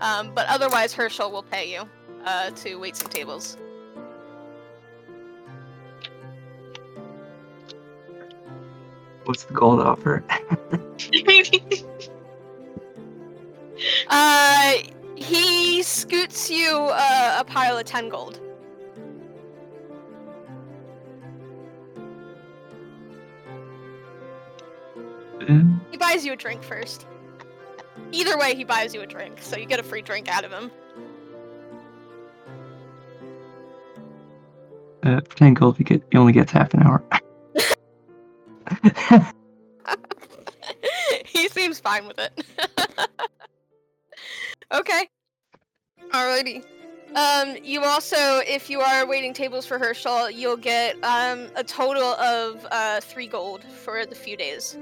Um, 0.00 0.32
but 0.34 0.46
otherwise, 0.48 0.92
Herschel 0.92 1.30
will 1.30 1.44
pay 1.44 1.72
you 1.72 1.88
uh, 2.24 2.50
to 2.50 2.74
wait 2.76 2.96
some 2.96 3.08
tables. 3.08 3.56
What's 9.24 9.44
the 9.44 9.54
gold 9.54 9.80
offer? 9.80 10.24
Uh, 14.08 14.74
he 15.16 15.82
scoots 15.82 16.48
you 16.48 16.70
uh, 16.76 17.36
a 17.40 17.44
pile 17.44 17.76
of 17.76 17.84
ten 17.84 18.08
gold. 18.08 18.38
Um, 25.48 25.80
He 25.90 25.96
buys 25.96 26.24
you 26.24 26.32
a 26.32 26.36
drink 26.36 26.62
first. 26.62 27.06
Either 28.12 28.38
way, 28.38 28.54
he 28.54 28.64
buys 28.64 28.94
you 28.94 29.00
a 29.00 29.06
drink, 29.06 29.38
so 29.42 29.56
you 29.56 29.66
get 29.66 29.80
a 29.80 29.82
free 29.82 30.02
drink 30.02 30.28
out 30.28 30.44
of 30.44 30.52
him. 30.52 30.70
uh, 35.02 35.20
for 35.28 35.36
ten 35.36 35.54
gold, 35.54 35.78
you 35.78 35.84
get 35.84 36.02
you 36.12 36.20
only 36.20 36.32
get 36.32 36.50
half 36.50 36.72
an 36.74 36.82
hour. 36.82 37.02
he 41.24 41.48
seems 41.48 41.80
fine 41.80 42.06
with 42.06 42.18
it. 42.18 42.44
okay. 44.72 45.08
Alrighty. 46.10 46.64
Um, 47.14 47.56
you 47.62 47.82
also, 47.82 48.38
if 48.46 48.70
you 48.70 48.80
are 48.80 49.06
waiting 49.06 49.34
tables 49.34 49.66
for 49.66 49.78
Herschel, 49.78 50.30
you'll 50.30 50.56
get 50.56 50.96
um, 51.04 51.48
a 51.56 51.64
total 51.64 52.02
of 52.02 52.66
uh, 52.70 53.00
three 53.00 53.26
gold 53.26 53.64
for 53.64 54.06
the 54.06 54.14
few 54.14 54.36
days. 54.36 54.78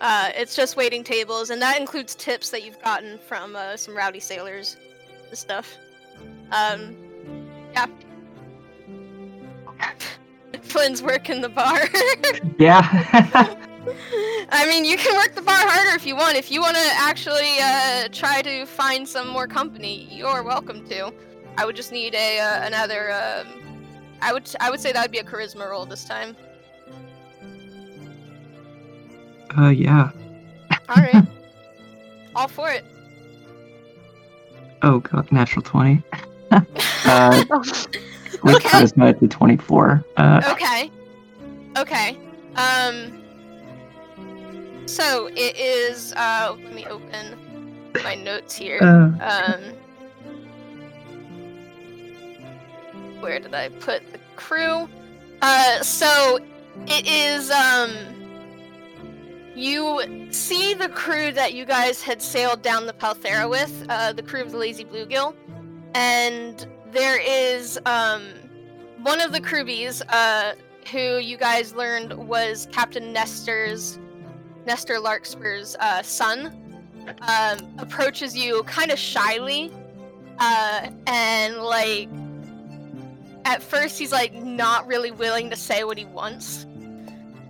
Uh, 0.00 0.30
it's 0.34 0.54
just 0.54 0.76
waiting 0.76 1.02
tables, 1.04 1.50
and 1.50 1.60
that 1.60 1.78
includes 1.78 2.14
tips 2.14 2.50
that 2.50 2.64
you've 2.64 2.80
gotten 2.82 3.18
from 3.18 3.56
uh, 3.56 3.76
some 3.76 3.96
rowdy 3.96 4.20
sailors 4.20 4.76
and 5.28 5.38
stuff. 5.38 5.76
Um, 6.52 6.96
yeah. 7.72 7.86
Flynn's 10.66 11.02
working 11.02 11.40
the 11.40 11.48
bar. 11.48 11.80
yeah. 12.58 12.86
I 14.50 14.66
mean, 14.68 14.84
you 14.84 14.96
can 14.96 15.14
work 15.16 15.34
the 15.34 15.42
bar 15.42 15.56
harder 15.56 15.96
if 15.96 16.06
you 16.06 16.16
want. 16.16 16.36
If 16.36 16.50
you 16.50 16.60
want 16.60 16.76
to 16.76 16.90
actually 16.94 17.56
uh, 17.62 18.08
try 18.12 18.42
to 18.42 18.66
find 18.66 19.08
some 19.08 19.28
more 19.28 19.46
company, 19.46 20.08
you're 20.10 20.42
welcome 20.42 20.86
to. 20.88 21.12
I 21.58 21.64
would 21.64 21.76
just 21.76 21.92
need 21.92 22.14
a 22.14 22.38
uh, 22.40 22.66
another. 22.66 23.12
Um, 23.12 23.46
I 24.20 24.32
would 24.32 24.48
I 24.60 24.70
would 24.70 24.80
say 24.80 24.92
that 24.92 25.02
would 25.02 25.10
be 25.10 25.18
a 25.18 25.24
charisma 25.24 25.68
roll 25.70 25.86
this 25.86 26.04
time. 26.04 26.36
uh, 29.58 29.68
yeah. 29.68 30.10
All 30.88 30.96
right, 30.96 31.26
all 32.36 32.46
for 32.48 32.70
it. 32.70 32.84
Oh 34.82 35.00
god, 35.00 35.30
natural 35.32 35.62
twenty. 35.62 36.02
uh, 36.50 37.44
with 38.46 38.56
Okay. 38.56 38.68
charisma, 38.68 39.10
it's 39.10 39.22
a 39.22 39.28
twenty-four. 39.28 40.04
Uh, 40.16 40.40
Okay. 40.52 40.90
Okay. 41.76 42.16
Um. 42.56 43.22
So 44.86 45.26
it 45.34 45.56
is. 45.56 46.12
Uh, 46.14 46.56
let 46.62 46.72
me 46.72 46.86
open 46.86 47.38
my 48.04 48.14
notes 48.14 48.54
here. 48.54 48.78
uh, 48.82 49.10
Um. 49.20 49.60
Where 53.20 53.38
did 53.40 53.54
I 53.54 53.68
put 53.68 54.02
the 54.12 54.18
crew? 54.36 54.88
Uh. 55.42 55.82
So 55.82 56.38
it 56.86 57.06
is. 57.08 57.50
Um. 57.50 57.90
You 59.54 60.28
see 60.32 60.74
the 60.74 60.90
crew 60.90 61.32
that 61.32 61.54
you 61.54 61.64
guys 61.64 62.02
had 62.02 62.20
sailed 62.20 62.60
down 62.60 62.84
the 62.84 62.92
Palthera 62.92 63.48
with, 63.48 63.86
uh, 63.88 64.12
the 64.12 64.22
crew 64.22 64.42
of 64.42 64.52
the 64.52 64.58
Lazy 64.58 64.84
Bluegill, 64.84 65.34
and 65.94 66.66
there 66.96 67.20
is 67.20 67.78
um 67.84 68.24
one 69.02 69.20
of 69.20 69.30
the 69.30 69.40
crewbies, 69.40 70.02
uh, 70.08 70.54
who 70.90 71.18
you 71.18 71.36
guys 71.36 71.74
learned 71.74 72.14
was 72.14 72.66
Captain 72.72 73.12
Nestor's 73.12 73.98
Nestor 74.64 74.98
Larkspur's 74.98 75.76
uh, 75.78 76.02
son, 76.02 76.46
um, 77.20 77.58
approaches 77.78 78.34
you 78.34 78.62
kind 78.64 78.90
of 78.90 78.98
shyly, 78.98 79.70
uh, 80.38 80.88
and 81.06 81.58
like 81.58 82.08
at 83.44 83.62
first 83.62 83.98
he's 83.98 84.10
like 84.10 84.32
not 84.32 84.86
really 84.86 85.10
willing 85.10 85.50
to 85.50 85.56
say 85.56 85.84
what 85.84 85.98
he 85.98 86.06
wants, 86.06 86.64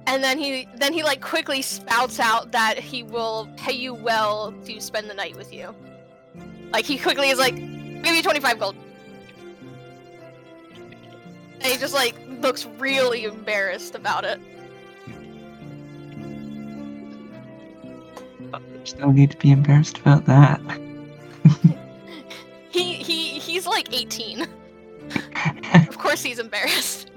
and 0.08 0.24
then 0.24 0.38
he 0.38 0.68
then 0.74 0.92
he 0.92 1.04
like 1.04 1.20
quickly 1.20 1.62
spouts 1.62 2.18
out 2.18 2.50
that 2.50 2.78
he 2.78 3.04
will 3.04 3.48
pay 3.56 3.72
you 3.72 3.94
well 3.94 4.52
to 4.64 4.80
spend 4.80 5.08
the 5.08 5.14
night 5.14 5.36
with 5.36 5.54
you. 5.54 5.72
Like 6.72 6.84
he 6.84 6.98
quickly 6.98 7.30
is 7.30 7.38
like, 7.38 7.54
give 7.54 8.14
you 8.14 8.22
twenty 8.22 8.40
five 8.40 8.58
gold. 8.58 8.74
And 11.66 11.72
he 11.72 11.80
just 11.80 11.94
like 11.94 12.14
looks 12.40 12.64
really 12.78 13.24
embarrassed 13.24 13.96
about 13.96 14.24
it. 14.24 14.40
there's 18.76 18.94
no 19.00 19.10
need 19.10 19.32
to 19.32 19.36
be 19.38 19.50
embarrassed 19.50 19.98
about 19.98 20.24
that. 20.26 20.60
He 22.70 22.92
he 22.92 23.38
he's 23.38 23.66
like 23.66 23.92
18. 23.92 24.42
of 25.88 25.98
course 25.98 26.22
he's 26.22 26.38
embarrassed. 26.38 27.10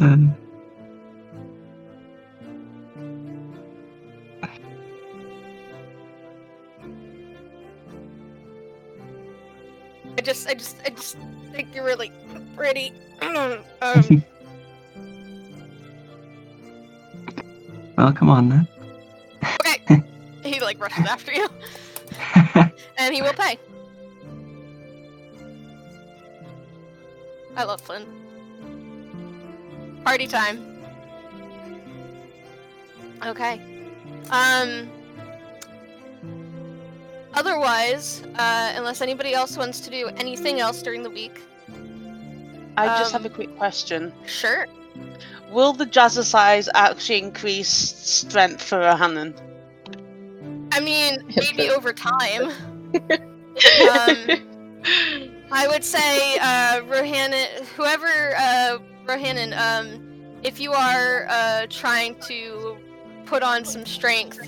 Uh, 0.00 0.16
just 10.26 10.48
I 10.48 10.54
just 10.54 10.76
I 10.84 10.90
just 10.90 11.16
think 11.52 11.74
you're 11.74 11.84
really 11.84 12.10
pretty. 12.56 12.92
um, 13.22 13.62
well, 17.96 18.12
come 18.12 18.28
on 18.28 18.48
then. 18.50 18.68
okay. 19.64 20.02
He 20.42 20.60
like 20.60 20.80
rushes 20.80 21.04
after 21.06 21.32
you, 21.32 21.48
and 22.98 23.12
he 23.12 23.20
will 23.20 23.32
pay. 23.32 23.58
I 27.56 27.64
love 27.64 27.80
Flynn. 27.80 28.06
Party 30.04 30.28
time. 30.28 30.84
Okay. 33.24 33.60
Um. 34.30 34.88
Otherwise, 37.36 38.22
uh, 38.38 38.72
unless 38.76 39.00
anybody 39.02 39.34
else 39.34 39.56
wants 39.56 39.78
to 39.80 39.90
do 39.90 40.08
anything 40.16 40.58
else 40.60 40.82
during 40.82 41.02
the 41.02 41.10
week, 41.10 41.42
I 42.78 42.86
just 42.98 43.12
have 43.12 43.24
a 43.24 43.28
Um, 43.28 43.34
quick 43.34 43.56
question. 43.56 44.12
sure. 44.26 44.66
Will 45.50 45.72
the 45.72 45.86
jazzercise 45.86 46.68
actually 46.74 47.18
increase 47.18 47.68
strength 47.68 48.62
for 48.62 48.78
Rohannon? 48.78 49.34
I 50.72 50.80
mean, 50.80 51.18
maybe 51.36 51.70
over 51.76 51.92
time. 51.92 52.50
um, 52.94 54.18
I 55.52 55.68
would 55.68 55.84
say, 55.84 56.38
uh, 56.38 56.80
Rohannon, 56.88 57.46
whoever, 57.76 58.34
uh, 58.36 58.78
Rohannon, 59.06 59.52
um, 59.58 60.38
if 60.42 60.58
you 60.60 60.72
are, 60.72 61.26
uh, 61.28 61.66
trying 61.68 62.18
to 62.22 62.76
put 63.26 63.42
on 63.42 63.64
some 63.64 63.86
strength, 63.86 64.38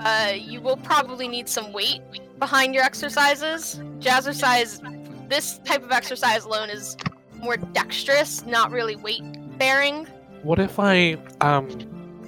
uh, 0.00 0.32
you 0.36 0.60
will 0.60 0.76
probably 0.78 1.28
need 1.28 1.48
some 1.48 1.72
weight 1.72 2.00
behind 2.42 2.74
your 2.74 2.82
exercises. 2.82 3.80
Jazzercise, 4.00 4.72
this 5.28 5.58
type 5.58 5.84
of 5.84 5.92
exercise 5.92 6.44
alone 6.44 6.70
is 6.70 6.96
more 7.38 7.56
dexterous, 7.56 8.44
not 8.44 8.72
really 8.72 8.96
weight 8.96 9.22
bearing. 9.58 10.06
What 10.42 10.58
if 10.58 10.80
I 10.80 11.18
um 11.40 11.68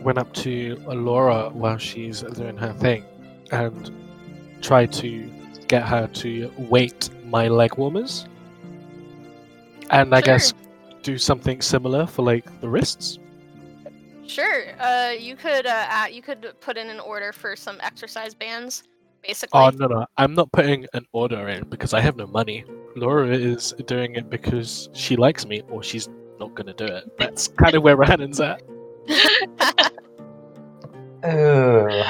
went 0.05 0.19
up 0.19 0.33
to 0.45 0.77
Laura 0.87 1.51
while 1.51 1.79
she's 1.79 2.23
doing 2.23 2.57
her 2.59 2.73
thing 2.75 3.05
and 3.51 3.91
tried 4.63 4.93
to 5.03 5.29
get 5.67 5.83
her 5.83 6.07
to 6.23 6.53
weight 6.71 7.11
my 7.25 7.49
leg 7.49 7.75
warmers? 7.77 8.25
And 9.91 10.15
I 10.15 10.21
guess 10.21 10.55
do 11.03 11.19
something 11.19 11.61
similar 11.61 12.07
for 12.07 12.23
like 12.23 12.47
the 12.61 12.69
wrists? 12.69 13.19
Sure. 14.29 14.63
Uh, 14.79 15.11
you 15.11 15.35
could, 15.35 15.67
uh, 15.67 16.07
you 16.09 16.23
could 16.23 16.55
put 16.61 16.77
in 16.77 16.89
an 16.89 17.01
order 17.01 17.33
for 17.33 17.57
some 17.57 17.79
exercise 17.83 18.33
bands, 18.33 18.85
basically. 19.27 19.59
Oh 19.59 19.71
no 19.71 19.87
no, 19.87 20.07
I'm 20.17 20.35
not 20.35 20.53
putting 20.53 20.87
an 20.93 21.07
order 21.13 21.49
in 21.49 21.69
because 21.69 21.95
I 21.95 22.01
have 22.01 22.17
no 22.17 22.27
money. 22.27 22.65
Laura 22.97 23.29
is 23.29 23.75
doing 23.87 24.15
it 24.15 24.31
because 24.31 24.89
she 24.93 25.17
likes 25.17 25.47
me 25.47 25.63
or 25.69 25.83
she's 25.83 26.09
not 26.39 26.55
gonna 26.55 26.75
do 26.75 26.85
it. 26.85 27.05
That's 27.19 27.49
kind 27.63 27.75
of 27.75 27.83
where 27.83 27.97
Rannon's 27.97 28.41
at. 28.41 28.63
Ooh. 31.27 32.03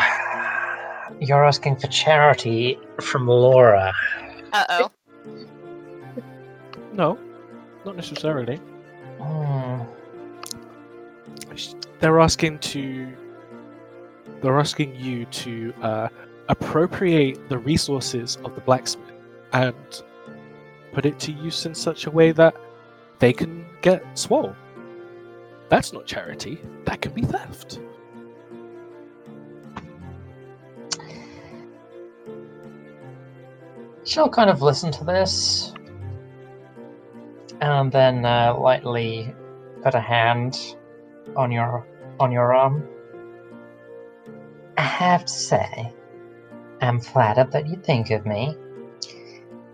You're 1.21 1.45
asking 1.45 1.77
for 1.77 1.87
charity 1.87 2.79
from 3.01 3.29
Laura. 3.29 3.93
Uh 4.53 4.65
oh. 4.71 4.91
No, 6.93 7.19
not 7.85 7.97
necessarily. 7.97 8.57
Hmm. 9.21 9.83
They're 12.01 12.21
asking 12.21 12.59
to. 12.59 13.13
They're 14.43 14.59
asking 14.59 14.95
you 14.97 15.25
to 15.27 15.73
uh, 15.81 16.09
appropriate 16.49 17.49
the 17.49 17.59
resources 17.59 18.39
of 18.45 18.55
the 18.55 18.61
blacksmith 18.61 19.13
and 19.53 20.03
put 20.93 21.07
it 21.07 21.19
to 21.21 21.33
use 21.33 21.67
in 21.67 21.75
such 21.75 22.07
a 22.07 22.11
way 22.11 22.33
that 22.33 22.55
they 23.19 23.33
can 23.33 23.65
get 23.83 24.19
swole. 24.19 24.55
That's 25.69 25.93
not 25.93 26.07
charity. 26.07 26.61
That 26.85 27.01
can 27.01 27.13
be 27.13 27.23
theft. 27.23 27.81
She'll 34.05 34.29
kind 34.29 34.51
of 34.51 34.61
listen 34.61 34.93
to 34.93 35.05
this, 35.05 35.73
and 37.63 37.91
then 37.91 38.27
uh, 38.27 38.55
lightly 38.59 39.35
put 39.83 39.95
a 39.95 40.01
hand 40.01 40.77
on 41.37 41.51
your 41.51 41.87
on 42.21 42.31
your 42.31 42.55
arm. 42.55 42.87
I 44.77 44.83
have 44.83 45.25
to 45.25 45.33
say, 45.33 45.93
I'm 46.81 47.01
flattered 47.01 47.53
that 47.53 47.67
you 47.67 47.77
think 47.77 48.11
of 48.11 48.27
me, 48.27 48.57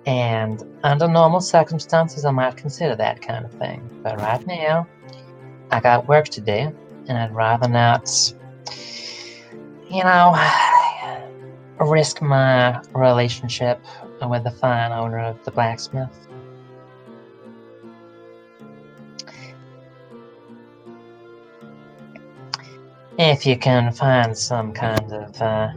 and 0.07 0.63
under 0.83 1.09
normal 1.09 1.41
circumstances, 1.41 2.25
I 2.25 2.31
might 2.31 2.57
consider 2.57 2.97
that 2.97 3.21
kind 3.21 3.45
of 3.45 3.53
thing. 3.53 3.89
But 4.03 4.21
right 4.21 4.47
now, 4.47 4.87
I 5.71 5.81
got 5.81 6.09
work 6.09 6.29
to 6.31 6.41
do, 6.41 6.75
and 7.09 7.19
I'd 7.19 7.35
rather 7.35 7.69
not, 7.69 8.33
you 9.89 10.05
know, 10.05 10.37
risk 11.81 12.23
my 12.23 12.81
relationship 12.93 13.81
with 14.23 14.45
the 14.45 14.51
fine 14.51 14.93
owner 14.93 15.19
of 15.19 15.43
the 15.45 15.51
blacksmith. 15.51 16.11
If 23.19 23.47
you 23.47 23.59
can 23.59 23.93
find 23.93 24.37
some 24.37 24.73
kind 24.73 25.13
of 25.13 25.43
uh, 25.43 25.73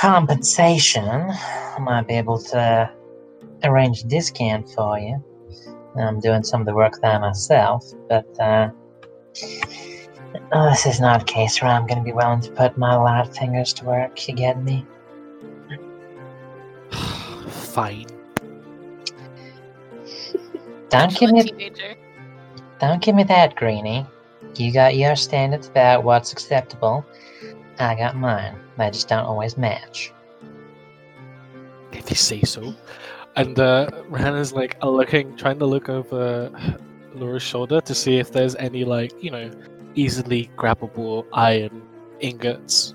compensation, 0.00 1.04
I 1.04 1.76
might 1.78 2.08
be 2.08 2.14
able 2.14 2.38
to 2.38 2.90
arrange 3.62 4.02
a 4.02 4.06
discount 4.06 4.70
for 4.70 4.98
you. 4.98 5.22
I'm 5.94 6.20
doing 6.20 6.42
some 6.42 6.62
of 6.62 6.66
the 6.66 6.74
work 6.74 6.94
there 7.02 7.20
myself, 7.20 7.84
but 8.08 8.24
uh, 8.40 8.70
oh, 10.52 10.70
this 10.70 10.86
is 10.86 11.00
not 11.00 11.20
a 11.20 11.24
case 11.26 11.60
where 11.60 11.70
I'm 11.70 11.86
going 11.86 11.98
to 11.98 12.04
be 12.04 12.12
willing 12.12 12.40
to 12.40 12.50
put 12.52 12.78
my 12.78 12.94
light 12.94 13.36
fingers 13.36 13.74
to 13.74 13.84
work. 13.84 14.26
You 14.26 14.34
get 14.34 14.62
me? 14.62 14.86
Fine. 17.50 18.06
Don't 20.88 21.14
give 21.14 21.30
me 21.30 21.42
teenager. 21.42 21.94
Don't 22.80 23.02
give 23.02 23.14
me 23.14 23.24
that, 23.24 23.54
Greenie. 23.54 24.06
You 24.56 24.72
got 24.72 24.96
your 24.96 25.14
standards 25.14 25.68
about 25.68 26.04
what's 26.04 26.32
acceptable. 26.32 27.04
I 27.78 27.94
got 27.96 28.16
mine. 28.16 28.58
They 28.80 28.90
just 28.90 29.08
don't 29.08 29.26
always 29.26 29.58
match. 29.58 30.10
If 31.92 32.08
you 32.08 32.16
say 32.16 32.40
so. 32.40 32.74
And 33.36 33.58
uh, 33.60 33.90
Rihanna's 34.08 34.54
like 34.54 34.82
looking, 34.82 35.36
trying 35.36 35.58
to 35.58 35.66
look 35.66 35.90
over 35.90 36.50
Laura's 37.14 37.42
shoulder 37.42 37.82
to 37.82 37.94
see 37.94 38.16
if 38.16 38.32
there's 38.32 38.56
any 38.56 38.84
like 38.86 39.12
you 39.22 39.30
know 39.30 39.50
easily 39.94 40.50
grabbable 40.56 41.26
iron 41.34 41.82
ingots 42.20 42.94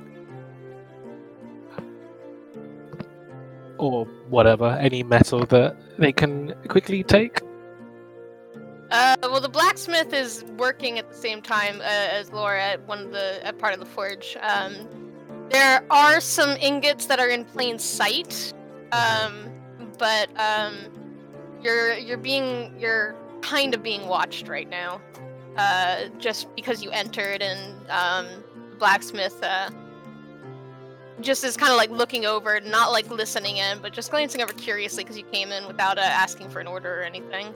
or 3.77 4.05
whatever, 4.29 4.77
any 4.81 5.03
metal 5.03 5.45
that 5.45 5.77
they 5.99 6.11
can 6.11 6.55
quickly 6.67 7.03
take. 7.03 7.41
Uh, 8.89 9.15
well, 9.21 9.41
the 9.41 9.49
blacksmith 9.49 10.13
is 10.13 10.43
working 10.57 10.97
at 10.97 11.09
the 11.09 11.15
same 11.15 11.43
time 11.43 11.79
uh, 11.81 11.83
as 11.83 12.31
Laura 12.31 12.63
at 12.63 12.87
one 12.87 12.99
of 12.99 13.11
the 13.11 13.45
at 13.45 13.59
part 13.59 13.73
of 13.75 13.79
the 13.79 13.85
forge. 13.85 14.35
Um, 14.41 15.04
there 15.55 15.85
are 15.89 16.19
some 16.19 16.49
ingots 16.57 17.05
that 17.05 17.17
are 17.17 17.29
in 17.29 17.45
plain 17.45 17.79
sight, 17.79 18.51
um, 18.91 19.49
but 19.97 20.27
um, 20.37 20.75
you're 21.61 21.93
you're 21.93 22.17
being 22.17 22.75
you're 22.77 23.15
kind 23.39 23.73
of 23.73 23.81
being 23.81 24.05
watched 24.09 24.49
right 24.49 24.69
now, 24.69 24.99
uh, 25.55 26.07
just 26.17 26.53
because 26.57 26.83
you 26.83 26.91
entered 26.91 27.41
and 27.41 27.89
um, 27.89 28.27
blacksmith 28.79 29.41
uh, 29.43 29.69
just 31.21 31.45
is 31.45 31.55
kind 31.55 31.71
of 31.71 31.77
like 31.77 31.89
looking 31.89 32.25
over, 32.25 32.59
not 32.59 32.91
like 32.91 33.09
listening 33.09 33.55
in, 33.55 33.79
but 33.79 33.93
just 33.93 34.11
glancing 34.11 34.41
over 34.41 34.51
curiously 34.51 35.05
because 35.05 35.17
you 35.17 35.23
came 35.23 35.53
in 35.53 35.65
without 35.67 35.97
uh, 35.97 36.01
asking 36.01 36.49
for 36.49 36.59
an 36.59 36.67
order 36.67 36.99
or 36.99 37.03
anything. 37.03 37.47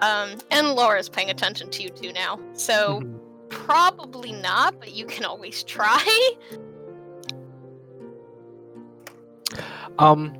Um, 0.00 0.38
and 0.50 0.72
Laura's 0.72 1.08
paying 1.08 1.30
attention 1.30 1.70
to 1.70 1.84
you 1.84 1.90
too 1.90 2.12
now, 2.12 2.40
so 2.52 2.98
Mhm. 3.00 3.20
probably 3.48 4.32
not, 4.32 4.80
but 4.80 4.92
you 4.92 5.06
can 5.06 5.24
always 5.24 5.62
try. 5.62 6.04
Um, 9.98 10.34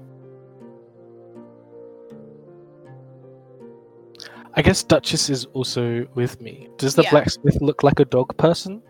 I 4.54 4.62
guess 4.62 4.82
Duchess 4.82 5.30
is 5.30 5.44
also 5.46 6.06
with 6.14 6.40
me. 6.40 6.68
Does 6.78 6.94
the 6.94 7.02
Yeah. 7.02 7.10
blacksmith 7.10 7.60
look 7.60 7.82
like 7.82 8.00
a 8.00 8.04
dog 8.04 8.36
person? 8.36 8.82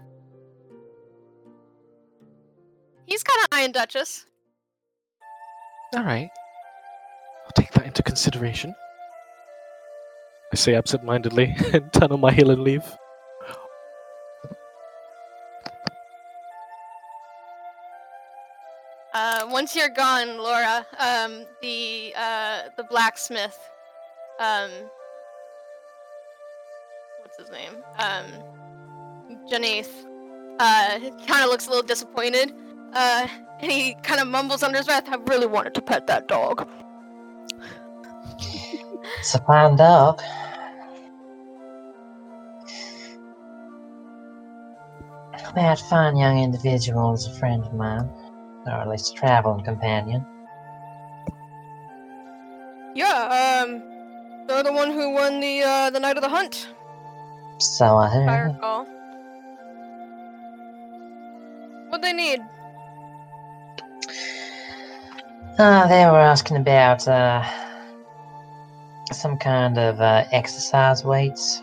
He's 3.06 3.22
kind 3.22 3.38
of 3.42 3.48
eyeing 3.58 3.72
Duchess. 3.72 4.26
All 5.96 6.04
right, 6.04 6.28
I'll 7.44 7.52
take 7.56 7.70
that 7.72 7.86
into 7.86 8.02
consideration. 8.02 8.74
I 10.52 10.56
say 10.56 10.74
absent-mindedly 10.74 11.54
and 11.72 11.90
turn 11.92 12.12
on 12.12 12.20
my 12.20 12.32
heel 12.32 12.50
and 12.50 12.62
leave. 12.62 12.84
Once 19.50 19.74
you're 19.76 19.88
gone, 19.88 20.38
Laura, 20.38 20.86
um, 20.98 21.44
the 21.62 22.12
uh, 22.16 22.62
the 22.76 22.84
blacksmith, 22.84 23.58
um, 24.38 24.70
what's 27.20 27.36
his 27.38 27.50
name? 27.50 27.76
Um, 27.98 28.26
uh, 30.60 30.98
kind 31.26 31.44
of 31.44 31.50
looks 31.50 31.66
a 31.66 31.70
little 31.70 31.86
disappointed, 31.86 32.52
uh, 32.94 33.26
and 33.60 33.70
he 33.70 33.94
kind 34.02 34.20
of 34.20 34.26
mumbles 34.28 34.62
under 34.62 34.78
his 34.78 34.86
breath, 34.86 35.08
"I 35.08 35.16
really 35.16 35.46
wanted 35.46 35.74
to 35.74 35.82
pet 35.82 36.06
that 36.06 36.28
dog." 36.28 36.68
It's 39.20 39.34
a 39.34 39.40
fine 39.40 39.76
dog. 39.76 40.20
That 45.54 45.80
fine 45.80 46.16
young 46.16 46.38
individual 46.38 47.14
is 47.14 47.26
a 47.26 47.32
friend 47.34 47.64
of 47.64 47.72
mine, 47.74 48.08
or 48.68 48.80
at 48.80 48.88
least 48.88 49.12
a 49.12 49.14
traveling 49.14 49.64
companion. 49.64 50.24
Yeah, 52.94 53.64
um, 53.64 53.82
they're 54.46 54.62
the 54.62 54.72
one 54.72 54.90
who 54.90 55.10
won 55.10 55.40
the 55.40 55.62
uh, 55.62 55.90
the 55.90 56.00
night 56.00 56.16
of 56.16 56.22
the 56.22 56.28
hunt. 56.28 56.68
So 57.58 57.96
I 57.96 58.08
heard. 58.08 58.54
recall. 58.54 58.86
What 61.88 62.02
they 62.02 62.12
need? 62.12 62.40
Uh, 65.58 65.88
they 65.88 66.04
were 66.06 66.20
asking 66.20 66.56
about 66.58 67.08
uh, 67.08 67.44
some 69.12 69.36
kind 69.36 69.78
of 69.78 70.00
uh, 70.00 70.24
exercise 70.30 71.04
weights. 71.04 71.62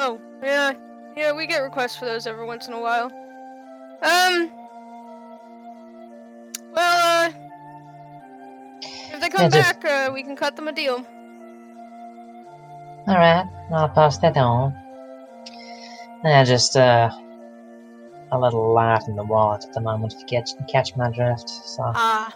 Oh, 0.00 0.20
yeah. 0.42 0.72
Yeah, 1.16 1.32
we 1.32 1.46
get 1.46 1.58
requests 1.58 1.96
for 1.96 2.06
those 2.06 2.26
every 2.26 2.46
once 2.46 2.66
in 2.66 2.74
a 2.74 2.80
while. 2.80 3.12
Um. 4.02 4.50
They 9.24 9.30
come 9.30 9.42
Yeah, 9.44 9.48
just- 9.48 9.80
back, 9.80 10.08
uh, 10.08 10.12
we 10.12 10.22
can 10.22 10.36
cut 10.36 10.56
them 10.56 10.68
a 10.68 10.72
deal. 10.72 11.04
Alright, 13.08 13.46
I'll 13.70 13.88
pass 13.88 14.18
that 14.18 14.36
on. 14.36 14.74
Yeah, 16.24 16.44
just 16.44 16.76
uh, 16.76 17.10
a 18.32 18.38
little 18.38 18.72
light 18.72 19.02
in 19.08 19.16
the 19.16 19.24
wallet 19.24 19.64
at 19.64 19.72
the 19.74 19.80
moment 19.80 20.14
to 20.18 20.24
catch, 20.26 20.50
catch 20.70 20.96
my 20.96 21.10
drift. 21.10 21.48
So, 21.48 21.82
Ah. 21.94 22.32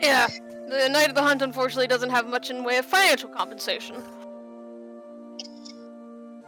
yeah. 0.00 0.26
The 0.68 0.88
Night 0.88 1.08
of 1.08 1.14
the 1.14 1.22
Hunt, 1.22 1.40
unfortunately, 1.40 1.86
doesn't 1.86 2.10
have 2.10 2.26
much 2.26 2.50
in 2.50 2.62
way 2.62 2.76
of 2.76 2.84
financial 2.84 3.30
compensation. 3.30 3.96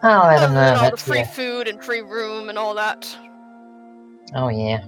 I'll 0.03 0.27
let 0.29 0.43
Other 0.43 0.55
know 0.55 0.75
all 0.85 0.91
the 0.91 0.97
free 0.97 1.19
yeah. 1.19 1.27
food 1.27 1.69
and 1.69 1.83
free 1.83 2.01
room 2.03 2.49
and 2.51 2.59
all 2.59 2.75
that. 2.75 3.15
Oh, 4.35 4.49
yeah. 4.49 4.81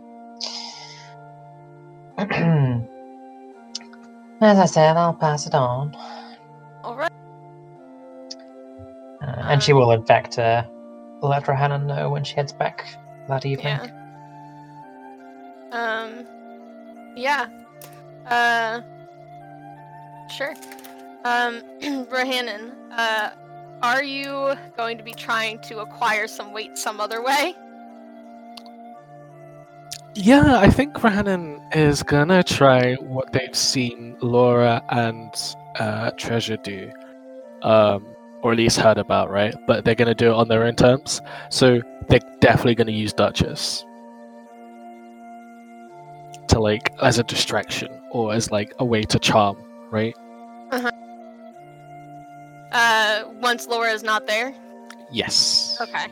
As 4.42 4.58
I 4.58 4.66
said, 4.66 4.96
I'll 4.96 5.14
pass 5.14 5.46
it 5.46 5.54
on. 5.54 5.94
Alright. 6.84 7.12
Uh, 9.22 9.36
and 9.48 9.62
she 9.62 9.72
Um, 9.72 9.78
will, 9.78 9.92
in 9.92 10.04
fact, 10.04 10.36
uh, 10.36 10.64
let 11.22 11.46
Rohanna 11.46 11.78
know 11.78 12.10
when 12.10 12.24
she 12.24 12.34
heads 12.34 12.52
back 12.52 12.84
that 13.28 13.46
evening. 13.46 13.78
Yeah. 13.78 13.88
Um. 15.70 16.26
Yeah. 17.16 17.46
Uh. 18.26 18.80
Sure. 20.28 20.54
Um, 21.24 21.62
Rohannon, 22.10 22.72
uh, 22.90 23.30
are 23.82 24.02
you 24.02 24.54
going 24.76 24.98
to 24.98 25.04
be 25.04 25.12
trying 25.12 25.60
to 25.60 25.78
acquire 25.80 26.26
some 26.26 26.52
weight 26.52 26.76
some 26.76 27.00
other 27.00 27.22
way? 27.22 27.54
Yeah, 30.14 30.58
I 30.58 30.68
think 30.68 31.02
Rhiannon 31.02 31.60
is 31.72 32.02
gonna 32.02 32.42
try 32.42 32.94
what 32.96 33.32
they've 33.32 33.56
seen 33.56 34.16
Laura 34.20 34.82
and 34.90 35.32
uh, 35.76 36.10
Treasure 36.12 36.58
do, 36.58 36.90
um, 37.62 38.06
or 38.42 38.52
at 38.52 38.58
least 38.58 38.78
heard 38.78 38.98
about, 38.98 39.30
right? 39.30 39.54
But 39.66 39.84
they're 39.84 39.94
gonna 39.94 40.14
do 40.14 40.28
it 40.28 40.34
on 40.34 40.48
their 40.48 40.64
own 40.64 40.76
terms. 40.76 41.22
So 41.48 41.80
they're 42.08 42.20
definitely 42.40 42.74
gonna 42.74 42.92
use 42.92 43.14
Duchess 43.14 43.86
to 46.48 46.60
like 46.60 46.92
as 47.00 47.18
a 47.18 47.22
distraction 47.22 47.88
or 48.10 48.34
as 48.34 48.50
like 48.50 48.74
a 48.80 48.84
way 48.84 49.02
to 49.04 49.18
charm, 49.18 49.56
right? 49.90 50.14
Uh-huh. 50.72 50.90
Uh, 52.72 53.24
once 53.40 53.66
Laura 53.66 53.90
is 53.90 54.02
not 54.02 54.26
there? 54.26 54.54
Yes. 55.10 55.78
Okay. 55.80 56.06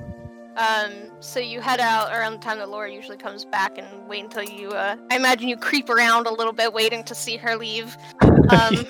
Um, 0.60 0.92
so 1.20 1.40
you 1.40 1.62
head 1.62 1.80
out 1.80 2.12
around 2.12 2.32
the 2.32 2.38
time 2.38 2.58
that 2.58 2.68
Laura 2.68 2.92
usually 2.92 3.16
comes 3.16 3.46
back 3.46 3.78
and 3.78 3.86
wait 4.06 4.22
until 4.24 4.42
you, 4.42 4.68
uh, 4.68 4.96
I 5.10 5.16
imagine 5.16 5.48
you 5.48 5.56
creep 5.56 5.88
around 5.88 6.26
a 6.26 6.32
little 6.32 6.52
bit 6.52 6.74
waiting 6.74 7.02
to 7.04 7.14
see 7.14 7.36
her 7.36 7.56
leave. 7.56 7.96
Um, 8.50 8.84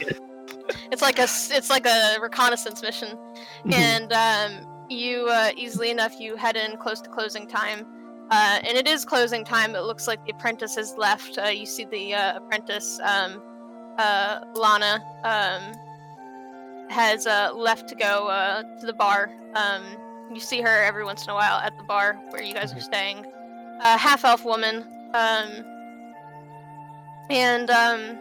it's 0.91 1.03
like 1.03 1.19
a, 1.19 1.25
it's 1.25 1.69
like 1.69 1.85
a 1.85 2.17
reconnaissance 2.19 2.81
mission. 2.81 3.19
and 3.71 4.11
um, 4.11 4.67
you 4.89 5.27
uh, 5.29 5.51
easily 5.55 5.91
enough 5.91 6.19
you 6.19 6.35
head 6.35 6.57
in 6.57 6.79
close 6.79 7.03
to 7.03 7.11
closing 7.11 7.47
time. 7.47 7.87
Uh, 8.31 8.61
and 8.63 8.79
it 8.79 8.89
is 8.89 9.05
closing 9.05 9.45
time. 9.45 9.75
It 9.75 9.83
looks 9.83 10.09
like 10.09 10.25
the 10.25 10.33
apprentice 10.33 10.77
has 10.77 10.95
left. 10.97 11.37
Uh, 11.37 11.49
you 11.49 11.67
see 11.67 11.85
the 11.85 12.15
uh, 12.15 12.37
apprentice 12.39 12.99
um, 13.01 13.43
uh, 13.99 14.41
lana 14.55 15.03
um, 15.25 15.75
has 16.89 17.27
uh, 17.27 17.53
left 17.55 17.87
to 17.91 17.95
go 17.95 18.29
uh, 18.29 18.63
to 18.81 18.87
the 18.87 18.95
bar. 18.95 19.31
Um, 19.55 19.83
you 20.33 20.41
see 20.41 20.61
her 20.61 20.83
every 20.83 21.05
once 21.05 21.25
in 21.25 21.31
a 21.31 21.35
while 21.35 21.59
at 21.61 21.77
the 21.77 21.83
bar 21.85 22.15
where 22.31 22.43
you 22.43 22.55
guys 22.55 22.73
are 22.73 22.81
staying 22.81 23.27
a 23.83 23.97
half 23.97 24.25
elf 24.25 24.45
woman 24.45 24.85
um, 25.15 25.65
and 27.31 27.71
um, 27.71 28.19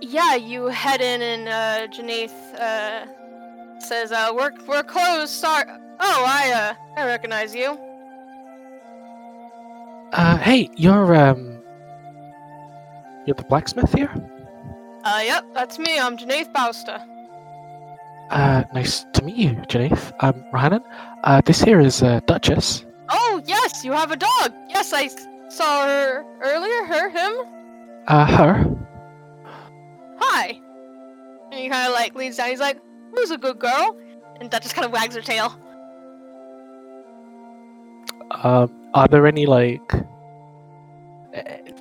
yeah, 0.00 0.34
you 0.34 0.66
head 0.66 1.00
in 1.00 1.22
and 1.22 1.48
uh, 1.48 1.94
Janaith 1.94 2.54
uh, 2.54 3.06
says, 3.80 4.12
uh, 4.12 4.30
"We're 4.34 4.52
we're 4.66 4.82
closed. 4.82 5.32
Sorry. 5.32 5.64
Oh, 6.00 6.24
I 6.26 6.52
uh, 6.52 7.00
I 7.00 7.06
recognize 7.06 7.54
you. 7.54 7.78
Uh, 10.12 10.36
hey, 10.38 10.70
you're 10.76 11.14
um, 11.14 11.58
you're 13.26 13.34
the 13.34 13.44
blacksmith 13.44 13.92
here. 13.92 14.10
Uh, 15.04 15.20
yep, 15.22 15.44
that's 15.54 15.78
me. 15.78 15.98
I'm 15.98 16.16
Janaith 16.16 16.52
Bauster. 16.52 17.02
Uh, 18.30 18.64
nice 18.72 19.04
to 19.12 19.22
meet 19.22 19.36
you, 19.36 19.50
Janaith. 19.68 20.12
Um, 20.20 20.44
Rhiannon. 20.52 20.82
Uh, 21.24 21.40
this 21.44 21.62
here 21.62 21.80
is 21.80 22.02
uh, 22.02 22.20
Duchess. 22.26 22.84
Oh, 23.10 23.42
yes, 23.46 23.84
you 23.84 23.92
have 23.92 24.10
a 24.10 24.16
dog. 24.16 24.52
Yes, 24.68 24.92
I 24.92 25.08
saw 25.48 25.86
her 25.86 26.24
earlier. 26.42 26.84
Her, 26.86 27.08
him. 27.10 27.32
Uh, 28.08 28.26
her. 28.26 28.76
Hi. 30.18 30.60
And 31.52 31.60
he 31.60 31.68
kind 31.68 31.86
of 31.86 31.92
like 31.92 32.14
leans 32.14 32.36
down. 32.36 32.48
He's 32.48 32.60
like, 32.60 32.80
"Who's 33.14 33.30
a 33.30 33.38
good 33.38 33.58
girl?" 33.58 33.96
And 34.40 34.50
that 34.50 34.62
just 34.62 34.74
kind 34.74 34.84
of 34.84 34.92
wags 34.92 35.14
her 35.14 35.20
tail. 35.20 35.56
Um, 38.30 38.70
are 38.94 39.06
there 39.06 39.26
any 39.26 39.46
like 39.46 39.92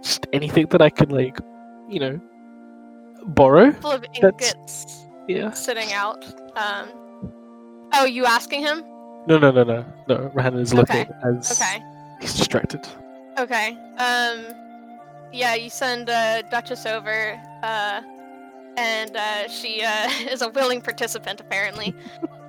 just 0.02 0.28
anything 0.34 0.68
that 0.68 0.82
I 0.82 0.89
can 0.89 1.10
like, 1.10 1.39
you 1.89 2.00
know, 2.00 2.22
borrow? 3.26 3.72
Full 3.72 3.91
of 3.91 4.02
That's- 4.22 4.54
ingots 4.54 5.03
Yeah. 5.28 5.51
sitting 5.51 5.91
out. 5.93 6.24
Um. 6.57 6.89
Oh, 7.93 8.05
you 8.05 8.26
asking 8.26 8.61
him? 8.61 8.84
No, 9.28 9.38
no, 9.38 9.51
no, 9.51 9.63
no, 9.63 9.86
no. 10.07 10.17
Rahan 10.36 10.59
is 10.59 10.74
looking 10.74 11.01
Okay, 11.01 11.09
as 11.24 11.51
Okay. 11.61 11.82
he's 12.21 12.34
distracted. 12.36 12.88
Okay. 13.39 13.78
Um. 13.97 14.45
Yeah, 15.32 15.55
you 15.55 15.69
send 15.69 16.09
uh, 16.09 16.43
Duchess 16.43 16.86
over, 16.86 17.39
uh, 17.63 18.01
and 18.78 19.15
uh, 19.15 19.47
she 19.47 19.82
uh, 19.84 20.09
is 20.30 20.41
a 20.41 20.49
willing 20.49 20.82
participant 20.82 21.39
apparently. 21.41 21.95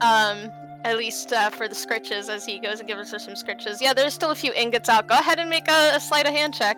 um. 0.01 0.51
At 0.85 0.99
least 0.99 1.33
uh, 1.33 1.49
for 1.49 1.67
the 1.67 1.75
scritches, 1.75 2.29
as 2.29 2.45
he 2.45 2.59
goes 2.59 2.79
and 2.79 2.87
gives 2.87 3.11
her 3.11 3.19
some 3.19 3.33
scritches. 3.33 3.81
Yeah, 3.81 3.95
there's 3.95 4.13
still 4.13 4.33
a 4.33 4.35
few 4.35 4.53
ingots 4.53 4.91
out. 4.91 5.07
Go 5.09 5.15
ahead 5.15 5.39
and 5.39 5.49
make 5.49 5.67
a, 5.67 5.93
a 5.97 5.99
sleight 5.99 6.27
of 6.27 6.35
hand 6.35 6.53
check. 6.53 6.77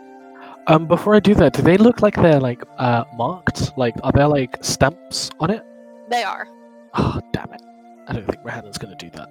Um, 0.69 0.87
before 0.87 1.17
I 1.17 1.19
do 1.19 1.35
that, 1.35 1.55
do 1.55 1.63
they 1.63 1.77
look 1.77 2.03
like 2.03 2.15
they're 2.15 2.39
like 2.39 2.63
uh 2.79 3.03
marked? 3.17 3.77
Like, 3.77 3.97
are 4.05 4.13
there 4.13 4.29
like 4.29 4.59
stamps 4.63 5.31
on 5.41 5.51
it? 5.51 5.65
They 6.09 6.23
are. 6.23 6.49
Oh, 6.95 7.21
damn 7.33 7.53
it! 7.53 7.63
I 8.09 8.13
don't 8.13 8.27
think 8.27 8.43
Rahan's 8.45 8.79
gonna 8.79 8.97
do 8.97 9.11
that. 9.11 9.31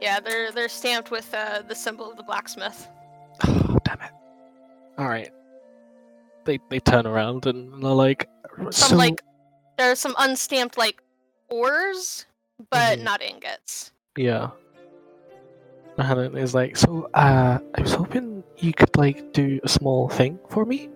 Yeah, 0.00 0.20
they're 0.20 0.52
they're 0.52 0.68
stamped 0.68 1.10
with 1.10 1.32
uh, 1.34 1.62
the 1.66 1.74
symbol 1.74 2.10
of 2.10 2.16
the 2.16 2.22
blacksmith. 2.22 2.88
Oh, 3.46 3.78
damn 3.84 4.00
it! 4.00 4.10
All 4.96 5.08
right. 5.08 5.30
They 6.44 6.58
they 6.70 6.80
turn 6.80 7.06
around 7.06 7.46
and 7.46 7.82
they're 7.82 7.90
like, 7.90 8.28
Some 8.70 8.72
so 8.72 8.96
like 8.96 9.20
there 9.76 9.90
are 9.90 9.96
some 9.96 10.14
unstamped 10.18 10.78
like 10.78 11.02
ores, 11.48 12.26
but 12.70 12.98
Mhm. 12.98 13.02
not 13.02 13.22
ingots. 13.22 13.92
yeah. 14.16 14.50
Rahan 15.98 16.38
is 16.38 16.54
like, 16.54 16.76
so 16.76 17.10
uh, 17.14 17.58
I 17.74 17.80
was 17.80 17.92
hoping 17.92 18.44
you 18.58 18.72
could 18.72 18.96
like 18.96 19.32
do 19.32 19.58
a 19.64 19.68
small 19.68 20.08
thing 20.08 20.38
for 20.48 20.64
me. 20.64 20.88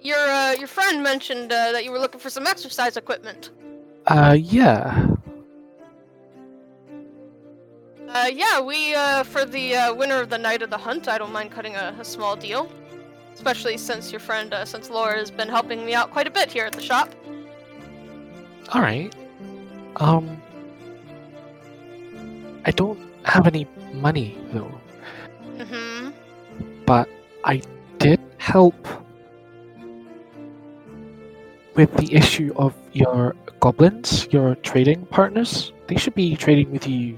Your 0.00 0.18
uh, 0.18 0.52
your 0.52 0.68
friend 0.68 1.02
mentioned 1.02 1.52
uh, 1.52 1.72
that 1.72 1.84
you 1.84 1.90
were 1.90 1.98
looking 1.98 2.20
for 2.20 2.30
some 2.30 2.46
exercise 2.46 2.96
equipment. 2.96 3.50
Uh, 4.06 4.36
yeah. 4.38 5.06
Uh, 8.08 8.30
yeah, 8.32 8.60
we 8.60 8.94
uh, 8.94 9.22
for 9.22 9.44
the 9.44 9.74
uh, 9.76 9.94
winner 9.94 10.20
of 10.20 10.30
the 10.30 10.38
night 10.38 10.62
of 10.62 10.70
the 10.70 10.78
hunt, 10.78 11.08
I 11.08 11.18
don't 11.18 11.32
mind 11.32 11.50
cutting 11.50 11.76
a, 11.76 11.94
a 12.00 12.04
small 12.04 12.36
deal, 12.36 12.70
especially 13.34 13.76
since 13.76 14.10
your 14.10 14.20
friend, 14.20 14.54
uh, 14.54 14.64
since 14.64 14.88
Laura 14.88 15.18
has 15.18 15.30
been 15.30 15.48
helping 15.48 15.84
me 15.84 15.92
out 15.94 16.10
quite 16.10 16.26
a 16.26 16.30
bit 16.30 16.50
here 16.50 16.64
at 16.64 16.72
the 16.72 16.80
shop. 16.80 17.14
All 18.72 18.80
right. 18.80 19.14
Um, 19.96 20.40
I 22.64 22.70
don't 22.70 22.98
have 23.24 23.46
any 23.46 23.66
money 23.92 24.38
though, 24.52 24.72
Mm-hmm. 25.58 26.10
but 26.86 27.08
I 27.44 27.60
did 27.98 28.20
help 28.38 28.74
with 31.78 31.96
the 31.96 32.12
issue 32.12 32.52
of 32.56 32.74
your 32.92 33.36
goblins, 33.60 34.26
your 34.32 34.56
trading 34.56 35.06
partners. 35.06 35.72
They 35.86 35.94
should 35.94 36.16
be 36.16 36.34
trading 36.34 36.72
with 36.72 36.88
you 36.88 37.16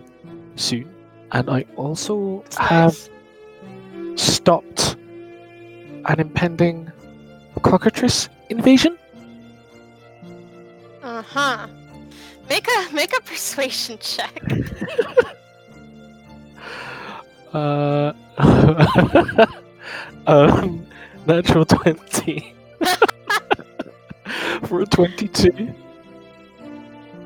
soon. 0.57 0.85
And 1.33 1.49
I 1.49 1.65
also 1.77 2.45
have 2.59 2.95
stopped 4.17 4.97
an 6.05 6.21
impending 6.21 6.93
cockatrice 7.63 8.29
invasion. 8.51 8.99
Uh 11.03 11.23
huh. 11.23 11.67
Make 12.51 12.69
a 12.69 12.93
make 12.93 13.17
a 13.17 13.23
persuasion 13.23 13.99
check. 13.99 14.43
Uh, 17.53 18.13
um, 20.29 20.87
natural 21.27 21.65
20 21.65 22.55
for 24.67 24.81
a 24.81 24.87
22. 24.87 25.75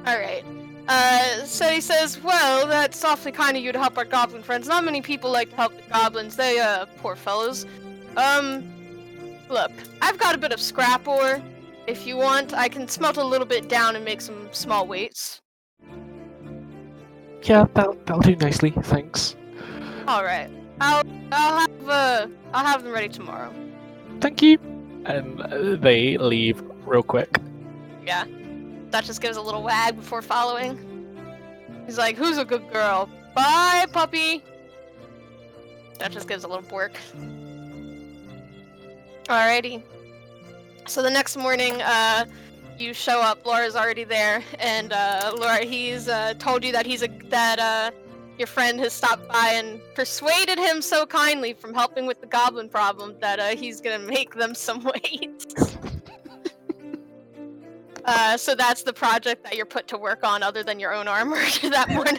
All 0.06 0.18
right. 0.18 0.44
Uh, 0.86 1.44
so 1.44 1.68
he 1.68 1.80
says, 1.80 2.20
"Well, 2.22 2.66
that's 2.66 3.02
awfully 3.04 3.32
kind 3.32 3.56
of 3.56 3.62
you 3.62 3.72
to 3.72 3.78
help 3.78 3.96
our 3.96 4.04
goblin 4.04 4.42
friends. 4.42 4.68
Not 4.68 4.84
many 4.84 5.00
people 5.00 5.30
like 5.30 5.50
to 5.50 5.56
help 5.56 5.74
the 5.76 5.82
goblins. 5.90 6.36
They, 6.36 6.60
uh, 6.60 6.86
poor 6.98 7.16
fellows. 7.16 7.64
Um, 8.16 8.70
look, 9.48 9.72
I've 10.02 10.18
got 10.18 10.34
a 10.34 10.38
bit 10.38 10.52
of 10.52 10.60
scrap 10.60 11.08
ore. 11.08 11.40
If 11.86 12.06
you 12.06 12.16
want, 12.16 12.54
I 12.54 12.68
can 12.68 12.86
smelt 12.88 13.16
a 13.16 13.24
little 13.24 13.46
bit 13.46 13.68
down 13.68 13.96
and 13.96 14.04
make 14.04 14.20
some 14.20 14.48
small 14.52 14.86
weights. 14.86 15.40
Yeah, 17.42 17.66
that'll, 17.74 17.94
that'll 18.06 18.20
do 18.20 18.36
nicely, 18.36 18.70
thanks. 18.70 19.36
All 20.08 20.24
right. 20.24 20.50
I'll, 20.80 21.02
I'll 21.30 21.58
have, 21.60 21.88
uh, 21.88 22.26
I'll 22.54 22.64
have 22.64 22.82
them 22.82 22.92
ready 22.92 23.08
tomorrow. 23.08 23.52
Thank 24.20 24.42
you. 24.42 24.58
And 25.04 25.40
uh, 25.40 25.76
they 25.76 26.16
leave 26.16 26.62
real 26.86 27.02
quick. 27.02 27.38
Yeah. 28.06 28.24
Duchess 28.90 29.18
gives 29.18 29.36
a 29.36 29.42
little 29.42 29.62
wag 29.62 29.96
before 29.96 30.22
following. 30.22 30.78
He's 31.86 31.98
like, 31.98 32.16
"Who's 32.16 32.38
a 32.38 32.44
good 32.44 32.70
girl? 32.72 33.08
Bye, 33.34 33.86
puppy." 33.92 34.42
Duchess 35.98 36.24
gives 36.24 36.44
a 36.44 36.48
little 36.48 36.68
bork. 36.68 36.92
Alrighty. 39.26 39.82
So 40.86 41.02
the 41.02 41.10
next 41.10 41.36
morning, 41.36 41.80
uh, 41.82 42.26
you 42.78 42.92
show 42.92 43.20
up. 43.20 43.44
Laura's 43.46 43.74
already 43.76 44.04
there, 44.04 44.42
and 44.58 44.92
uh, 44.92 45.32
Laura, 45.36 45.64
he's 45.64 46.08
uh, 46.08 46.34
told 46.34 46.64
you 46.64 46.72
that 46.72 46.86
he's 46.86 47.02
a 47.02 47.08
that 47.28 47.58
uh, 47.58 47.90
your 48.38 48.46
friend 48.46 48.78
has 48.80 48.92
stopped 48.92 49.26
by 49.28 49.52
and 49.54 49.80
persuaded 49.94 50.58
him 50.58 50.82
so 50.82 51.06
kindly 51.06 51.52
from 51.52 51.72
helping 51.72 52.06
with 52.06 52.20
the 52.20 52.26
goblin 52.26 52.68
problem 52.68 53.16
that 53.20 53.38
uh, 53.38 53.56
he's 53.56 53.80
gonna 53.80 53.98
make 53.98 54.34
them 54.34 54.54
some 54.54 54.84
weights. 55.04 55.76
Uh, 58.04 58.36
so 58.36 58.54
that's 58.54 58.82
the 58.82 58.92
project 58.92 59.42
that 59.44 59.56
you're 59.56 59.64
put 59.64 59.88
to 59.88 59.96
work 59.96 60.24
on, 60.24 60.42
other 60.42 60.62
than 60.62 60.78
your 60.78 60.92
own 60.92 61.08
armor 61.08 61.36
that 61.62 61.88
morning. 61.90 62.18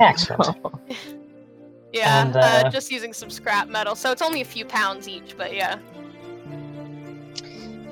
Excellent. 0.00 0.56
yeah, 1.92 2.22
And, 2.22 2.36
uh, 2.36 2.40
uh, 2.40 2.70
just 2.70 2.90
using 2.90 3.12
some 3.12 3.30
scrap 3.30 3.68
metal. 3.68 3.94
So 3.94 4.10
it's 4.10 4.22
only 4.22 4.40
a 4.40 4.44
few 4.44 4.64
pounds 4.64 5.08
each, 5.08 5.36
but 5.36 5.54
yeah. 5.54 5.78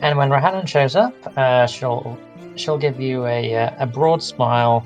And 0.01 0.19
when 0.19 0.31
Rahanan 0.31 0.67
shows 0.67 0.97
up, 0.97 1.15
uh, 1.37 1.67
she'll 1.67 2.19
she'll 2.57 2.79
give 2.79 3.01
you 3.01 3.25
a 3.27 3.55
uh, 3.55 3.75
a 3.79 3.87
broad 3.87 4.21
smile. 4.21 4.85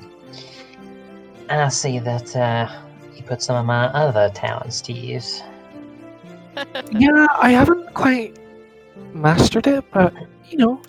And 1.49 1.61
I 1.61 1.69
see 1.69 1.97
that 1.97 2.35
uh, 2.35 2.69
you 3.15 3.23
put 3.23 3.41
some 3.41 3.55
of 3.55 3.65
my 3.65 3.85
other 3.87 4.29
talents 4.29 4.79
to 4.81 4.93
use. 4.93 5.41
Yeah, 6.91 7.27
I 7.39 7.49
haven't 7.49 7.93
quite 7.95 8.37
mastered 9.13 9.65
it, 9.65 9.83
but 9.91 10.13
you 10.49 10.57
know, 10.57 10.81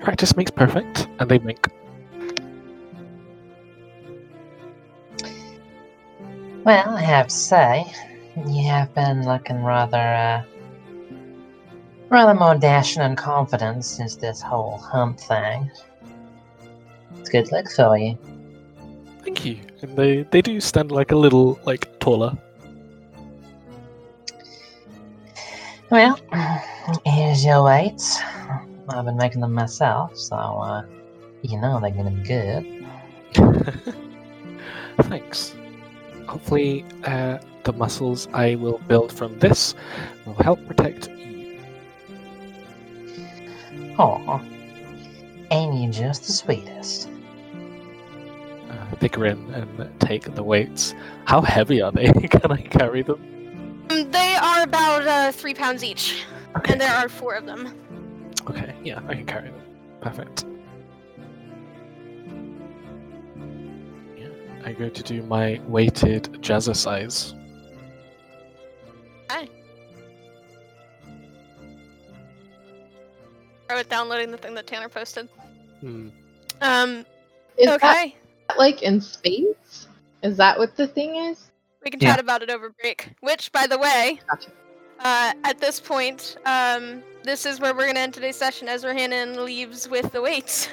practice 0.00 0.36
makes 0.36 0.50
perfect. 0.50 1.08
And 1.18 1.30
they 1.30 1.38
wink. 1.38 1.68
Well, 6.64 6.96
I 6.96 7.00
have 7.00 7.28
to 7.28 7.34
say, 7.34 7.86
you 8.46 8.64
have 8.64 8.94
been 8.94 9.24
looking 9.24 9.64
rather, 9.64 9.96
uh, 9.96 10.42
rather 12.10 12.38
more 12.38 12.56
dashing 12.56 13.02
and 13.02 13.16
confident 13.16 13.84
since 13.84 14.16
this 14.16 14.42
whole 14.42 14.76
hump 14.76 15.18
thing. 15.18 15.70
It's 17.18 17.30
good 17.30 17.50
luck 17.52 17.70
for 17.70 17.96
you. 17.96 18.18
Thank 19.22 19.44
you. 19.44 19.60
And 19.80 19.96
they, 19.96 20.22
they 20.24 20.42
do 20.42 20.60
stand 20.60 20.92
like 20.92 21.10
a 21.10 21.16
little 21.16 21.58
like 21.64 21.98
taller. 22.00 22.36
Well, 25.90 26.20
here's 27.06 27.44
your 27.44 27.64
weights. 27.64 28.20
I've 28.88 29.04
been 29.04 29.16
making 29.16 29.40
them 29.40 29.52
myself, 29.52 30.16
so, 30.16 30.36
uh, 30.36 30.82
you 31.42 31.60
know 31.60 31.78
they're 31.80 31.90
gonna 31.90 32.10
be 32.10 32.22
good. 32.22 32.86
Thanks. 35.02 35.54
Hopefully, 36.26 36.84
uh, 37.04 37.38
the 37.64 37.72
muscles 37.72 38.28
I 38.32 38.54
will 38.56 38.78
build 38.88 39.12
from 39.12 39.38
this 39.38 39.74
will 40.26 40.34
help 40.34 40.64
protect 40.66 41.08
you. 41.08 41.58
Aw. 43.98 44.40
Ain't 45.50 45.74
you 45.74 45.90
just 45.90 46.26
the 46.26 46.32
sweetest? 46.32 47.08
Uh, 48.70 48.74
they 49.00 49.08
grin 49.08 49.52
and 49.54 50.00
take 50.00 50.34
the 50.34 50.42
weights. 50.42 50.94
How 51.24 51.40
heavy 51.40 51.80
are 51.80 51.92
they? 51.92 52.12
Can 52.30 52.52
I 52.52 52.60
carry 52.62 53.02
them? 53.02 53.86
Um, 53.90 54.10
They 54.10 54.34
are 54.34 54.62
about 54.62 55.06
uh, 55.06 55.32
three 55.32 55.54
pounds 55.54 55.82
each, 55.82 56.24
Okay. 56.56 56.72
and 56.72 56.80
there 56.80 56.94
are 56.94 57.08
four 57.08 57.34
of 57.34 57.46
them. 57.46 57.74
Okay, 58.48 58.74
yeah, 58.82 59.00
I 59.06 59.14
can 59.14 59.26
carry 59.26 59.50
them. 59.50 59.60
Perfect. 60.00 60.46
Yeah, 64.16 64.28
I 64.64 64.72
go 64.72 64.88
to 64.88 65.02
do 65.02 65.22
my 65.24 65.60
weighted 65.66 66.24
jazzercise. 66.40 67.34
Hi. 69.30 69.48
I 73.68 73.74
was 73.74 73.86
downloading 73.86 74.30
the 74.30 74.38
thing 74.38 74.54
that 74.54 74.66
Tanner 74.66 74.88
posted. 74.88 75.28
Hmm. 75.80 76.08
Um, 76.62 77.04
Is 77.58 77.68
okay. 77.68 78.16
that 78.48 78.58
like 78.58 78.82
in 78.82 79.00
space? 79.00 79.88
Is 80.22 80.38
that 80.38 80.58
what 80.58 80.74
the 80.76 80.86
thing 80.86 81.16
is? 81.16 81.50
We 81.84 81.90
can 81.90 82.00
Yeah. 82.00 82.12
chat 82.12 82.20
about 82.20 82.42
it 82.42 82.50
over 82.50 82.70
break. 82.80 83.10
Which, 83.20 83.52
by 83.52 83.66
the 83.66 83.78
way, 83.78 84.20
Gotcha 84.28 84.50
uh, 85.00 85.32
at 85.44 85.58
this 85.58 85.80
point, 85.80 86.36
um, 86.44 87.02
this 87.24 87.46
is 87.46 87.60
where 87.60 87.74
we're 87.74 87.86
gonna 87.86 88.00
end 88.00 88.14
today's 88.14 88.36
session. 88.36 88.68
Ezra 88.68 88.94
Hannon 88.94 89.44
leaves 89.44 89.88
with 89.88 90.10
the 90.12 90.20
weights. 90.20 90.68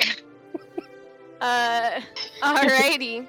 uh, 1.40 2.00
alrighty. 2.42 3.26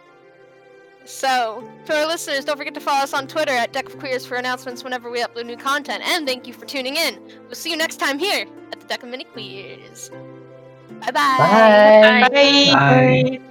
So, 1.06 1.68
to 1.86 1.96
our 1.96 2.08
listeners, 2.08 2.46
don't 2.46 2.58
forget 2.58 2.74
to 2.76 2.80
follow 2.80 3.04
us 3.04 3.14
on 3.14 3.28
Twitter 3.28 3.52
at 3.52 3.74
Deck 3.74 3.88
of 3.88 3.98
Queers 3.98 4.26
for 4.26 4.36
announcements 4.36 4.84
whenever 4.84 5.10
we 5.10 5.22
upload 5.22 5.46
new 5.46 5.58
content. 5.58 6.04
And 6.06 6.28
thank 6.28 6.48
you 6.48 6.54
for 6.54 6.66
tuning 6.66 6.96
in. 6.96 7.20
We'll 7.46 7.56
see 7.56 7.72
you 7.72 7.78
next 7.78 7.98
time 7.98 8.20
here 8.20 8.46
at 8.72 8.80
the 8.80 8.88
Deck 8.88 9.04
of 9.04 9.10
Mini 9.10 9.24
Queers. 9.24 10.12
Bye-bye. 11.00 11.12
Bye. 11.12 12.30
Bye. 12.30 13.40
Bye. 13.40 13.42